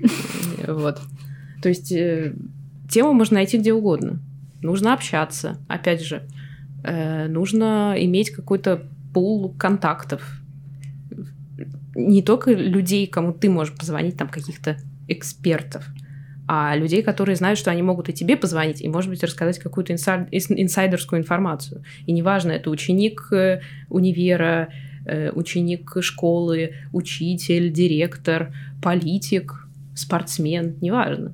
Вот. 0.66 0.98
То 1.62 1.68
есть 1.68 1.90
э, 1.92 2.34
тему 2.88 3.12
можно 3.12 3.34
найти 3.36 3.58
где 3.58 3.72
угодно. 3.72 4.18
Нужно 4.62 4.94
общаться, 4.94 5.58
опять 5.68 6.02
же. 6.04 6.22
Э, 6.84 7.26
Нужно 7.28 7.94
иметь 7.98 8.30
какой-то 8.30 8.84
пул 9.12 9.54
контактов. 9.58 10.22
Не 11.94 12.22
только 12.22 12.52
людей, 12.52 13.06
кому 13.06 13.32
ты 13.32 13.50
можешь 13.50 13.74
позвонить, 13.74 14.16
там 14.16 14.28
каких-то 14.28 14.76
экспертов, 15.08 15.86
а 16.48 16.74
людей, 16.76 17.02
которые 17.02 17.36
знают, 17.36 17.58
что 17.58 17.70
они 17.70 17.82
могут 17.82 18.08
и 18.08 18.12
тебе 18.12 18.36
позвонить, 18.36 18.80
и, 18.80 18.88
может 18.88 19.10
быть, 19.10 19.22
рассказать 19.22 19.58
какую-то 19.58 19.94
инсайдерскую 19.94 21.20
информацию. 21.20 21.84
И 22.06 22.12
неважно, 22.12 22.52
это 22.52 22.70
ученик 22.70 23.28
э, 23.32 23.60
универа, 23.88 24.68
э, 25.06 25.30
ученик 25.32 25.96
школы, 26.00 26.74
учитель, 26.92 27.72
директор, 27.72 28.52
политик, 28.82 29.66
спортсмен, 29.94 30.76
неважно. 30.80 31.32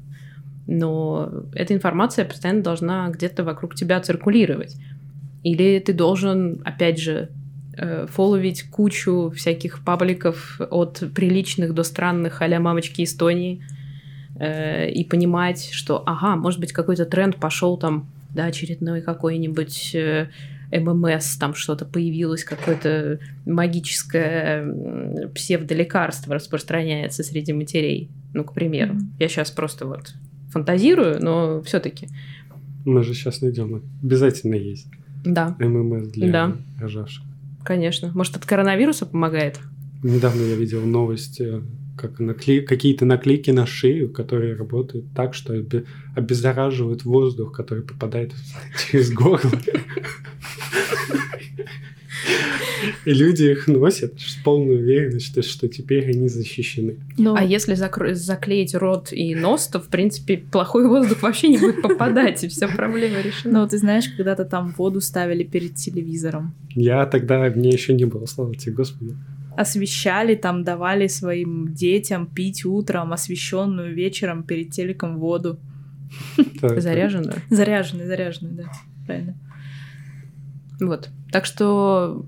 Но 0.67 1.31
эта 1.55 1.75
информация 1.75 2.27
постоянно 2.27 2.63
должна 2.63 3.09
где-то 3.09 3.45
вокруг 3.45 3.75
тебя 3.75 4.01
циркулировать. 4.01 4.77
Или 5.43 5.79
ты 5.79 5.95
должен, 5.95 6.61
опять 6.65 7.01
же, 7.01 7.31
э, 7.79 8.07
фолловить 8.11 8.65
кучу 8.71 9.33
всяких 9.35 9.85
пабликов 9.85 10.61
от 10.71 11.03
приличных 11.15 11.75
до 11.75 11.83
странных 11.83 12.43
а 12.43 12.61
мамочки 12.61 13.03
Эстонии 13.03 13.63
э, 14.39 14.91
и 14.91 15.05
понимать, 15.05 15.71
что, 15.73 16.03
ага, 16.07 16.37
может 16.37 16.61
быть, 16.61 16.73
какой-то 16.73 17.05
тренд 17.05 17.37
пошел 17.37 17.79
там, 17.79 18.07
да, 18.35 18.47
очередной 18.47 19.01
какой-нибудь 19.01 19.95
э, 19.95 20.29
ММС, 20.71 21.37
там 21.37 21.55
что-то 21.55 21.87
появилось, 21.87 22.45
какое-то 22.45 23.21
магическое 23.47 25.29
псевдолекарство 25.35 26.35
распространяется 26.35 27.23
среди 27.23 27.53
матерей, 27.53 28.11
ну, 28.35 28.45
к 28.45 28.53
примеру. 28.53 28.95
Мгм. 28.95 29.13
Я 29.19 29.29
сейчас 29.29 29.51
просто 29.51 29.87
вот 29.87 30.15
фантазирую, 30.51 31.23
но 31.23 31.63
все-таки. 31.63 32.09
Мы 32.85 33.03
же 33.03 33.15
сейчас 33.15 33.41
найдем. 33.41 33.83
Обязательно 34.03 34.55
есть. 34.55 34.89
Да, 35.25 35.57
ММС 35.59 36.09
для 36.09 36.31
Да. 36.31 36.57
рожавших. 36.81 37.25
Конечно. 37.69 38.11
Может, 38.15 38.37
от 38.37 38.47
коронавируса 38.47 39.05
помогает? 39.05 39.61
Недавно 40.03 40.41
я 40.41 40.57
видел 40.57 40.81
новость, 40.87 41.39
э, 41.39 41.61
как 41.99 42.21
накле- 42.21 42.63
какие-то 42.63 43.05
наклейки 43.05 43.51
на 43.51 43.67
шею, 43.67 44.09
которые 44.11 44.55
работают 44.55 45.05
так, 45.15 45.35
что 45.35 45.53
обе- 45.55 45.85
обеззараживают 46.17 47.05
воздух, 47.05 47.53
который 47.53 47.83
попадает 47.83 48.33
через 48.91 49.11
горло. 49.13 49.51
И 53.05 53.13
люди 53.13 53.45
их 53.45 53.67
носят 53.67 54.21
с 54.21 54.35
полной 54.37 54.77
уверенностью, 54.77 55.43
что 55.43 55.69
теперь 55.69 56.09
они 56.11 56.29
защищены. 56.29 56.97
Но 57.17 57.35
А 57.35 57.43
если 57.45 57.75
закро- 57.75 58.15
заклеить 58.15 58.75
рот 58.75 59.13
и 59.13 59.35
нос, 59.35 59.67
то, 59.69 59.81
в 59.81 59.89
принципе, 59.89 60.39
плохой 60.39 60.87
воздух 60.87 61.23
вообще 61.23 61.49
не 61.49 61.59
будет 61.59 61.83
попадать, 61.83 62.45
и 62.45 62.49
вся 62.49 62.69
проблема 62.69 63.21
решена. 63.21 63.61
но 63.61 63.69
ты 63.69 63.79
знаешь, 63.79 64.09
когда-то 64.17 64.45
там 64.45 64.75
воду 64.77 65.01
ставили 65.01 65.43
перед 65.43 65.75
телевизором. 65.75 66.55
Я 66.75 67.05
тогда, 67.07 67.41
мне 67.55 67.71
еще 67.71 67.95
не 67.95 68.05
было, 68.05 68.27
слава 68.27 68.55
тебе, 68.55 68.73
Господи. 68.75 69.15
Освещали, 69.61 70.37
там 70.37 70.63
давали 70.63 71.09
своим 71.09 71.75
детям 71.75 72.27
пить 72.27 72.65
утром 72.65 73.13
освещенную 73.13 73.93
вечером 73.93 74.45
перед 74.45 74.71
телеком 74.71 75.19
воду. 75.19 75.59
Заряженную. 76.63 77.43
Заряженную, 77.51 78.07
заряженную, 78.07 78.55
да. 78.55 78.65
Правильно. 79.05 79.35
Вот. 80.81 81.09
Так 81.33 81.45
что 81.45 82.25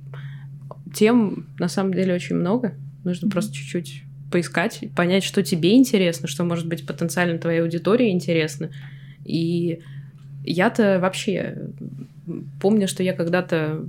тем 0.92 1.46
на 1.60 1.68
самом 1.68 1.94
деле 1.94 2.14
очень 2.14 2.34
много. 2.34 2.74
Нужно 3.04 3.30
просто 3.30 3.54
чуть-чуть 3.54 4.02
поискать, 4.32 4.84
понять, 4.96 5.22
что 5.22 5.44
тебе 5.44 5.76
интересно, 5.76 6.26
что 6.26 6.42
может 6.42 6.66
быть 6.66 6.84
потенциально 6.84 7.38
твоей 7.38 7.62
аудитории 7.62 8.10
интересно. 8.10 8.70
И 9.24 9.80
я-то 10.44 10.98
вообще 11.00 11.68
помню, 12.60 12.88
что 12.88 13.02
я 13.02 13.12
когда-то 13.12 13.84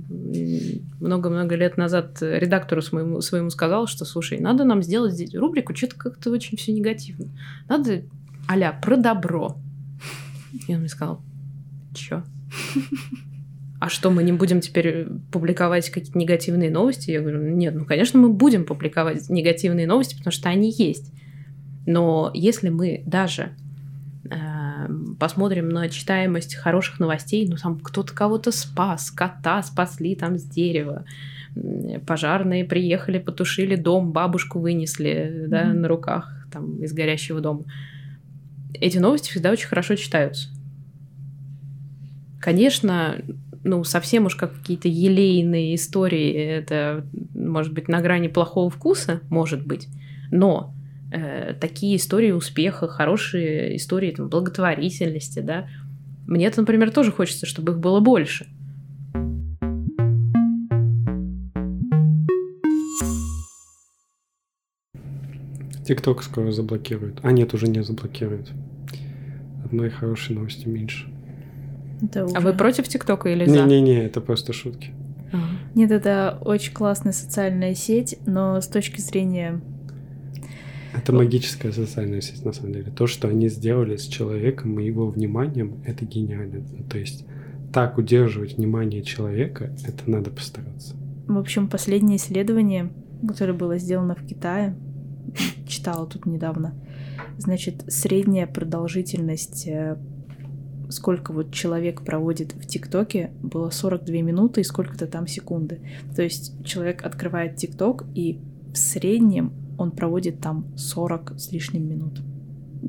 много-много 1.00 1.54
лет 1.54 1.76
назад 1.76 2.18
редактору 2.20 2.82
своему, 2.82 3.20
своему 3.20 3.50
сказала, 3.50 3.86
что, 3.86 4.04
слушай, 4.04 4.38
надо 4.38 4.64
нам 4.64 4.82
сделать 4.82 5.14
здесь 5.14 5.34
рубрику, 5.34 5.74
что-то 5.74 5.96
как-то 5.96 6.30
очень 6.30 6.56
все 6.56 6.72
негативно. 6.72 7.26
Надо 7.68 8.02
а 8.48 8.72
про 8.72 8.96
добро. 8.96 9.56
И 10.66 10.74
он 10.74 10.80
мне 10.80 10.88
сказал, 10.88 11.22
чё? 11.94 12.22
А 13.80 13.88
что, 13.88 14.10
мы 14.10 14.22
не 14.22 14.32
будем 14.32 14.60
теперь 14.60 15.08
публиковать 15.32 15.90
какие-то 15.90 16.16
негативные 16.16 16.70
новости? 16.70 17.10
Я 17.10 17.20
говорю, 17.20 17.50
нет, 17.50 17.74
ну, 17.74 17.84
конечно, 17.84 18.20
мы 18.20 18.28
будем 18.28 18.64
публиковать 18.64 19.28
негативные 19.28 19.88
новости, 19.88 20.16
потому 20.16 20.30
что 20.30 20.48
они 20.48 20.70
есть. 20.70 21.12
Но 21.84 22.30
если 22.32 22.68
мы 22.68 23.02
даже 23.06 23.42
э, 23.42 23.61
посмотрим 25.18 25.68
на 25.68 25.88
читаемость 25.88 26.54
хороших 26.54 27.00
новостей, 27.00 27.46
ну, 27.48 27.56
там 27.56 27.78
кто-то 27.78 28.12
кого-то 28.14 28.52
спас, 28.52 29.10
кота 29.10 29.62
спасли 29.62 30.14
там 30.14 30.38
с 30.38 30.44
дерева, 30.44 31.04
пожарные 32.06 32.64
приехали, 32.64 33.18
потушили 33.18 33.76
дом, 33.76 34.12
бабушку 34.12 34.58
вынесли, 34.58 35.46
да, 35.48 35.64
Мгм. 35.66 35.80
на 35.82 35.88
руках 35.88 36.46
там 36.52 36.82
из 36.82 36.92
горящего 36.92 37.40
дома. 37.40 37.64
Эти 38.74 38.98
новости 38.98 39.30
всегда 39.30 39.50
очень 39.50 39.68
хорошо 39.68 39.96
читаются. 39.96 40.48
Конечно, 42.40 43.16
ну, 43.64 43.84
совсем 43.84 44.26
уж 44.26 44.34
как 44.34 44.52
какие-то 44.58 44.88
елейные 44.88 45.74
истории, 45.76 46.32
это 46.32 47.06
может 47.34 47.72
быть 47.72 47.88
на 47.88 48.00
грани 48.00 48.28
плохого 48.28 48.70
вкуса, 48.70 49.20
может 49.30 49.64
быть, 49.66 49.88
но 50.30 50.74
э, 51.12 51.54
такие 51.60 51.96
истории 51.96 52.32
успеха, 52.32 52.88
хорошие 52.88 53.76
истории 53.76 54.12
там, 54.12 54.28
благотворительности, 54.28 55.40
да, 55.40 55.68
мне, 56.26 56.50
например, 56.56 56.90
тоже 56.90 57.12
хочется, 57.12 57.46
чтобы 57.46 57.72
их 57.72 57.78
было 57.78 58.00
больше. 58.00 58.46
ТикТок 65.84 66.22
скоро 66.22 66.52
заблокируют. 66.52 67.18
А 67.22 67.32
нет, 67.32 67.54
уже 67.54 67.66
не 67.66 67.82
заблокируют. 67.82 68.52
Одной 69.64 69.90
хорошей 69.90 70.36
новости 70.36 70.68
меньше. 70.68 71.08
Это 72.00 72.26
А 72.34 72.40
вы 72.40 72.52
против 72.52 72.88
ТикТока 72.88 73.28
или 73.28 73.46
за? 73.46 73.64
Не-не-не, 73.64 74.04
это 74.04 74.20
просто 74.20 74.52
шутки. 74.52 74.92
Нет, 75.74 75.90
это 75.90 76.38
очень 76.42 76.72
классная 76.72 77.12
социальная 77.12 77.74
сеть, 77.74 78.18
но 78.26 78.60
с 78.60 78.68
точки 78.68 79.00
зрения... 79.00 79.60
Это 80.94 81.12
магическая 81.12 81.72
социальная 81.72 82.20
сеть, 82.20 82.44
на 82.44 82.52
самом 82.52 82.72
деле. 82.72 82.90
То, 82.90 83.06
что 83.06 83.28
они 83.28 83.48
сделали 83.48 83.96
с 83.96 84.06
человеком 84.06 84.78
и 84.78 84.84
его 84.84 85.08
вниманием, 85.08 85.82
это 85.86 86.04
гениально. 86.04 86.62
То 86.90 86.98
есть 86.98 87.24
так 87.72 87.96
удерживать 87.96 88.58
внимание 88.58 89.02
человека, 89.02 89.72
это 89.86 90.10
надо 90.10 90.30
постараться. 90.30 90.94
В 91.26 91.38
общем, 91.38 91.68
последнее 91.68 92.18
исследование, 92.18 92.92
которое 93.26 93.54
было 93.54 93.78
сделано 93.78 94.14
в 94.14 94.26
Китае, 94.26 94.76
читала 95.66 96.06
тут 96.06 96.26
недавно, 96.26 96.74
значит, 97.38 97.84
средняя 97.88 98.46
продолжительность, 98.46 99.66
э, 99.66 99.96
сколько 100.90 101.32
вот 101.32 101.52
человек 101.52 102.02
проводит 102.02 102.54
в 102.54 102.66
ТикТоке, 102.66 103.30
было 103.42 103.70
42 103.70 104.16
минуты 104.16 104.60
и 104.60 104.64
сколько-то 104.64 105.06
там 105.06 105.26
секунды. 105.26 105.80
То 106.14 106.22
есть 106.22 106.62
человек 106.64 107.04
открывает 107.04 107.56
ТикТок, 107.56 108.04
и 108.14 108.38
в 108.72 108.76
среднем 108.76 109.52
он 109.78 109.90
проводит 109.90 110.40
там 110.40 110.66
40 110.76 111.32
с 111.38 111.52
лишним 111.52 111.88
минут. 111.88 112.20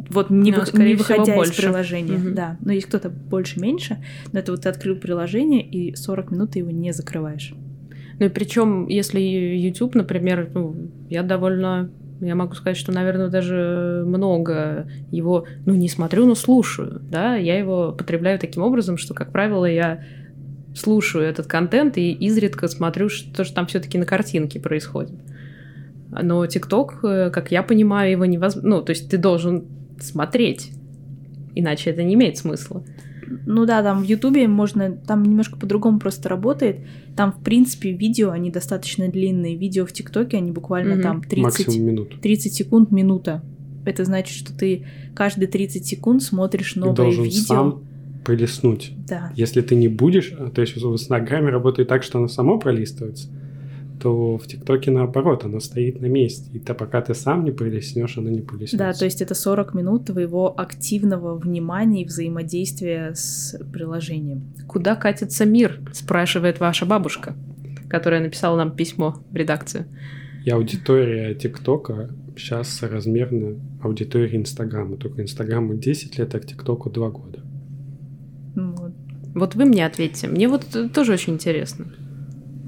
Вот 0.09 0.29
не, 0.31 0.51
Ну, 0.51 0.57
вы- 0.59 0.83
не 0.83 0.95
всего, 0.95 0.97
выходя 0.97 1.33
из 1.33 1.37
больше. 1.37 1.61
приложения, 1.61 2.17
Мгм. 2.17 2.33
да. 2.35 2.57
Но 2.61 2.71
есть 2.73 2.87
кто-то 2.87 3.09
больше-меньше, 3.09 3.97
но 4.31 4.39
это 4.39 4.51
вот 4.51 4.61
ты 4.61 4.69
открыл 4.69 4.95
приложение, 4.95 5.61
и 5.61 5.95
40 5.95 6.31
минут 6.31 6.51
ты 6.51 6.59
его 6.59 6.71
не 6.71 6.91
закрываешь. 6.93 7.53
Ну 8.19 8.25
и 8.25 8.29
причем, 8.29 8.87
если 8.87 9.19
YouTube, 9.19 9.95
например, 9.95 10.49
ну, 10.53 10.75
я 11.09 11.21
довольно, 11.23 11.89
я 12.21 12.35
могу 12.35 12.53
сказать, 12.55 12.77
что, 12.77 12.91
наверное, 12.91 13.27
даже 13.29 14.03
много 14.07 14.87
его, 15.11 15.45
ну, 15.65 15.73
не 15.75 15.89
смотрю, 15.89 16.25
но 16.25 16.35
слушаю, 16.35 16.99
да, 17.11 17.35
я 17.35 17.57
его 17.57 17.91
потребляю 17.91 18.39
таким 18.39 18.63
образом, 18.63 18.97
что, 18.97 19.13
как 19.13 19.31
правило, 19.31 19.65
я 19.65 20.03
слушаю 20.75 21.23
этот 21.23 21.45
контент 21.45 21.97
и 21.99 22.11
изредка 22.13 22.67
смотрю, 22.67 23.09
что 23.09 23.43
же 23.43 23.53
там 23.53 23.67
все-таки 23.67 23.97
на 23.99 24.05
картинке 24.05 24.59
происходит. 24.59 25.13
Но 26.21 26.45
ТикТок, 26.45 26.99
э, 27.03 27.29
как 27.31 27.51
я 27.51 27.63
понимаю, 27.63 28.11
его 28.11 28.25
невозможно... 28.25 28.69
Ну, 28.69 28.81
то 28.81 28.91
есть 28.91 29.09
ты 29.09 29.17
должен 29.17 29.65
смотреть, 29.99 30.71
иначе 31.55 31.89
это 31.91 32.03
не 32.03 32.13
имеет 32.15 32.37
смысла. 32.37 32.83
Ну 33.45 33.65
да, 33.65 33.81
там 33.81 34.01
в 34.03 34.05
Ютубе 34.05 34.47
можно, 34.47 34.91
там 34.91 35.23
немножко 35.23 35.57
по-другому 35.57 35.99
просто 35.99 36.29
работает. 36.29 36.81
Там, 37.15 37.31
в 37.31 37.43
принципе, 37.43 37.91
видео, 37.91 38.29
они 38.31 38.51
достаточно 38.51 39.07
длинные. 39.07 39.55
Видео 39.55 39.85
в 39.85 39.91
ТикТоке, 39.93 40.37
они 40.37 40.51
буквально 40.51 40.95
Мгм. 40.95 41.01
там 41.03 41.21
30, 41.23 41.43
Максимум 41.43 41.87
минут. 41.87 42.21
30 42.21 42.53
секунд, 42.53 42.91
минута. 42.91 43.43
Это 43.85 44.05
значит, 44.05 44.35
что 44.37 44.55
ты 44.55 44.85
каждые 45.15 45.47
30 45.47 45.85
секунд 45.85 46.21
смотришь 46.23 46.73
Ты 46.73 46.79
новое 46.81 46.95
должен 46.95 47.23
видео. 47.23 47.41
сам 47.41 47.83
пролистнуть. 48.23 48.91
Да. 49.07 49.31
Если 49.35 49.61
ты 49.61 49.75
не 49.75 49.87
будешь, 49.89 50.33
то 50.53 50.61
есть 50.61 50.75
в 50.75 50.93
Инстаграме 50.93 51.49
работает 51.49 51.89
так, 51.89 52.03
что 52.03 52.19
оно 52.19 52.27
само 52.27 52.57
пролистывается, 52.59 53.27
то 54.03 54.37
в 54.37 54.45
ТикТоке 54.47 54.91
наоборот, 54.91 55.45
оно 55.45 55.61
стоит 55.61 56.01
на 56.01 56.07
месте. 56.07 56.49
И 56.51 56.59
то 56.59 56.73
пока 56.73 57.01
ты 57.01 57.13
сам 57.13 57.45
не 57.45 57.51
пролистнешь, 57.51 58.17
оно 58.17 58.29
не 58.29 58.41
пролистнется. 58.41 58.77
Да, 58.85 58.91
то 58.91 59.05
есть 59.05 59.21
это 59.21 59.33
40 59.33 59.73
минут 59.73 60.07
твоего 60.07 60.53
активного 60.59 61.37
внимания 61.37 62.01
и 62.01 62.05
взаимодействия 62.05 63.13
с 63.15 63.57
приложением. 63.71 64.53
Куда 64.67 64.97
катится 64.97 65.45
мир? 65.45 65.79
спрашивает 65.93 66.59
ваша 66.59 66.85
бабушка, 66.85 67.33
которая 67.87 68.21
написала 68.21 68.57
нам 68.57 68.75
письмо 68.75 69.23
в 69.31 69.35
редакцию. 69.37 69.85
И 70.43 70.49
аудитория 70.49 71.33
ТикТока 71.33 72.09
сейчас 72.35 72.67
соразмерна 72.67 73.55
аудитории 73.81 74.35
Инстаграма. 74.35 74.97
Только 74.97 75.21
Инстаграму 75.21 75.75
10 75.75 76.17
лет, 76.17 76.35
а 76.35 76.39
к 76.41 76.45
ТикТоку 76.45 76.89
2 76.89 77.09
года. 77.09 77.39
Ну 78.55 78.75
Вот. 78.75 78.91
Вот 79.33 79.55
вы 79.55 79.63
мне 79.63 79.85
ответьте. 79.85 80.27
Мне 80.27 80.49
вот 80.49 80.65
тоже 80.93 81.13
очень 81.13 81.35
интересно. 81.35 81.85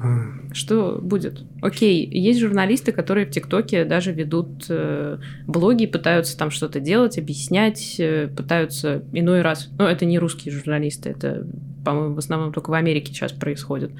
А, 0.02 0.35
Что 0.56 1.00
будет? 1.02 1.44
Окей, 1.62 2.08
есть 2.10 2.40
журналисты, 2.40 2.94
которые 2.94 3.26
в 3.26 3.30
ТикТоке 3.30 3.84
даже 3.84 4.14
ведут 4.14 4.68
э, 4.70 5.18
блоги, 5.48 5.86
пытаются 5.86 6.38
там 6.38 6.50
что-то 6.50 6.80
делать, 6.80 7.18
объяснять, 7.18 8.00
э, 8.00 8.30
пытаются 8.30 9.04
иной 9.12 9.42
раз. 9.42 9.70
Ну, 9.78 9.84
это 9.84 10.06
не 10.06 10.18
русские 10.18 10.54
журналисты, 10.54 11.10
это, 11.10 11.46
по-моему, 11.84 12.16
в 12.16 12.20
основном 12.20 12.54
только 12.54 12.70
в 12.70 12.74
Америке 12.74 13.12
сейчас 13.12 13.34
происходит. 13.34 13.92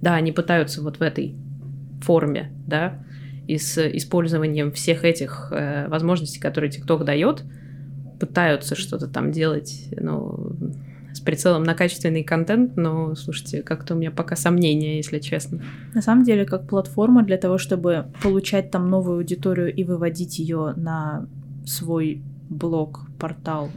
Да, 0.00 0.16
они 0.16 0.32
пытаются 0.32 0.82
вот 0.82 0.98
в 0.98 1.02
этой 1.02 1.36
форме, 2.00 2.50
да, 2.66 3.06
и 3.46 3.56
с 3.56 3.78
использованием 3.78 4.72
всех 4.72 5.04
этих 5.04 5.52
э, 5.52 5.86
возможностей, 5.86 6.40
которые 6.40 6.72
ТикТок 6.72 7.04
дает, 7.04 7.44
пытаются 8.18 8.74
что-то 8.74 9.06
там 9.06 9.30
делать, 9.30 9.86
ну, 9.96 10.56
с 11.12 11.20
прицелом 11.20 11.62
на 11.64 11.74
качественный 11.74 12.22
контент, 12.22 12.76
но, 12.76 13.14
слушайте, 13.14 13.62
как-то 13.62 13.94
у 13.94 13.98
меня 13.98 14.10
пока 14.10 14.36
сомнения, 14.36 14.96
если 14.96 15.18
честно. 15.18 15.62
На 15.94 16.02
самом 16.02 16.24
деле, 16.24 16.44
как 16.44 16.68
платформа 16.68 17.22
для 17.22 17.36
того, 17.36 17.58
чтобы 17.58 18.06
получать 18.22 18.70
там 18.70 18.88
новую 18.88 19.18
аудиторию 19.18 19.74
и 19.74 19.84
выводить 19.84 20.38
ее 20.38 20.74
на 20.76 21.26
свой 21.66 22.22
блог, 22.48 23.06
портал, 23.18 23.70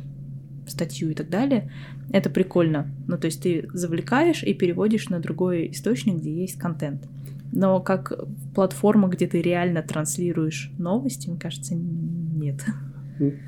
статью 0.68 1.12
и 1.12 1.14
так 1.14 1.30
далее, 1.30 1.72
это 2.12 2.30
прикольно. 2.30 2.88
Ну, 3.08 3.18
то 3.18 3.26
есть 3.26 3.42
ты 3.42 3.68
завлекаешь 3.74 4.44
и 4.44 4.54
переводишь 4.54 5.10
на 5.10 5.20
другой 5.20 5.72
источник, 5.72 6.18
где 6.18 6.34
есть 6.34 6.58
контент. 6.58 7.08
Но 7.52 7.80
как 7.80 8.14
платформа, 8.54 9.08
где 9.08 9.28
ты 9.28 9.42
реально 9.42 9.82
транслируешь 9.82 10.72
новости, 10.78 11.30
мне 11.30 11.40
кажется, 11.40 11.76
нет. 11.76 12.66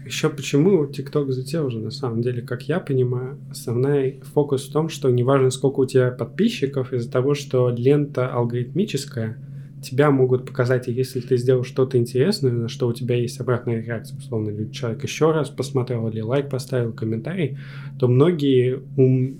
Еще 0.05 0.29
почему 0.29 0.85
ТикТок 0.85 1.31
затеял 1.31 1.65
уже, 1.65 1.79
на 1.79 1.91
самом 1.91 2.21
деле, 2.21 2.41
как 2.41 2.63
я 2.63 2.79
понимаю, 2.79 3.37
основной 3.51 4.21
фокус 4.33 4.67
в 4.67 4.71
том, 4.71 4.87
что 4.87 5.09
неважно, 5.09 5.49
сколько 5.49 5.81
у 5.81 5.85
тебя 5.85 6.11
подписчиков, 6.11 6.93
из-за 6.93 7.11
того, 7.11 7.33
что 7.33 7.69
лента 7.69 8.31
алгоритмическая, 8.31 9.37
тебя 9.83 10.09
могут 10.09 10.45
показать, 10.45 10.87
и 10.87 10.93
если 10.93 11.19
ты 11.19 11.37
сделал 11.37 11.63
что-то 11.63 11.97
интересное, 11.97 12.51
на 12.51 12.67
что 12.67 12.87
у 12.87 12.93
тебя 12.93 13.15
есть 13.15 13.39
обратная 13.39 13.81
реакция, 13.81 14.17
условно, 14.17 14.49
или 14.49 14.71
человек 14.71 15.03
еще 15.03 15.31
раз 15.31 15.49
посмотрел, 15.49 16.07
или 16.07 16.21
лайк 16.21 16.49
поставил, 16.49 16.93
комментарий, 16.93 17.57
то 17.99 18.07
многие, 18.07 18.81
ум- 18.95 19.39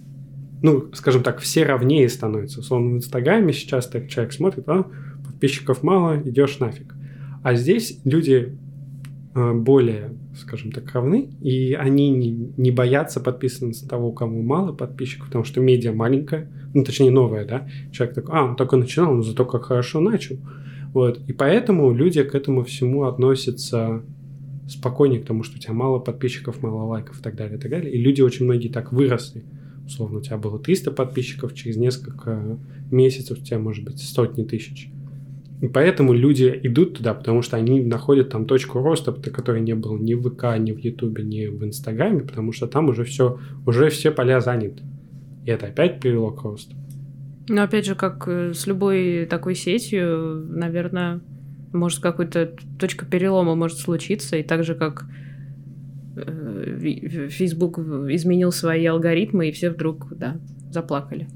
ну, 0.62 0.90
скажем 0.94 1.24
так, 1.24 1.40
все 1.40 1.64
равнее 1.64 2.10
становятся. 2.10 2.60
Условно, 2.60 2.92
в 2.92 2.98
Инстаграме 2.98 3.54
сейчас 3.54 3.88
так 3.88 4.10
человек 4.10 4.34
смотрит, 4.34 4.68
а, 4.68 4.86
подписчиков 5.26 5.84
мало, 5.84 6.20
идешь 6.20 6.60
нафиг. 6.60 6.94
А 7.44 7.56
здесь 7.56 8.00
люди 8.04 8.58
более, 9.38 10.14
скажем 10.36 10.72
так, 10.72 10.92
равны, 10.94 11.30
и 11.42 11.74
они 11.74 12.10
не, 12.10 12.52
не 12.58 12.72
боятся 12.72 13.20
подписываться 13.20 13.88
того, 13.88 14.12
кому 14.12 14.42
мало 14.42 14.74
подписчиков, 14.74 15.28
потому 15.28 15.44
что 15.44 15.62
медиа 15.62 15.94
маленькая, 15.94 16.50
ну, 16.74 16.84
точнее, 16.84 17.12
новая, 17.12 17.46
да, 17.46 17.68
человек 17.92 18.16
такой, 18.16 18.36
а, 18.36 18.46
он 18.46 18.56
только 18.56 18.78
начинал, 18.78 19.14
но 19.14 19.22
зато 19.22 19.46
как 19.46 19.66
хорошо 19.66 20.00
начал, 20.00 20.38
вот, 20.94 21.20
и 21.28 21.34
поэтому 21.34 21.94
люди 21.94 22.24
к 22.24 22.34
этому 22.34 22.64
всему 22.64 23.04
относятся 23.04 24.02
спокойнее, 24.68 25.22
к 25.22 25.26
тому, 25.26 25.44
что 25.44 25.58
у 25.58 25.60
тебя 25.60 25.74
мало 25.74 26.00
подписчиков, 26.00 26.64
мало 26.64 26.84
лайков 26.86 27.20
и 27.20 27.24
так 27.24 27.36
далее, 27.36 27.58
и 27.58 27.62
так 27.62 27.70
далее, 27.70 27.94
и 27.94 28.02
люди 28.02 28.22
очень 28.22 28.46
многие 28.46 28.70
так 28.70 28.92
выросли, 28.92 29.44
условно, 29.86 30.18
у 30.18 30.22
тебя 30.22 30.38
было 30.38 30.58
300 30.58 30.92
подписчиков, 30.92 31.54
через 31.54 31.78
несколько 31.78 32.58
месяцев 32.90 33.38
у 33.40 33.44
тебя 33.44 33.60
может 33.60 33.86
быть 33.86 34.00
сотни 34.00 34.44
тысяч, 34.44 34.90
и 35.60 35.68
поэтому 35.68 36.14
люди 36.14 36.60
идут 36.64 36.98
туда, 36.98 37.16
потому 37.16 37.42
что 37.42 37.58
они 37.58 37.82
находят 37.84 38.30
там 38.30 38.46
точку 38.46 38.80
роста, 38.80 39.12
которой 39.12 39.62
не 39.62 39.74
было 39.74 39.98
ни 39.98 40.14
в 40.14 40.30
ВК, 40.30 40.58
ни 40.60 40.72
в 40.72 40.78
Ютубе, 40.78 41.24
ни 41.24 41.48
в 41.48 41.66
Инстаграме, 41.66 42.22
потому 42.22 42.52
что 42.52 42.68
там 42.68 42.90
уже 42.90 43.04
все, 43.04 43.40
уже 43.66 43.90
все 43.90 44.12
поля 44.12 44.40
заняты. 44.40 44.84
И 45.46 45.50
это 45.50 45.68
опять 45.68 46.00
привело 46.00 46.32
к 46.32 46.44
росту. 46.44 46.76
Но 47.50 47.64
опять 47.64 47.86
же, 47.86 47.96
как 47.96 48.28
э, 48.28 48.54
с 48.54 48.68
любой 48.68 49.26
такой 49.26 49.56
сетью, 49.56 50.46
наверное, 50.48 51.22
может 51.74 52.02
какая-то 52.02 52.54
точка 52.78 53.06
перелома 53.06 53.56
может 53.56 53.80
случиться, 53.80 54.38
и 54.38 54.44
так 54.44 54.64
же, 54.64 54.76
как 54.76 55.06
э, 56.18 57.28
Facebook 57.30 57.80
изменил 57.80 58.52
свои 58.52 58.86
алгоритмы, 58.86 59.50
и 59.50 59.52
все 59.52 59.72
вдруг, 59.72 60.08
да, 60.12 60.40
заплакали. 60.72 61.28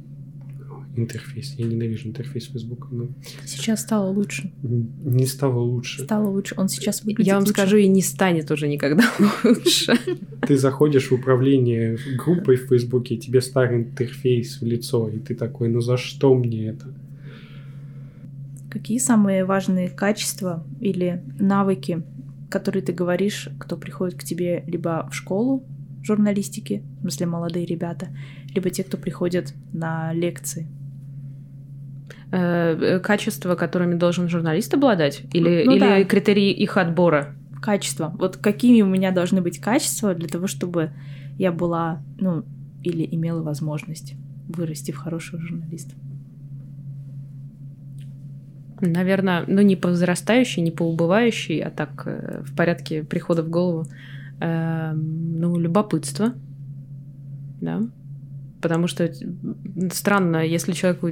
Интерфейс. 0.95 1.53
Я 1.57 1.65
ненавижу 1.65 2.09
интерфейс 2.09 2.45
Фейсбука, 2.47 2.87
но 2.91 3.07
Сейчас 3.45 3.81
стало 3.81 4.09
лучше. 4.11 4.51
не 4.61 5.25
стало 5.25 5.59
лучше. 5.59 6.03
Стало 6.03 6.27
лучше. 6.29 6.55
Он 6.57 6.67
сейчас 6.69 7.03
выглядит 7.03 7.27
Я 7.27 7.33
вам 7.35 7.43
лучше. 7.43 7.53
скажу, 7.53 7.77
и 7.77 7.87
не 7.87 8.01
станет 8.01 8.51
уже 8.51 8.67
никогда 8.67 9.03
лучше. 9.43 9.93
Ты 10.47 10.57
заходишь 10.57 11.09
в 11.09 11.13
управление 11.13 11.97
группой 12.17 12.55
в 12.57 12.67
Фейсбуке, 12.67 13.15
и 13.15 13.17
тебе 13.17 13.41
старый 13.41 13.79
интерфейс 13.79 14.59
в 14.61 14.65
лицо, 14.65 15.07
и 15.09 15.19
ты 15.19 15.35
такой, 15.35 15.69
ну 15.69 15.81
за 15.81 15.97
что 15.97 16.33
мне 16.35 16.67
это? 16.67 16.93
Какие 18.69 18.99
самые 18.99 19.43
важные 19.45 19.89
качества 19.89 20.65
или 20.79 21.21
навыки, 21.39 22.03
которые 22.49 22.81
ты 22.83 22.93
говоришь, 22.93 23.49
кто 23.59 23.75
приходит 23.77 24.17
к 24.19 24.23
тебе 24.23 24.63
либо 24.67 25.07
в 25.11 25.15
школу 25.15 25.63
журналистики, 26.03 26.81
в 26.97 27.01
смысле 27.01 27.25
молодые 27.27 27.65
ребята, 27.65 28.09
либо 28.55 28.69
те, 28.69 28.83
кто 28.83 28.97
приходят 28.97 29.53
на 29.73 30.13
лекции? 30.13 30.67
Э, 32.31 32.99
Качества, 33.03 33.55
которыми 33.55 33.95
должен 33.95 34.29
журналист 34.29 34.73
обладать? 34.73 35.23
Или, 35.33 35.63
Ну 35.65 35.73
или 35.73 35.79
да. 35.79 36.03
критерии 36.05 36.51
их 36.51 36.77
отбора? 36.77 37.35
Качества. 37.61 38.13
Вот 38.17 38.37
какими 38.37 38.81
у 38.81 38.87
меня 38.87 39.11
должны 39.11 39.41
быть 39.41 39.59
качества 39.59 40.15
для 40.15 40.27
того, 40.27 40.47
чтобы 40.47 40.91
я 41.37 41.51
была, 41.51 42.01
ну, 42.19 42.43
или 42.83 43.07
имела 43.11 43.41
возможность 43.43 44.15
вырасти 44.47 44.91
в 44.91 44.97
хорошего 44.97 45.41
журналиста? 45.41 45.93
Наверное, 48.83 49.43
ну 49.47 49.61
не 49.61 49.75
по 49.75 49.89
возрастающей, 49.89 50.63
не 50.63 50.71
по 50.71 50.83
убывающей, 50.83 51.59
а 51.59 51.69
так 51.69 52.03
э, 52.05 52.41
в 52.43 52.55
порядке 52.55 53.03
прихода 53.03 53.43
в 53.43 53.49
голову. 53.49 53.85
Эм, 54.39 55.39
Ну, 55.39 55.59
любопытство. 55.59 56.33
Да. 57.61 57.81
Потому 58.59 58.87
что 58.87 59.03
э, 59.03 59.11
странно, 59.91 60.37
если 60.37 60.71
человеку 60.71 61.09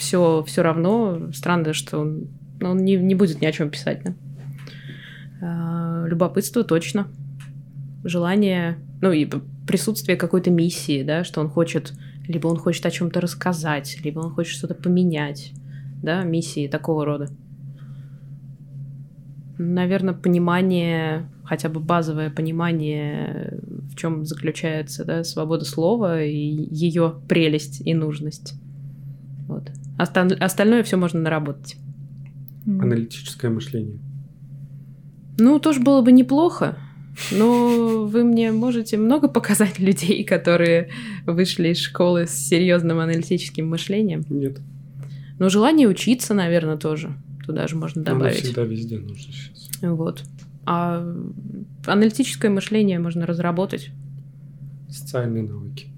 все, 0.00 0.42
все 0.46 0.62
равно, 0.62 1.30
странно, 1.34 1.74
что 1.74 1.98
он, 1.98 2.28
ну, 2.58 2.70
он 2.70 2.78
не, 2.78 2.96
не 2.96 3.14
будет 3.14 3.42
ни 3.42 3.46
о 3.46 3.52
чем 3.52 3.68
писать, 3.68 4.00
да. 4.02 4.14
Э, 5.42 6.08
Любопытство 6.08 6.64
точно. 6.64 7.08
Желание, 8.02 8.78
ну 9.02 9.12
и 9.12 9.28
присутствие 9.66 10.16
какой-то 10.16 10.50
миссии, 10.50 11.02
да, 11.02 11.22
что 11.22 11.42
он 11.42 11.50
хочет, 11.50 11.92
либо 12.26 12.48
он 12.48 12.56
хочет 12.56 12.86
о 12.86 12.90
чем-то 12.90 13.20
рассказать, 13.20 13.98
либо 14.02 14.20
он 14.20 14.32
хочет 14.32 14.56
что-то 14.56 14.74
поменять 14.74 15.52
да, 16.02 16.22
миссии 16.22 16.66
такого 16.66 17.04
рода. 17.04 17.28
Наверное, 19.58 20.14
понимание, 20.14 21.28
хотя 21.44 21.68
бы 21.68 21.80
базовое 21.80 22.30
понимание, 22.30 23.60
в 23.92 23.96
чем 23.96 24.24
заключается 24.24 25.04
да, 25.04 25.24
свобода 25.24 25.66
слова 25.66 26.22
и 26.22 26.34
ее 26.34 27.20
прелесть 27.28 27.82
и 27.84 27.92
нужность. 27.92 28.54
Вот. 29.46 29.70
Остан- 30.00 30.36
остальное 30.40 30.82
все 30.82 30.96
можно 30.96 31.20
наработать. 31.20 31.76
Аналитическое 32.66 33.50
мышление. 33.50 33.98
Ну, 35.38 35.58
тоже 35.58 35.80
было 35.80 36.02
бы 36.02 36.12
неплохо. 36.12 36.76
Но 37.32 38.06
вы 38.06 38.24
мне 38.24 38.52
можете 38.52 38.96
много 38.96 39.28
показать 39.28 39.78
людей, 39.78 40.24
которые 40.24 40.90
вышли 41.26 41.68
из 41.68 41.78
школы 41.78 42.26
с 42.26 42.30
серьезным 42.30 42.98
аналитическим 42.98 43.68
мышлением. 43.68 44.24
Нет. 44.30 44.60
Но 45.38 45.48
желание 45.48 45.88
учиться, 45.88 46.34
наверное, 46.34 46.76
тоже 46.76 47.12
туда 47.44 47.66
же 47.66 47.76
можно 47.76 48.02
Оно 48.02 48.12
добавить. 48.18 48.42
всегда 48.42 48.62
везде 48.62 48.98
нужно 48.98 49.32
сейчас. 49.32 49.70
Вот. 49.82 50.22
А 50.66 51.02
аналитическое 51.86 52.50
мышление 52.50 52.98
можно 52.98 53.26
разработать. 53.26 53.90
Социальные 54.88 55.44
навыки. 55.44 55.88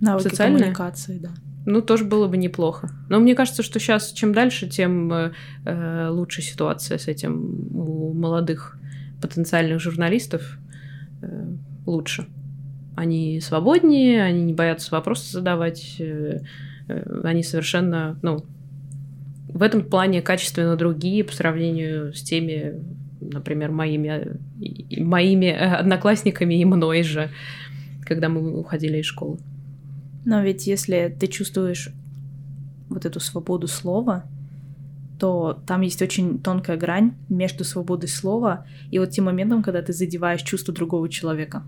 Навыки 0.00 0.28
Социальное? 0.28 0.58
коммуникации, 0.60 1.18
да. 1.18 1.30
Ну, 1.66 1.80
тоже 1.80 2.04
было 2.04 2.28
бы 2.28 2.36
неплохо. 2.36 2.90
Но 3.08 3.18
мне 3.20 3.34
кажется, 3.34 3.62
что 3.62 3.78
сейчас 3.78 4.12
чем 4.12 4.34
дальше, 4.34 4.68
тем 4.68 5.12
э, 5.12 5.32
э, 5.64 6.08
лучше 6.10 6.42
ситуация 6.42 6.98
с 6.98 7.08
этим 7.08 7.70
у 7.74 8.12
молодых 8.12 8.78
потенциальных 9.22 9.80
журналистов 9.80 10.58
э, 11.22 11.46
лучше. 11.86 12.26
Они 12.96 13.40
свободнее, 13.40 14.22
они 14.22 14.42
не 14.42 14.52
боятся 14.52 14.94
вопросы 14.94 15.32
задавать, 15.32 15.96
э, 15.98 16.40
э, 16.88 17.20
они 17.24 17.42
совершенно, 17.42 18.18
ну, 18.20 18.44
в 19.48 19.62
этом 19.62 19.82
плане 19.82 20.20
качественно 20.20 20.76
другие 20.76 21.24
по 21.24 21.32
сравнению 21.32 22.12
с 22.12 22.22
теми, 22.22 22.74
например, 23.20 23.70
моими, 23.70 24.38
моими 25.00 25.46
э, 25.46 25.76
одноклассниками 25.76 26.60
и 26.60 26.64
мной 26.66 27.02
же, 27.04 27.30
когда 28.04 28.28
мы 28.28 28.58
уходили 28.58 28.98
из 28.98 29.06
школы. 29.06 29.38
Но 30.24 30.42
ведь 30.42 30.66
если 30.66 31.14
ты 31.18 31.26
чувствуешь 31.26 31.90
вот 32.88 33.04
эту 33.04 33.20
свободу 33.20 33.66
слова, 33.66 34.24
то 35.18 35.62
там 35.66 35.82
есть 35.82 36.02
очень 36.02 36.40
тонкая 36.40 36.76
грань 36.76 37.14
между 37.28 37.64
свободой 37.64 38.08
слова 38.08 38.66
и 38.90 38.98
вот 38.98 39.10
тем 39.10 39.26
моментом, 39.26 39.62
когда 39.62 39.82
ты 39.82 39.92
задеваешь 39.92 40.42
чувство 40.42 40.74
другого 40.74 41.08
человека. 41.08 41.62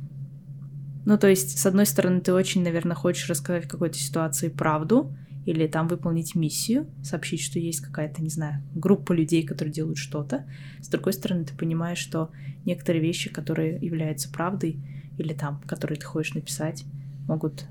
Ну, 1.04 1.16
то 1.18 1.28
есть, 1.28 1.58
с 1.58 1.66
одной 1.66 1.86
стороны, 1.86 2.20
ты 2.20 2.32
очень, 2.32 2.64
наверное, 2.64 2.96
хочешь 2.96 3.30
рассказать 3.30 3.66
в 3.66 3.68
какой-то 3.68 3.96
ситуации 3.96 4.48
правду 4.48 5.16
или 5.44 5.68
там 5.68 5.86
выполнить 5.86 6.34
миссию, 6.34 6.88
сообщить, 7.04 7.40
что 7.40 7.60
есть 7.60 7.80
какая-то, 7.80 8.20
не 8.20 8.28
знаю, 8.28 8.64
группа 8.74 9.12
людей, 9.12 9.44
которые 9.44 9.72
делают 9.72 9.98
что-то. 9.98 10.44
С 10.80 10.88
другой 10.88 11.12
стороны, 11.12 11.44
ты 11.44 11.54
понимаешь, 11.56 11.98
что 11.98 12.30
некоторые 12.64 13.00
вещи, 13.00 13.30
которые 13.30 13.78
являются 13.80 14.32
правдой 14.32 14.80
или 15.16 15.32
там, 15.32 15.60
которые 15.66 15.98
ты 16.00 16.06
хочешь 16.06 16.34
написать, 16.34 16.84
могут 17.28 17.66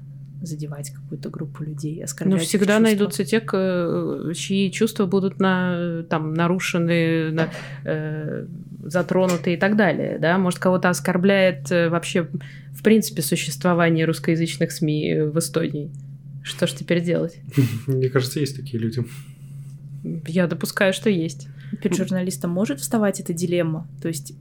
задевать 0.46 0.92
какую-то 0.92 1.30
группу 1.30 1.64
людей, 1.64 2.04
оскорблять 2.04 2.42
их 2.44 2.48
всегда 2.48 2.80
найдутся 2.80 3.24
те, 3.26 3.40
к- 3.40 4.34
чьи 4.36 4.72
чувства 4.72 5.06
будут 5.06 5.40
на, 5.40 6.04
там, 6.10 6.34
нарушены, 6.34 7.32
на- 7.32 7.50
э, 7.84 8.46
затронуты 8.84 9.54
и 9.54 9.58
так 9.58 9.76
далее. 9.76 10.18
Да? 10.20 10.38
Может, 10.38 10.60
кого-то 10.60 10.90
оскорбляет 10.90 11.72
э, 11.72 11.90
вообще, 11.90 12.28
в 12.72 12.84
принципе, 12.84 13.22
существование 13.22 14.06
русскоязычных 14.06 14.72
СМИ 14.72 15.22
в 15.34 15.40
Эстонии. 15.40 15.92
Что 16.44 16.68
ж 16.68 16.74
теперь 16.74 17.02
делать? 17.02 17.40
Мне 17.88 18.10
кажется, 18.10 18.40
есть 18.40 18.56
такие 18.56 18.80
люди. 18.80 19.04
Я 20.28 20.46
допускаю, 20.48 20.94
что 20.94 21.10
есть. 21.10 21.48
Перед 21.82 21.98
журналистом 21.98 22.52
может 22.52 22.80
вставать 22.80 23.20
эта 23.20 23.34
дилемма, 23.34 23.88
то 24.02 24.08
есть 24.08 24.34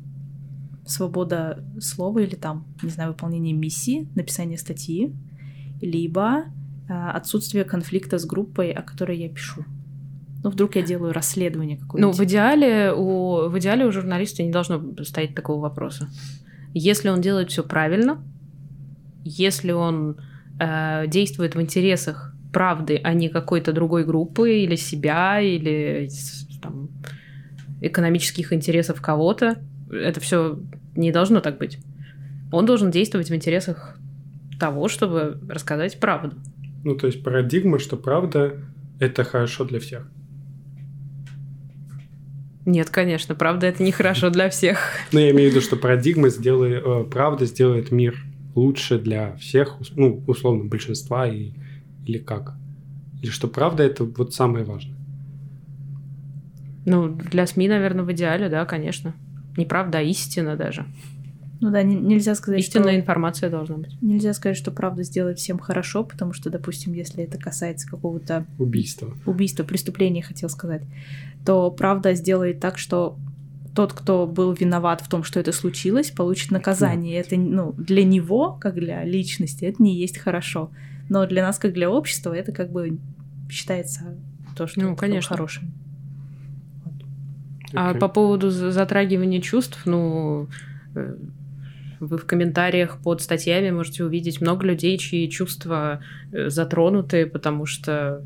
свобода 0.86 1.64
слова 1.80 2.18
или 2.18 2.34
там, 2.34 2.66
не 2.82 2.90
знаю, 2.90 3.12
выполнение 3.12 3.54
миссии, 3.54 4.06
написание 4.14 4.58
статьи, 4.58 5.12
либо 5.84 6.44
а, 6.88 7.12
отсутствие 7.12 7.64
конфликта 7.64 8.18
с 8.18 8.26
группой, 8.26 8.72
о 8.72 8.82
которой 8.82 9.18
я 9.18 9.28
пишу. 9.28 9.64
Ну, 10.42 10.50
вдруг 10.50 10.76
я 10.76 10.82
делаю 10.82 11.12
расследование 11.12 11.78
Ну, 11.78 11.82
какое-нибудь. 11.86 12.18
в 12.18 12.24
идеале, 12.24 12.92
у, 12.92 13.48
в 13.48 13.58
идеале 13.58 13.86
у 13.86 13.92
журналиста 13.92 14.42
не 14.42 14.50
должно 14.50 14.82
стоять 15.02 15.34
такого 15.34 15.60
вопроса. 15.60 16.08
Если 16.74 17.08
он 17.08 17.20
делает 17.22 17.50
все 17.50 17.62
правильно, 17.62 18.18
если 19.24 19.72
он 19.72 20.18
э, 20.60 21.04
действует 21.06 21.54
в 21.54 21.62
интересах 21.62 22.34
правды, 22.52 23.00
а 23.02 23.14
не 23.14 23.30
какой-то 23.30 23.72
другой 23.72 24.04
группы, 24.04 24.58
или 24.58 24.76
себя, 24.76 25.40
или 25.40 26.10
там, 26.60 26.90
экономических 27.80 28.52
интересов 28.52 29.00
кого-то, 29.00 29.56
это 29.90 30.20
все 30.20 30.58
не 30.94 31.10
должно 31.10 31.40
так 31.40 31.58
быть. 31.58 31.78
Он 32.52 32.66
должен 32.66 32.90
действовать 32.90 33.30
в 33.30 33.34
интересах 33.34 33.98
того, 34.64 34.88
чтобы 34.88 35.38
рассказать 35.46 36.00
правду. 36.00 36.36
Ну, 36.84 36.96
то 36.96 37.06
есть 37.06 37.22
парадигма, 37.22 37.78
что 37.78 37.98
правда— 37.98 38.62
это 38.98 39.22
хорошо 39.22 39.66
для 39.66 39.78
всех. 39.78 40.10
Нет, 42.64 42.88
конечно, 42.88 43.34
правда, 43.34 43.66
это 43.66 43.82
нехорошо 43.82 44.30
для 44.30 44.48
всех. 44.48 44.78
Но 45.12 45.20
я 45.20 45.32
имею 45.32 45.50
в 45.50 45.52
виду, 45.52 45.60
что 45.62 45.76
парадигма 45.76 46.30
сделает, 46.30 46.82
э, 46.82 47.04
правда 47.10 47.44
сделает 47.44 47.92
мир 47.92 48.16
лучше 48.54 48.98
для 48.98 49.36
всех, 49.36 49.76
ну, 49.96 50.24
условно, 50.26 50.64
большинства 50.64 51.28
и, 51.28 51.52
или 52.06 52.16
как? 52.16 52.54
Или 53.20 53.30
что 53.30 53.48
правда 53.48 53.82
это 53.82 54.04
вот 54.04 54.32
самое 54.32 54.64
важное? 54.64 54.96
Ну, 56.86 57.08
для 57.08 57.46
СМИ, 57.46 57.68
наверное, 57.68 58.04
в 58.06 58.12
идеале, 58.12 58.48
да, 58.48 58.64
конечно. 58.64 59.14
Не 59.58 59.66
правда, 59.66 59.98
а 59.98 60.02
истина 60.02 60.56
даже. 60.56 60.86
Ну 61.64 61.70
да, 61.70 61.82
не- 61.82 61.94
нельзя 61.94 62.34
сказать, 62.34 62.60
Истинная 62.60 62.90
что... 62.92 63.00
информация 63.00 63.48
должна 63.48 63.78
быть. 63.78 63.96
Нельзя 64.02 64.34
сказать, 64.34 64.54
что 64.58 64.70
правда 64.70 65.02
сделает 65.02 65.38
всем 65.38 65.58
хорошо, 65.58 66.04
потому 66.04 66.34
что, 66.34 66.50
допустим, 66.50 66.92
если 66.92 67.24
это 67.24 67.38
касается 67.38 67.88
какого-то 67.88 68.44
Убийство. 68.58 69.14
убийства, 69.24 69.64
преступления, 69.64 70.20
хотел 70.22 70.50
сказать, 70.50 70.82
то 71.46 71.70
правда 71.70 72.12
сделает 72.12 72.60
так, 72.60 72.76
что 72.76 73.16
тот, 73.74 73.94
кто 73.94 74.26
был 74.26 74.52
виноват 74.52 75.00
в 75.00 75.08
том, 75.08 75.24
что 75.24 75.40
это 75.40 75.52
случилось, 75.52 76.10
получит 76.10 76.50
наказание. 76.50 77.18
Это, 77.18 77.34
ну, 77.36 77.72
для 77.78 78.04
него, 78.04 78.52
как 78.60 78.74
для 78.74 79.02
личности, 79.02 79.64
это 79.64 79.82
не 79.82 79.96
есть 79.96 80.18
хорошо. 80.18 80.70
Но 81.08 81.26
для 81.26 81.42
нас, 81.42 81.58
как 81.58 81.72
для 81.72 81.88
общества, 81.90 82.34
это 82.34 82.52
как 82.52 82.70
бы 82.72 82.98
считается 83.48 84.14
то, 84.54 84.66
что 84.66 84.82
Ну, 84.82 84.88
это 84.92 84.96
конечно. 85.00 85.34
хорошим. 85.34 85.72
А 87.72 87.88
Окей. 87.88 88.00
по 88.00 88.08
поводу 88.08 88.50
за- 88.50 88.70
затрагивания 88.70 89.40
чувств, 89.40 89.80
ну, 89.86 90.46
э, 90.94 91.16
Вы 92.06 92.18
в 92.18 92.26
комментариях 92.26 92.98
под 93.02 93.20
статьями 93.20 93.70
можете 93.70 94.04
увидеть 94.04 94.40
много 94.40 94.66
людей, 94.66 94.98
чьи 94.98 95.28
чувства 95.30 96.02
э, 96.32 96.50
затронуты, 96.50 97.26
потому 97.26 97.66
что 97.66 98.24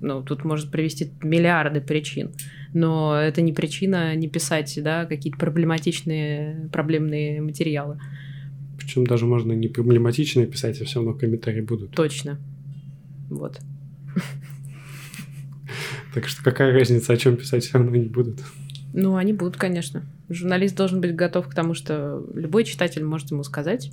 ну, 0.00 0.22
тут 0.22 0.44
может 0.44 0.70
привести 0.70 1.10
миллиарды 1.22 1.80
причин. 1.80 2.30
Но 2.72 3.16
это 3.16 3.42
не 3.42 3.52
причина 3.52 4.14
не 4.14 4.28
писать, 4.28 4.78
да, 4.82 5.04
какие-то 5.04 5.38
проблематичные, 5.38 6.68
проблемные 6.72 7.42
материалы. 7.42 8.00
Причем 8.78 9.06
даже 9.06 9.26
можно 9.26 9.52
не 9.52 9.68
проблематичные 9.68 10.46
писать, 10.46 10.80
а 10.80 10.84
все 10.84 11.00
равно 11.00 11.14
комментарии 11.14 11.60
будут. 11.60 11.90
Точно. 11.92 12.38
Вот. 13.28 13.60
Так 16.14 16.26
что 16.26 16.42
какая 16.42 16.72
разница, 16.72 17.12
о 17.12 17.16
чем 17.16 17.36
писать, 17.36 17.64
все 17.64 17.78
равно 17.78 17.94
не 17.94 18.08
будут. 18.08 18.40
Ну, 18.92 19.16
они 19.16 19.32
будут, 19.32 19.56
конечно. 19.56 20.04
Журналист 20.28 20.76
должен 20.76 21.00
быть 21.00 21.14
готов 21.14 21.48
к 21.48 21.54
тому, 21.54 21.74
что 21.74 22.24
любой 22.34 22.64
читатель 22.64 23.04
может 23.04 23.30
ему 23.30 23.42
сказать, 23.44 23.92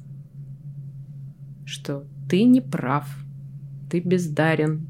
что 1.65 2.05
ты 2.29 2.43
не 2.43 2.61
прав, 2.61 3.07
ты 3.89 3.99
бездарен. 3.99 4.87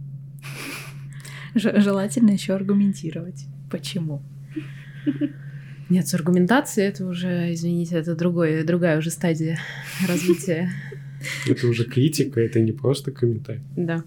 Желательно 1.56 2.32
еще 2.32 2.54
аргументировать. 2.54 3.46
Почему? 3.70 4.22
Нет, 5.90 6.08
с 6.08 6.14
аргументацией 6.14 6.90
это 6.90 7.06
уже, 7.06 7.54
извините, 7.54 7.96
это 7.96 8.16
другой, 8.16 8.64
другая 8.64 8.98
уже 8.98 9.10
стадия 9.10 9.58
развития. 10.08 10.70
Это 11.48 11.68
уже 11.68 11.86
критика, 11.86 12.42
это 12.42 12.60
не 12.60 12.74
просто 12.74 13.12
комментарий. 13.12 13.62
Да. 13.76 14.04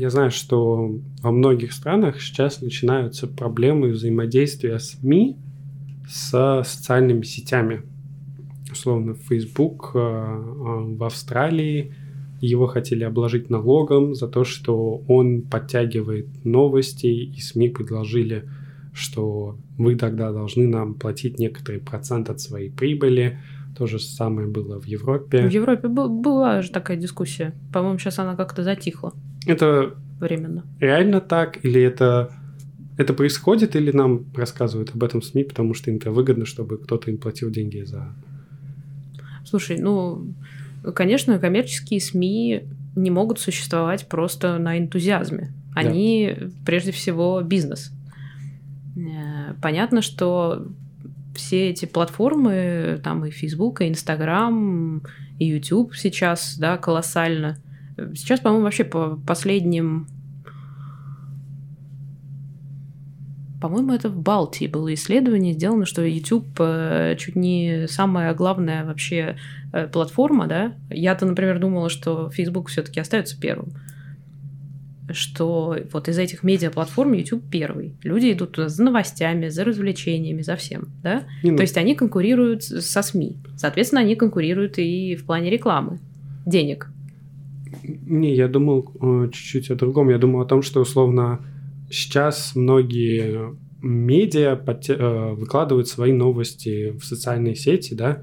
Я 0.00 0.08
знаю, 0.08 0.30
что 0.30 0.98
во 1.20 1.30
многих 1.30 1.74
странах 1.74 2.22
сейчас 2.22 2.62
начинаются 2.62 3.26
проблемы 3.26 3.88
взаимодействия 3.90 4.78
СМИ 4.78 5.36
с 6.08 6.62
социальными 6.64 7.20
сетями. 7.20 7.82
Условно, 8.72 9.12
Facebook 9.12 9.90
э, 9.92 9.98
э, 9.98 10.96
в 10.96 11.04
Австралии 11.04 11.92
его 12.40 12.66
хотели 12.66 13.04
обложить 13.04 13.50
налогом 13.50 14.14
за 14.14 14.26
то, 14.26 14.42
что 14.42 15.02
он 15.06 15.42
подтягивает 15.42 16.46
новости, 16.46 17.06
и 17.06 17.38
СМИ 17.38 17.68
предложили, 17.68 18.48
что 18.94 19.58
вы 19.76 19.96
тогда 19.96 20.32
должны 20.32 20.66
нам 20.66 20.94
платить 20.94 21.38
некоторый 21.38 21.78
процент 21.78 22.30
от 22.30 22.40
своей 22.40 22.70
прибыли. 22.70 23.38
То 23.80 23.86
же 23.86 23.98
самое 23.98 24.46
было 24.46 24.78
в 24.78 24.84
Европе. 24.84 25.48
В 25.48 25.50
Европе 25.50 25.88
бу- 25.88 26.08
была 26.20 26.60
же 26.60 26.70
такая 26.70 26.98
дискуссия. 26.98 27.54
По-моему, 27.72 27.98
сейчас 27.98 28.18
она 28.18 28.36
как-то 28.36 28.62
затихла 28.62 29.14
Это 29.46 29.94
временно. 30.20 30.64
реально 30.80 31.22
так 31.22 31.64
или 31.64 31.80
это 31.80 32.30
это 32.98 33.14
происходит 33.14 33.76
или 33.76 33.90
нам 33.90 34.26
рассказывают 34.36 34.90
об 34.94 35.02
этом 35.02 35.22
СМИ, 35.22 35.44
потому 35.44 35.72
что 35.72 35.90
им 35.90 35.96
это 35.96 36.10
выгодно, 36.10 36.44
чтобы 36.44 36.76
кто-то 36.76 37.10
им 37.10 37.16
платил 37.16 37.48
деньги 37.50 37.80
за... 37.84 38.12
Слушай, 39.46 39.78
ну, 39.80 40.26
конечно, 40.94 41.38
коммерческие 41.38 42.02
СМИ 42.02 42.64
не 42.96 43.10
могут 43.10 43.40
существовать 43.40 44.08
просто 44.08 44.58
на 44.58 44.78
энтузиазме. 44.78 45.54
Они, 45.74 46.36
прежде 46.66 46.92
всего, 46.92 47.40
бизнес. 47.40 47.92
Э, 48.98 49.54
Понятно, 49.62 50.02
что 50.02 50.66
все 51.34 51.70
эти 51.70 51.86
платформы, 51.86 53.00
там 53.02 53.24
и 53.24 53.30
Facebook, 53.30 53.80
и 53.80 53.88
Instagram, 53.88 55.02
и 55.38 55.46
YouTube 55.46 55.94
сейчас, 55.94 56.56
да, 56.58 56.76
колоссально. 56.76 57.58
Сейчас, 58.14 58.40
по-моему, 58.40 58.64
вообще 58.64 58.84
по 58.84 59.16
последним... 59.26 60.06
По-моему, 63.60 63.92
это 63.92 64.08
в 64.08 64.18
Балтии 64.18 64.66
было 64.66 64.94
исследование 64.94 65.52
сделано, 65.52 65.84
что 65.84 66.02
YouTube 66.02 66.48
э, 66.58 67.14
чуть 67.18 67.36
не 67.36 67.86
самая 67.88 68.32
главная 68.32 68.86
вообще 68.86 69.36
э, 69.74 69.86
платформа, 69.86 70.46
да. 70.46 70.72
Я-то, 70.88 71.26
например, 71.26 71.58
думала, 71.58 71.90
что 71.90 72.30
Facebook 72.30 72.68
все-таки 72.68 73.00
остается 73.00 73.38
первым. 73.38 73.74
Что 75.12 75.76
вот 75.92 76.08
из 76.08 76.18
этих 76.18 76.42
медиаплатформ 76.42 77.12
YouTube 77.12 77.42
первый. 77.50 77.94
Люди 78.02 78.32
идут 78.32 78.52
туда 78.52 78.68
за 78.68 78.82
новостями, 78.82 79.48
за 79.48 79.64
развлечениями, 79.64 80.42
за 80.42 80.56
всем, 80.56 80.88
да. 81.02 81.24
Не, 81.42 81.50
ну, 81.52 81.56
То 81.56 81.62
есть 81.62 81.76
они 81.76 81.94
конкурируют 81.94 82.64
со 82.64 83.02
СМИ. 83.02 83.38
Соответственно, 83.56 84.02
они 84.02 84.16
конкурируют 84.16 84.78
и 84.78 85.16
в 85.16 85.24
плане 85.24 85.50
рекламы, 85.50 86.00
денег. 86.46 86.88
Не, 87.82 88.34
я 88.34 88.48
думал 88.48 88.90
э, 89.00 89.28
чуть-чуть 89.32 89.70
о 89.70 89.74
другом. 89.76 90.10
Я 90.10 90.18
думал 90.18 90.40
о 90.40 90.46
том, 90.46 90.62
что 90.62 90.80
условно 90.80 91.40
сейчас 91.90 92.54
многие 92.54 93.54
медиа 93.82 94.58
э, 94.66 95.34
выкладывают 95.34 95.88
свои 95.88 96.12
новости 96.12 96.90
в 96.98 97.04
социальные 97.04 97.54
сети, 97.56 97.94
да, 97.94 98.22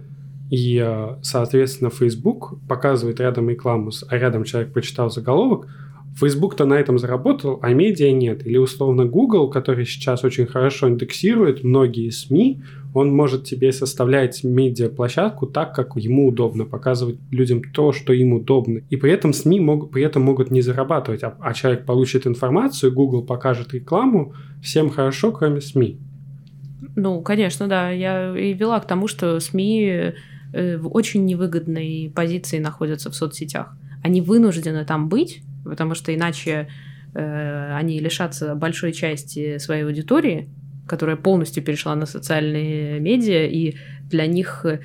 и, 0.49 0.81
э, 0.83 1.17
соответственно, 1.21 1.89
Facebook 1.89 2.59
показывает 2.67 3.19
рядом 3.19 3.49
рекламу, 3.49 3.91
а 4.07 4.17
рядом 4.17 4.43
человек 4.43 4.71
прочитал 4.71 5.09
заголовок, 5.09 5.67
Facebook-то 6.17 6.65
на 6.65 6.73
этом 6.73 6.97
заработал, 6.97 7.59
а 7.61 7.73
медиа 7.73 8.11
нет. 8.11 8.45
Или 8.45 8.57
условно 8.57 9.05
Google, 9.05 9.49
который 9.49 9.85
сейчас 9.85 10.23
очень 10.23 10.47
хорошо 10.47 10.89
индексирует 10.89 11.63
многие 11.63 12.09
СМИ, 12.09 12.61
он 12.93 13.13
может 13.13 13.43
тебе 13.43 13.71
составлять 13.71 14.43
медиаплощадку 14.43 15.45
так, 15.45 15.75
как 15.75 15.95
ему 15.95 16.27
удобно, 16.27 16.65
показывать 16.65 17.17
людям 17.29 17.61
то, 17.63 17.91
что 17.91 18.13
им 18.13 18.33
удобно. 18.33 18.81
И 18.89 18.95
при 18.95 19.11
этом 19.11 19.31
СМИ 19.31 19.59
могут, 19.59 19.91
при 19.91 20.03
этом 20.03 20.23
могут 20.23 20.49
не 20.49 20.61
зарабатывать, 20.61 21.23
а, 21.23 21.35
а 21.39 21.53
человек 21.53 21.85
получит 21.85 22.25
информацию, 22.25 22.91
Google 22.91 23.23
покажет 23.23 23.73
рекламу, 23.73 24.33
всем 24.63 24.89
хорошо, 24.89 25.31
кроме 25.31 25.61
СМИ. 25.61 25.99
Ну, 26.95 27.21
конечно, 27.21 27.67
да. 27.67 27.91
Я 27.91 28.35
и 28.35 28.53
вела 28.53 28.79
к 28.79 28.87
тому, 28.87 29.07
что 29.07 29.39
СМИ 29.39 30.13
э, 30.53 30.77
в 30.77 30.87
очень 30.95 31.25
невыгодной 31.25 32.11
позиции 32.15 32.57
находятся 32.57 33.11
в 33.11 33.15
соцсетях. 33.15 33.75
Они 34.03 34.21
вынуждены 34.21 34.83
там 34.85 35.09
быть, 35.09 35.43
потому 35.69 35.95
что 35.95 36.13
иначе 36.13 36.69
э, 37.13 37.73
они 37.75 37.99
лишатся 37.99 38.55
большой 38.55 38.93
части 38.93 39.57
своей 39.57 39.83
аудитории, 39.83 40.49
которая 40.87 41.15
полностью 41.15 41.63
перешла 41.63 41.95
на 41.95 42.05
социальные 42.05 42.99
медиа, 42.99 43.45
и 43.45 43.75
для 44.09 44.25
них 44.27 44.65
э, 44.65 44.79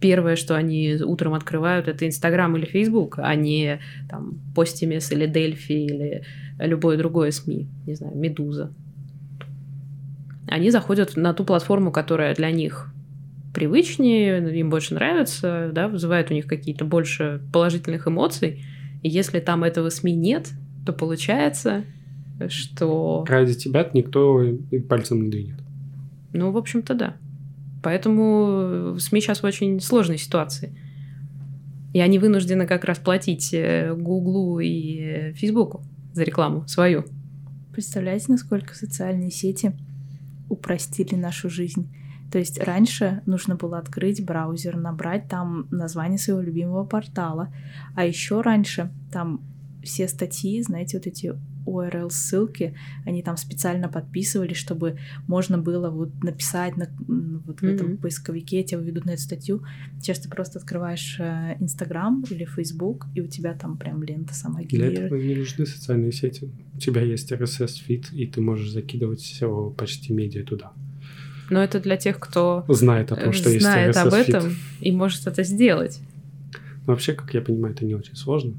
первое, 0.00 0.36
что 0.36 0.56
они 0.56 0.96
утром 1.02 1.34
открывают, 1.34 1.88
это 1.88 2.06
Инстаграм 2.06 2.56
или 2.56 2.66
Фейсбук, 2.66 3.18
а 3.18 3.34
не 3.34 3.80
там 4.08 4.40
Постимес 4.54 5.10
или 5.12 5.26
Дельфи 5.26 5.72
или 5.72 6.24
любое 6.58 6.96
другое 6.96 7.30
СМИ, 7.30 7.68
не 7.86 7.94
знаю, 7.94 8.16
Медуза. 8.16 8.72
Они 10.48 10.70
заходят 10.70 11.16
на 11.16 11.32
ту 11.32 11.44
платформу, 11.44 11.92
которая 11.92 12.34
для 12.34 12.50
них 12.50 12.92
привычнее, 13.54 14.58
им 14.58 14.70
больше 14.70 14.94
нравится, 14.94 15.70
да, 15.72 15.88
вызывает 15.88 16.30
у 16.30 16.34
них 16.34 16.46
какие-то 16.46 16.84
больше 16.84 17.40
положительных 17.52 18.06
эмоций. 18.06 18.64
И 19.02 19.08
если 19.08 19.40
там 19.40 19.64
этого 19.64 19.88
СМИ 19.88 20.14
нет, 20.14 20.50
то 20.84 20.92
получается, 20.92 21.84
что... 22.48 23.24
Ради 23.28 23.54
тебя 23.54 23.88
никто 23.92 24.42
и 24.42 24.78
пальцем 24.78 25.22
не 25.22 25.30
двинет. 25.30 25.60
Ну, 26.32 26.50
в 26.52 26.56
общем-то, 26.56 26.94
да. 26.94 27.16
Поэтому 27.82 28.96
СМИ 28.98 29.20
сейчас 29.20 29.42
в 29.42 29.44
очень 29.44 29.80
сложной 29.80 30.18
ситуации. 30.18 30.76
И 31.92 32.00
они 32.00 32.18
вынуждены 32.18 32.66
как 32.66 32.84
раз 32.84 32.98
платить 32.98 33.52
э, 33.52 33.94
Гуглу 33.94 34.60
и 34.60 34.98
э, 35.00 35.32
Фейсбуку 35.32 35.82
за 36.12 36.22
рекламу 36.22 36.66
свою. 36.68 37.04
Представляете, 37.72 38.26
насколько 38.28 38.74
социальные 38.74 39.30
сети 39.30 39.72
упростили 40.48 41.14
нашу 41.14 41.50
жизнь? 41.50 41.88
То 42.30 42.38
есть 42.38 42.58
раньше 42.62 43.22
нужно 43.26 43.56
было 43.56 43.78
открыть 43.78 44.24
браузер, 44.24 44.76
набрать 44.76 45.28
там 45.28 45.66
название 45.70 46.18
своего 46.18 46.40
любимого 46.40 46.84
портала, 46.84 47.52
а 47.96 48.04
еще 48.04 48.40
раньше 48.40 48.90
там 49.12 49.42
все 49.82 50.08
статьи, 50.08 50.62
знаете, 50.62 50.98
вот 50.98 51.06
эти 51.06 51.34
URL-ссылки, 51.66 52.74
они 53.04 53.22
там 53.22 53.36
специально 53.36 53.88
подписывали, 53.88 54.54
чтобы 54.54 54.98
можно 55.26 55.58
было 55.58 55.90
вот 55.90 56.22
написать 56.22 56.76
на, 56.76 56.88
вот 57.46 57.60
в 57.60 57.64
этом 57.64 57.96
поисковике, 57.96 58.62
тебя 58.62 58.78
выведут 58.78 59.04
на 59.04 59.10
эту 59.10 59.22
статью. 59.22 59.62
Сейчас 60.00 60.20
ты 60.20 60.28
просто 60.28 60.58
открываешь 60.58 61.16
э, 61.18 61.56
Инстаграм 61.60 62.24
или 62.30 62.44
Фейсбук, 62.44 63.06
и 63.14 63.20
у 63.20 63.26
тебя 63.26 63.54
там 63.54 63.76
прям 63.76 64.02
лента 64.02 64.34
сама 64.34 64.62
Для 64.62 64.86
этого 64.86 65.18
не 65.18 65.34
нужны 65.34 65.66
социальные 65.66 66.12
сети. 66.12 66.50
У 66.74 66.78
тебя 66.78 67.02
есть 67.02 67.30
RSS-фид, 67.30 68.12
и 68.12 68.26
ты 68.26 68.40
можешь 68.40 68.70
закидывать 68.70 69.20
все 69.20 69.70
почти 69.76 70.12
медиа 70.12 70.44
туда. 70.44 70.72
Но 71.50 71.62
это 71.62 71.80
для 71.80 71.96
тех, 71.96 72.18
кто 72.18 72.64
Знает 72.68 73.12
о 73.12 73.16
том, 73.16 73.30
э, 73.30 73.32
что 73.32 73.50
есть 73.50 73.62
знает 73.62 73.96
об 73.96 74.08
RSS-фид. 74.08 74.28
этом 74.28 74.56
и 74.80 74.92
может 74.92 75.26
это 75.26 75.42
сделать. 75.42 76.00
Но 76.86 76.92
вообще, 76.92 77.12
как 77.12 77.34
я 77.34 77.40
понимаю, 77.40 77.74
это 77.74 77.84
не 77.84 77.94
очень 77.94 78.16
сложно. 78.16 78.54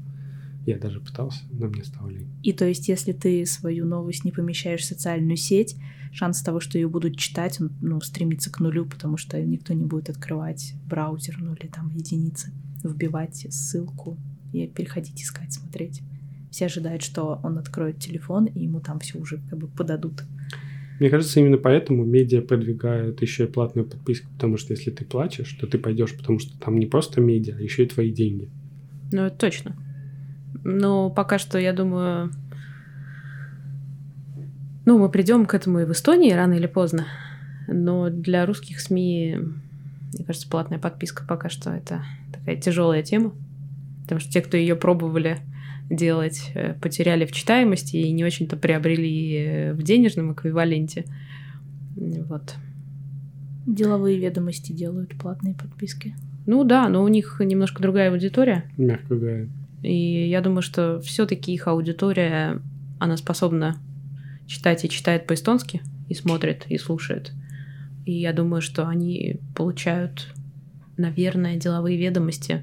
Я 0.64 0.78
даже 0.78 1.00
пытался, 1.00 1.40
но 1.50 1.66
мне 1.66 1.82
стало 1.82 2.08
лень. 2.08 2.28
И 2.42 2.52
то 2.52 2.64
есть, 2.66 2.88
если 2.88 3.12
ты 3.12 3.44
свою 3.46 3.84
новость 3.84 4.24
не 4.24 4.30
помещаешь 4.30 4.82
в 4.82 4.84
социальную 4.84 5.36
сеть, 5.36 5.76
шанс 6.12 6.40
того, 6.42 6.60
что 6.60 6.78
ее 6.78 6.88
будут 6.88 7.18
читать, 7.18 7.60
он 7.60 7.72
ну, 7.80 8.00
стремится 8.00 8.50
к 8.52 8.60
нулю, 8.60 8.86
потому 8.86 9.16
что 9.16 9.40
никто 9.42 9.72
не 9.72 9.84
будет 9.84 10.10
открывать 10.10 10.74
браузер, 10.86 11.36
ну 11.40 11.54
или 11.54 11.66
там 11.66 11.88
единицы, 11.88 12.52
вбивать 12.84 13.46
ссылку 13.50 14.18
и 14.52 14.68
переходить 14.68 15.20
искать, 15.20 15.52
смотреть. 15.52 16.02
Все 16.50 16.66
ожидают, 16.66 17.02
что 17.02 17.40
он 17.42 17.58
откроет 17.58 17.98
телефон, 17.98 18.44
и 18.44 18.60
ему 18.64 18.80
там 18.80 19.00
все 19.00 19.18
уже 19.18 19.38
как 19.48 19.58
бы 19.58 19.68
подадут. 19.68 20.22
Мне 21.00 21.10
кажется, 21.10 21.40
именно 21.40 21.58
поэтому 21.58 22.04
медиа 22.04 22.42
продвигают 22.42 23.22
еще 23.22 23.44
и 23.44 23.48
платную 23.48 23.88
подписку, 23.88 24.30
потому 24.34 24.56
что 24.56 24.72
если 24.72 24.90
ты 24.90 25.04
платишь, 25.04 25.52
то 25.54 25.66
ты 25.66 25.78
пойдешь, 25.78 26.16
потому 26.16 26.38
что 26.38 26.58
там 26.58 26.78
не 26.78 26.86
просто 26.86 27.20
медиа, 27.20 27.56
а 27.56 27.60
еще 27.60 27.84
и 27.84 27.88
твои 27.88 28.12
деньги. 28.12 28.48
Ну, 29.10 29.22
это 29.22 29.36
точно. 29.36 29.76
Но 30.64 31.10
пока 31.10 31.38
что, 31.38 31.58
я 31.58 31.72
думаю, 31.72 32.30
ну, 34.84 34.98
мы 34.98 35.08
придем 35.08 35.46
к 35.46 35.54
этому 35.54 35.80
и 35.80 35.84
в 35.84 35.92
Эстонии 35.92 36.32
рано 36.32 36.54
или 36.54 36.66
поздно. 36.66 37.06
Но 37.68 38.10
для 38.10 38.46
русских 38.46 38.80
СМИ, 38.80 39.38
мне 40.14 40.24
кажется, 40.24 40.48
платная 40.48 40.78
подписка 40.78 41.24
пока 41.26 41.48
что 41.48 41.70
это 41.70 42.04
такая 42.32 42.56
тяжелая 42.56 43.02
тема. 43.02 43.32
Потому 44.02 44.20
что 44.20 44.32
те, 44.32 44.40
кто 44.40 44.56
ее 44.56 44.76
пробовали 44.76 45.38
делать, 45.92 46.50
э, 46.54 46.74
потеряли 46.74 47.24
в 47.24 47.32
читаемости 47.32 47.96
и 47.96 48.10
не 48.12 48.24
очень-то 48.24 48.56
приобрели 48.56 49.34
э, 49.36 49.72
в 49.74 49.82
денежном 49.82 50.32
эквиваленте. 50.32 51.04
Вот. 51.96 52.56
Деловые 53.66 54.18
ведомости 54.18 54.72
делают 54.72 55.14
платные 55.16 55.54
подписки. 55.54 56.16
Ну 56.46 56.64
да, 56.64 56.88
но 56.88 57.04
у 57.04 57.08
них 57.08 57.40
немножко 57.44 57.82
другая 57.82 58.10
аудитория. 58.10 58.64
Мягко 58.76 59.14
говоря. 59.14 59.46
И 59.82 60.28
я 60.28 60.40
думаю, 60.40 60.62
что 60.62 61.00
все-таки 61.00 61.52
их 61.52 61.68
аудитория, 61.68 62.60
она 62.98 63.16
способна 63.16 63.76
читать 64.46 64.84
и 64.84 64.88
читает 64.88 65.26
по-эстонски, 65.26 65.82
и 66.08 66.14
смотрит, 66.14 66.66
и 66.68 66.78
слушает. 66.78 67.32
И 68.04 68.12
я 68.12 68.32
думаю, 68.32 68.62
что 68.62 68.88
они 68.88 69.40
получают, 69.54 70.32
наверное, 70.96 71.56
деловые 71.56 71.96
ведомости. 71.98 72.62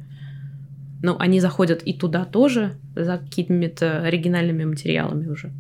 Ну, 1.02 1.16
они 1.18 1.40
заходят 1.40 1.82
и 1.84 1.94
туда 1.94 2.26
тоже 2.26 2.78
за 2.96 3.18
какими-то 3.18 4.04
оригинальными 4.04 4.66
материалами 4.66 5.28
уже. 5.28 5.52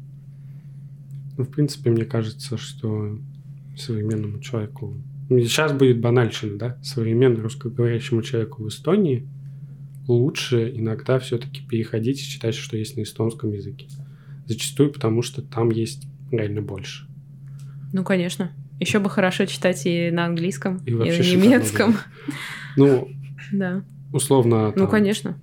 Ну, 1.37 1.45
в 1.45 1.49
принципе, 1.49 1.89
мне 1.91 2.05
кажется, 2.05 2.57
что 2.57 3.17
современному 3.77 4.39
человеку... 4.39 4.95
Сейчас 5.29 5.71
будет 5.71 6.01
банальщина, 6.01 6.57
да? 6.57 6.77
Современному 6.83 7.43
русскоговорящему 7.43 8.21
человеку 8.21 8.63
в 8.63 8.67
Эстонии 8.67 9.27
лучше 10.07 10.71
иногда 10.75 11.19
все-таки 11.19 11.61
переходить 11.61 12.19
и 12.19 12.23
читать, 12.23 12.55
что 12.55 12.75
есть 12.75 12.97
на 12.97 13.03
эстонском 13.03 13.53
языке. 13.53 13.87
Зачастую 14.47 14.91
потому, 14.91 15.21
что 15.21 15.41
там 15.41 15.69
есть 15.69 16.07
реально 16.31 16.61
больше. 16.61 17.07
Ну, 17.93 18.03
конечно. 18.03 18.51
Еще 18.79 18.99
бы 18.99 19.09
хорошо 19.09 19.45
читать 19.45 19.85
и 19.85 20.09
на 20.09 20.25
английском, 20.25 20.77
и, 20.85 20.91
И 20.91 20.93
на 20.93 21.03
немецком. 21.03 21.95
Ну, 22.75 23.07
Да. 23.51 23.83
Условно... 24.11 24.67
Ну, 24.67 24.73
там, 24.73 24.87
конечно. 24.89 25.37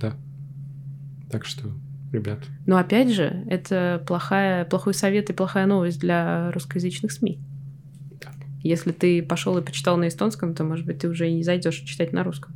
Да. 0.00 0.14
Так 1.30 1.44
что, 1.44 1.68
ребят, 2.12 2.40
Но 2.66 2.76
опять 2.76 3.10
же, 3.10 3.44
это 3.48 4.02
плохая, 4.06 4.64
плохой 4.64 4.94
совет 4.94 5.30
и 5.30 5.32
плохая 5.32 5.66
новость 5.66 6.00
для 6.00 6.50
русскоязычных 6.52 7.12
СМИ. 7.12 7.40
Да. 8.20 8.30
Если 8.62 8.92
ты 8.92 9.22
пошел 9.22 9.56
и 9.58 9.62
почитал 9.62 9.96
на 9.96 10.08
эстонском, 10.08 10.54
то, 10.54 10.64
может 10.64 10.86
быть, 10.86 10.98
ты 10.98 11.08
уже 11.08 11.28
и 11.28 11.34
не 11.34 11.42
зайдешь 11.42 11.80
читать 11.80 12.12
на 12.12 12.22
русском. 12.22 12.54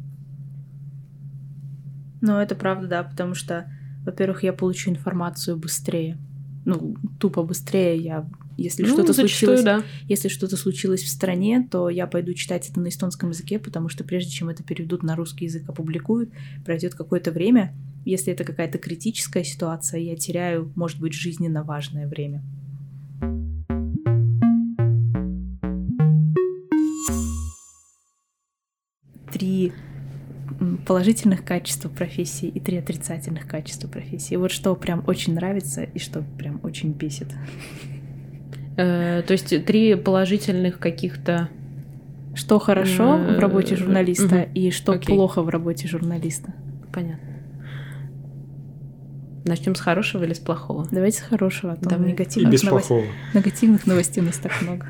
Но 2.21 2.43
это 2.43 2.55
правда, 2.55 2.89
да, 2.89 3.03
потому 3.03 3.35
что, 3.35 3.71
во-первых, 4.05 4.43
я 4.43 4.53
получу 4.53 4.91
информацию 4.91 5.57
быстрее. 5.57 6.19
Ну, 6.67 6.97
тупо 7.21 7.45
быстрее 7.45 7.97
я... 7.97 8.29
Если 8.57 8.83
Ну, 8.83 8.89
что-то 8.89 9.13
зачастую, 9.13 9.59
случилось, 9.59 9.63
да. 9.63 9.83
если 10.09 10.29
что-то 10.29 10.57
случилось 10.57 11.03
в 11.03 11.09
стране, 11.09 11.69
то 11.71 11.89
я 11.89 12.09
пойду 12.09 12.35
читать 12.35 12.69
это 12.69 12.81
на 12.81 12.89
эстонском 12.89 13.31
языке, 13.31 13.61
потому 13.61 13.89
что 13.89 14.03
прежде 14.03 14.33
чем 14.33 14.49
это 14.49 14.65
переведут 14.65 15.05
на 15.05 15.15
русский 15.15 15.45
язык, 15.45 15.69
опубликуют, 15.69 16.33
пройдет 16.65 16.97
какое-то 16.97 17.31
время. 17.31 17.73
Если 18.05 18.33
это 18.33 18.43
какая-то 18.43 18.79
критическая 18.79 19.45
ситуация, 19.45 20.01
я 20.01 20.17
теряю, 20.17 20.73
может 20.75 20.99
быть, 20.99 21.13
жизненно 21.13 21.63
важное 21.63 22.09
время. 22.09 22.43
Три 29.31 29.73
положительных 30.87 31.45
качества 31.45 31.89
профессии 31.89 32.49
и 32.49 32.61
три 32.61 32.79
отрицательных 32.79 33.47
качества 33.47 33.89
профессии. 33.89 34.37
Вот 34.37 34.51
что 34.51 34.75
прям 34.75 35.03
очень 35.07 35.35
нравится 35.35 35.83
и 35.83 35.99
что 35.99 36.23
прям 36.39 36.61
очень 36.63 36.93
бесит. 36.93 37.29
Э, 38.77 39.23
то 39.27 39.33
есть 39.33 39.65
три 39.65 39.95
положительных 39.95 40.79
каких-то... 40.79 41.49
Что 42.35 42.59
хорошо 42.59 43.17
в 43.17 43.39
работе 43.39 43.75
Э, 43.75 43.79
журналиста 43.79 44.43
и 44.43 44.71
что 44.71 44.99
плохо 44.99 45.43
в 45.43 45.49
работе 45.49 45.89
журналиста. 45.89 46.53
Понятно. 46.93 47.37
Начнем 49.47 49.75
с 49.75 49.81
хорошего 49.81 50.25
или 50.25 50.35
с 50.35 50.39
плохого? 50.39 50.87
Давайте 50.91 51.19
с 51.19 51.23
хорошего, 51.23 51.73
а 51.73 51.77
то 51.77 51.89
Давай. 51.89 52.09
и 52.09 52.13
негативных, 52.13 52.53
без 52.53 52.63
плохого. 52.63 53.05
негативных 53.33 53.87
новостей 53.87 54.23
у 54.23 54.27
нас 54.27 54.37
так 54.37 54.61
много. 54.61 54.87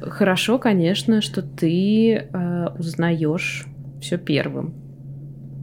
Хорошо, 0.00 0.58
конечно, 0.58 1.20
что 1.20 1.42
ты 1.42 2.12
э, 2.14 2.66
узнаешь 2.78 3.66
все 4.00 4.16
первым. 4.18 4.74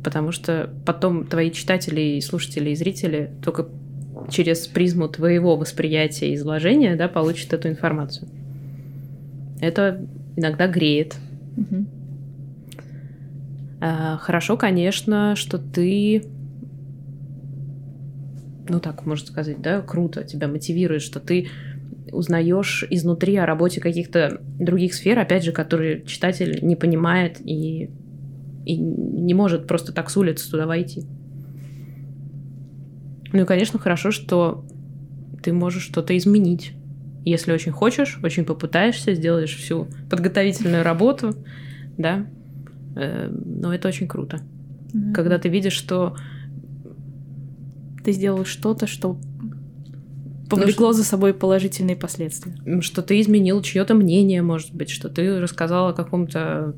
Потому 0.04 0.32
что 0.32 0.70
потом 0.86 1.26
твои 1.26 1.52
читатели, 1.52 2.02
и 2.02 2.22
слушатели, 2.22 2.70
и 2.70 2.76
зрители 2.76 3.32
только 3.44 3.68
через 4.30 4.68
призму 4.68 5.08
твоего 5.08 5.56
восприятия 5.56 6.32
и 6.32 6.36
изложения 6.36 6.96
да, 6.96 7.08
получат 7.08 7.54
эту 7.54 7.70
информацию. 7.70 8.28
Это 9.60 10.06
иногда 10.36 10.68
греет. 10.68 11.16
Мгм. 11.56 11.88
А, 13.82 14.18
Хорошо, 14.18 14.58
конечно, 14.58 15.36
что 15.36 15.58
ты, 15.58 16.24
ну 18.70 18.80
так 18.80 19.06
можно 19.06 19.28
сказать, 19.28 19.62
да, 19.62 19.82
круто 19.82 20.24
тебя 20.24 20.48
мотивирует, 20.48 21.02
что 21.02 21.20
ты 21.20 21.48
узнаешь 22.12 22.86
изнутри 22.90 23.36
о 23.38 23.46
работе 23.46 23.82
каких-то 23.82 24.42
других 24.60 24.94
сфер, 24.94 25.20
опять 25.20 25.44
же, 25.44 25.52
которые 25.52 26.04
читатель 26.06 26.60
не 26.62 26.76
понимает 26.76 27.40
и, 27.44 27.90
и 28.66 28.78
не 28.78 29.34
может 29.34 29.68
просто 29.68 29.92
так 29.94 30.10
с 30.10 30.18
улицы 30.18 30.50
туда 30.50 30.66
войти. 30.66 31.04
Ну 33.34 33.42
и, 33.42 33.46
конечно, 33.46 33.80
хорошо, 33.80 34.12
что 34.12 34.66
ты 35.44 35.54
можешь 35.54 35.84
что-то 35.84 36.16
изменить. 36.18 36.74
Если 37.26 37.52
очень 37.52 37.72
хочешь, 37.72 38.20
очень 38.24 38.46
попытаешься, 38.46 39.14
сделаешь 39.14 39.56
всю 39.56 39.88
подготовительную 40.10 40.84
работу, 40.84 41.36
да, 41.98 42.26
Э, 42.98 43.30
но 43.30 43.74
это 43.74 43.88
очень 43.88 44.08
круто. 44.08 44.42
Да. 44.94 45.14
Когда 45.14 45.38
ты 45.38 45.50
видишь, 45.50 45.74
что 45.74 46.16
ты 48.04 48.12
сделал 48.12 48.46
что-то, 48.46 48.88
что 48.88 49.18
повлекло 50.50 50.94
за 50.94 51.04
собой 51.04 51.34
положительные 51.34 51.96
последствия. 51.96 52.56
что 52.82 53.02
ты 53.02 53.20
изменил 53.22 53.62
чье-то 53.62 53.94
мнение, 53.94 54.42
может 54.42 54.74
быть, 54.74 54.90
что 54.90 55.10
ты 55.10 55.40
рассказал 55.40 55.90
о 55.90 55.94
каком-то 55.94 56.76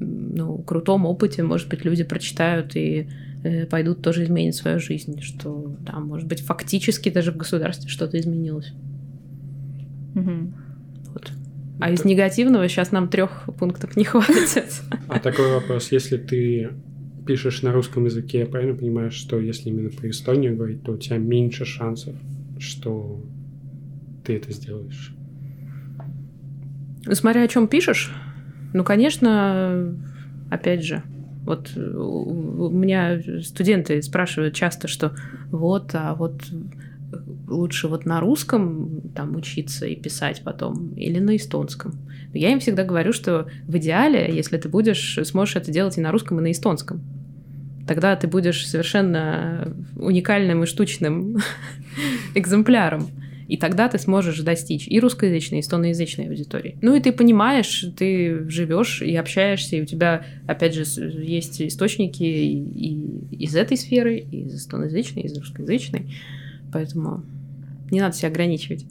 ну, 0.00 0.58
крутом 0.58 1.06
опыте, 1.06 1.42
может 1.42 1.68
быть, 1.68 1.84
люди 1.84 2.04
прочитают 2.04 2.76
и 2.76 3.08
э, 3.42 3.66
пойдут 3.66 4.02
тоже 4.02 4.24
изменить 4.24 4.54
свою 4.54 4.78
жизнь, 4.78 5.20
что 5.20 5.76
да, 5.80 5.98
может 5.98 6.28
быть, 6.28 6.40
фактически 6.40 7.08
даже 7.08 7.32
в 7.32 7.36
государстве 7.36 7.88
что-то 7.88 8.18
изменилось. 8.18 8.72
Мгм. 10.14 10.54
Вот. 11.12 11.32
А 11.80 11.90
из 11.90 12.04
негативного 12.04 12.68
сейчас 12.68 12.92
нам 12.92 13.08
трех 13.08 13.44
пунктов 13.58 13.96
не 13.96 14.04
хватит. 14.04 14.82
А 15.08 15.18
такой 15.18 15.52
вопрос, 15.52 15.92
если 15.92 16.16
ты 16.16 16.70
пишешь 17.26 17.62
на 17.62 17.72
русском 17.72 18.06
языке, 18.06 18.40
я 18.40 18.46
правильно 18.46 18.74
понимаю, 18.74 19.10
что 19.10 19.38
если 19.38 19.68
именно 19.68 19.90
про 19.90 20.08
Эстонию 20.10 20.56
говорить, 20.56 20.82
то 20.82 20.92
у 20.92 20.96
тебя 20.96 21.18
меньше 21.18 21.64
шансов, 21.64 22.14
что 22.58 23.22
ты 24.24 24.36
это 24.36 24.52
сделаешь? 24.52 25.14
Ну, 27.04 27.14
Смотря 27.14 27.42
о 27.42 27.48
чем 27.48 27.68
пишешь, 27.68 28.12
ну, 28.74 28.84
конечно, 28.84 29.94
опять 30.50 30.84
же, 30.84 31.02
вот 31.44 31.74
у 31.76 32.68
меня 32.68 33.20
студенты 33.42 34.02
спрашивают 34.02 34.54
часто, 34.54 34.86
что 34.88 35.14
вот, 35.50 35.94
а 35.94 36.14
вот 36.14 36.42
лучше 37.46 37.88
вот 37.88 38.04
на 38.04 38.20
русском 38.20 39.00
там 39.14 39.34
учиться 39.36 39.86
и 39.86 39.96
писать 39.96 40.42
потом 40.44 40.94
или 40.94 41.18
на 41.18 41.36
эстонском. 41.36 41.94
Я 42.34 42.50
им 42.52 42.60
всегда 42.60 42.84
говорю, 42.84 43.14
что 43.14 43.48
в 43.66 43.76
идеале, 43.78 44.30
если 44.30 44.58
ты 44.58 44.68
будешь, 44.68 45.18
сможешь 45.24 45.56
это 45.56 45.72
делать 45.72 45.96
и 45.96 46.02
на 46.02 46.12
русском, 46.12 46.38
и 46.38 46.42
на 46.42 46.50
эстонском, 46.52 47.00
тогда 47.88 48.14
ты 48.14 48.28
будешь 48.28 48.66
совершенно 48.66 49.74
уникальным 49.96 50.62
и 50.62 50.66
штучным 50.66 51.38
экземпляром. 52.34 53.08
И 53.48 53.56
тогда 53.56 53.88
ты 53.88 53.98
сможешь 53.98 54.40
достичь 54.40 54.86
и 54.86 55.00
русскоязычной, 55.00 55.58
и 55.58 55.60
эстоноязычной 55.62 56.28
аудитории. 56.28 56.76
Ну 56.82 56.94
и 56.94 57.00
ты 57.00 57.12
понимаешь, 57.12 57.86
ты 57.96 58.46
живешь 58.50 59.00
и 59.00 59.16
общаешься, 59.16 59.76
и 59.76 59.80
у 59.80 59.86
тебя, 59.86 60.26
опять 60.46 60.74
же, 60.74 60.84
есть 61.22 61.62
источники 61.62 62.22
и, 62.22 62.58
и 62.58 63.44
из 63.44 63.56
этой 63.56 63.78
сферы, 63.78 64.18
и 64.18 64.42
из 64.42 64.54
эстоноязычной, 64.54 65.22
и 65.22 65.26
из 65.26 65.38
русскоязычной. 65.38 66.14
Поэтому 66.70 67.24
не 67.90 68.00
надо 68.00 68.14
себя 68.14 68.28
ограничивать. 68.28 68.84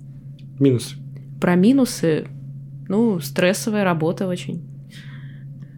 Минус. 0.60 0.96
Про 1.40 1.54
минусы, 1.54 2.26
ну, 2.88 3.20
стрессовая 3.20 3.84
работа 3.84 4.28
очень. 4.28 4.64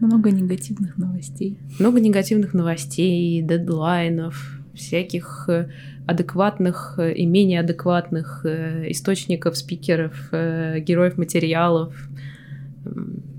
Много 0.00 0.30
негативных 0.30 0.96
новостей. 0.96 1.58
Много 1.78 2.00
негативных 2.00 2.54
новостей, 2.54 3.42
дедлайнов, 3.42 4.60
всяких 4.74 5.44
э, 5.48 5.68
адекватных 6.06 6.94
э, 6.98 7.12
и 7.12 7.26
менее 7.26 7.60
адекватных 7.60 8.44
э, 8.44 8.90
источников, 8.90 9.56
спикеров, 9.56 10.30
героев 10.32 11.18
материалов. 11.18 11.94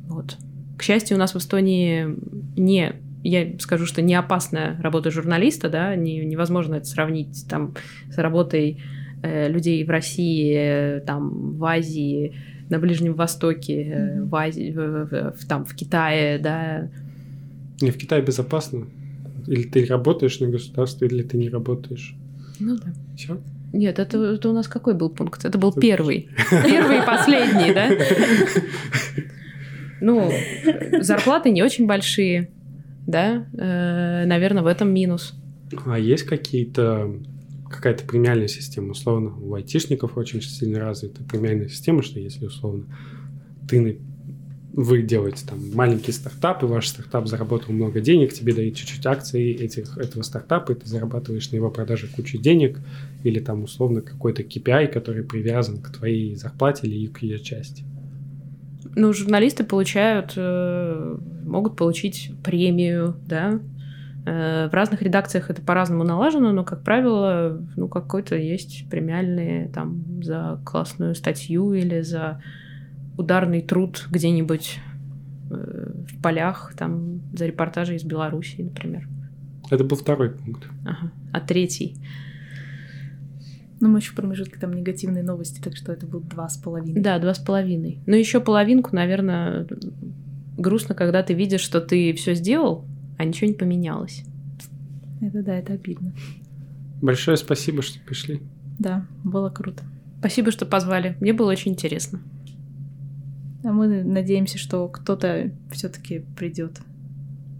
Вот. 0.08 0.38
К 0.78 0.84
счастью, 0.84 1.18
у 1.18 1.20
нас 1.20 1.34
в 1.34 1.38
Эстонии 1.38 2.16
не 2.60 2.94
я 3.24 3.60
скажу, 3.60 3.86
что 3.86 4.02
не 4.02 4.16
опасная 4.16 4.80
работа 4.82 5.12
журналиста, 5.12 5.70
да, 5.70 5.96
не, 5.96 6.26
невозможно 6.26 6.76
это 6.76 6.86
сравнить 6.86 7.46
там 7.48 7.76
с 8.10 8.18
работой 8.18 8.82
э, 9.22 9.48
людей 9.50 9.84
в 9.84 9.90
России, 9.90 10.56
э, 10.56 11.02
там 11.02 11.54
в 11.54 11.64
Азии, 11.66 12.36
на 12.72 12.80
Ближнем 12.80 13.14
Востоке, 13.14 13.84
э, 13.84 14.23
в 14.23 14.34
Азии, 14.34 14.72
в, 14.72 15.34
в, 15.35 15.48
там 15.48 15.65
в 15.65 15.76
Китае, 15.76 16.39
да. 16.39 16.89
Не 17.81 17.91
в 17.91 17.98
Китае 17.98 18.23
безопасно. 18.23 18.88
Или 19.45 19.64
ты 19.64 19.85
работаешь 19.85 20.39
на 20.39 20.48
государство, 20.48 21.06
или 21.06 21.22
ты 21.22 21.38
не 21.38 21.49
работаешь. 21.49 22.15
Ну 22.60 22.77
да. 22.77 22.93
Все. 23.18 23.38
Нет, 23.73 23.99
это, 23.99 24.18
это 24.18 24.49
у 24.49 24.53
нас 24.53 24.68
какой 24.68 24.93
был 24.93 25.10
пункт? 25.10 25.43
Это 25.45 25.57
был 25.57 25.73
первый. 25.73 26.30
Первый 26.49 26.99
и 26.99 27.06
последний, 27.06 27.73
да? 27.73 27.89
Ну, 29.99 30.31
зарплаты 31.02 31.52
не 31.52 31.61
очень 31.61 31.85
большие, 31.85 32.49
да? 33.06 33.45
Э, 33.53 34.26
наверное, 34.26 34.64
в 34.64 34.68
этом 34.68 34.93
минус. 34.93 35.34
А 35.85 35.99
есть 35.99 36.23
какие-то 36.23 37.19
какая-то 37.72 38.06
премиальная 38.06 38.48
система, 38.48 38.91
условно, 38.91 39.35
у 39.39 39.53
айтишников 39.56 40.18
очень 40.18 40.41
сильно 40.41 40.80
развита 40.80 41.23
премиальная 41.23 41.69
система, 41.69 42.03
что 42.03 42.19
если, 42.19 42.45
условно, 42.45 42.85
ты 43.69 43.99
вы 44.73 45.02
делаете 45.02 45.45
там 45.48 45.60
маленький 45.73 46.11
стартап, 46.11 46.64
и 46.64 46.65
ваш 46.65 46.88
стартап 46.88 47.27
заработал 47.27 47.73
много 47.73 47.99
денег, 47.99 48.34
тебе 48.34 48.53
дают 48.53 48.76
чуть-чуть 48.76 49.06
акций 49.06 49.52
этих, 49.52 49.98
этого 49.98 50.23
стартапа, 50.23 50.72
и 50.72 50.76
ты 50.76 50.88
зарабатываешь 50.88 51.52
на 51.52 51.57
его 51.57 51.69
продаже 51.69 52.07
кучу 52.07 52.38
денег, 52.38 52.80
или 53.23 53.39
там 53.39 53.64
условно 53.64 54.02
какой-то 54.02 54.43
KPI, 54.43 54.88
который 54.88 55.23
привязан 55.23 55.81
к 55.81 55.91
твоей 55.91 56.35
зарплате 56.35 56.88
или 56.88 57.07
к 57.07 57.22
ее 57.22 57.39
части. 57.39 57.84
Ну, 58.95 59.14
журналисты 59.14 59.64
получают, 59.64 60.34
э, 60.35 61.18
могут 61.45 61.76
получить 61.76 62.31
премию, 62.43 63.15
да. 63.26 63.60
Э, 64.26 64.69
в 64.69 64.73
разных 64.73 65.02
редакциях 65.02 65.49
это 65.49 65.61
по-разному 65.61 66.03
налажено, 66.03 66.52
но, 66.52 66.64
как 66.64 66.84
правило, 66.84 67.60
ну, 67.76 67.88
какой-то 67.88 68.35
есть 68.35 68.88
премиальные 68.89 69.69
там 69.69 70.22
за 70.23 70.61
классную 70.64 71.15
статью 71.15 71.73
или 71.73 72.02
за 72.02 72.41
ударный 73.18 73.61
труд 73.61 74.07
где-нибудь 74.11 74.80
э, 75.49 75.91
в 76.07 76.22
полях, 76.22 76.73
там, 76.77 77.22
за 77.34 77.48
репортажи 77.48 77.95
из 77.95 78.03
Белоруссии, 78.03 78.61
например. 78.61 79.07
Это 79.72 79.84
был 79.84 79.98
второй 79.98 80.31
пункт. 80.31 80.68
Ага. 80.85 81.11
А 81.34 81.39
третий? 81.39 81.98
Ну, 83.80 83.89
мы 83.89 83.98
еще 83.98 84.11
в 84.11 84.15
промежутке 84.15 84.60
там 84.60 84.73
негативные 84.73 85.23
новости, 85.23 85.60
так 85.60 85.76
что 85.76 85.91
это 85.91 86.06
был 86.06 86.19
два 86.19 86.48
с 86.48 86.57
половиной. 86.57 87.02
Да, 87.02 87.18
два 87.18 87.34
с 87.34 87.39
половиной. 87.39 87.99
Но 88.06 88.15
еще 88.15 88.39
половинку, 88.39 88.95
наверное, 88.95 89.65
грустно, 90.57 90.93
когда 90.93 91.23
ты 91.23 91.34
видишь, 91.34 91.61
что 91.61 91.81
ты 91.81 92.14
все 92.14 92.35
сделал, 92.35 92.85
а 93.22 93.23
ничего 93.23 93.48
не 93.49 93.53
поменялось. 93.53 94.23
Это 95.22 95.43
да, 95.43 95.56
это 95.56 95.73
обидно. 95.73 96.11
Большое 97.02 97.38
спасибо, 97.38 97.84
что 97.84 97.99
пришли. 97.99 98.41
Да, 98.80 99.06
было 99.23 99.49
круто. 99.52 99.84
Спасибо, 100.19 100.52
что 100.52 100.65
позвали. 100.65 101.15
Мне 101.19 101.31
было 101.34 101.52
очень 101.52 101.72
интересно. 101.72 102.19
А 103.64 103.72
мы 103.72 104.03
надеемся, 104.03 104.57
что 104.57 104.88
кто-то 104.88 105.52
все-таки 105.72 106.26
придет 106.35 106.80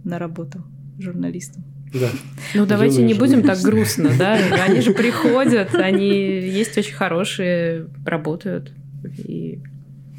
на 0.02 0.18
работу 0.18 0.64
журналистом. 0.98 1.64
Да. 1.94 2.08
Ну, 2.54 2.66
давайте 2.66 3.04
не 3.04 3.14
будем 3.14 3.44
так 3.44 3.58
грустно, 3.60 4.10
да? 4.18 4.34
Они 4.66 4.80
же 4.80 4.92
приходят, 4.92 5.76
они 5.76 6.08
есть 6.08 6.76
очень 6.76 6.94
хорошие, 6.94 7.86
работают. 8.04 8.72
И 9.16 9.60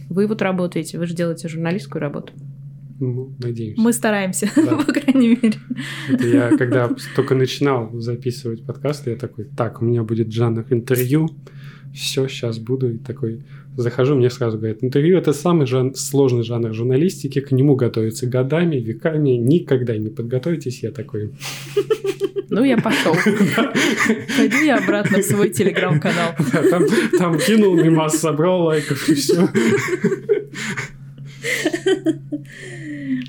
вы 0.09 0.27
вот 0.27 0.41
работаете, 0.41 0.99
вы 0.99 1.05
же 1.05 1.13
делаете 1.15 1.49
журналистскую 1.49 1.99
работу. 1.99 2.31
Ну, 3.03 3.35
надеемся. 3.37 3.81
Мы 3.81 3.91
стараемся, 3.91 4.49
да. 4.55 4.77
по 4.85 4.93
крайней 4.93 5.29
мере. 5.29 5.59
Это 6.09 6.25
я, 6.25 6.57
когда 6.57 6.89
только 7.15 7.35
начинал 7.35 7.91
записывать 7.99 8.65
подкасты, 8.65 9.09
я 9.09 9.17
такой, 9.17 9.43
так, 9.57 9.81
у 9.81 9.85
меня 9.85 10.03
будет 10.03 10.31
жанр 10.31 10.65
интервью, 10.69 11.29
все, 11.93 12.29
сейчас 12.29 12.59
буду, 12.59 12.93
и 12.93 12.97
такой, 12.97 13.43
захожу, 13.75 14.15
мне 14.15 14.29
сразу 14.29 14.57
говорят, 14.57 14.83
интервью 14.83 15.17
это 15.17 15.33
самый 15.33 15.67
жан... 15.67 15.95
сложный 15.95 16.43
жанр 16.43 16.73
журналистики, 16.73 17.41
к 17.41 17.51
нему 17.51 17.75
готовятся 17.75 18.25
годами, 18.25 18.77
веками, 18.77 19.31
никогда 19.31 19.97
не 19.97 20.09
подготовитесь, 20.09 20.81
я 20.81 20.91
такой... 20.91 21.31
Ну, 22.49 22.63
я 22.63 22.77
пошел. 22.77 23.15
Пойду 24.37 24.57
я 24.63 24.77
обратно 24.77 25.17
в 25.17 25.23
свой 25.23 25.49
телеграм-канал. 25.49 26.35
Там, 27.17 27.39
кинул 27.39 27.75
мимас, 27.75 28.19
собрал 28.19 28.61
лайков 28.65 29.09
и 29.09 29.15
все. 29.15 29.49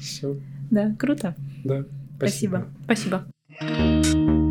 Все. 0.01 0.37
Да, 0.71 0.95
круто. 0.99 1.35
Да. 1.65 1.85
Спасибо. 2.17 2.69
Спасибо. 2.85 4.44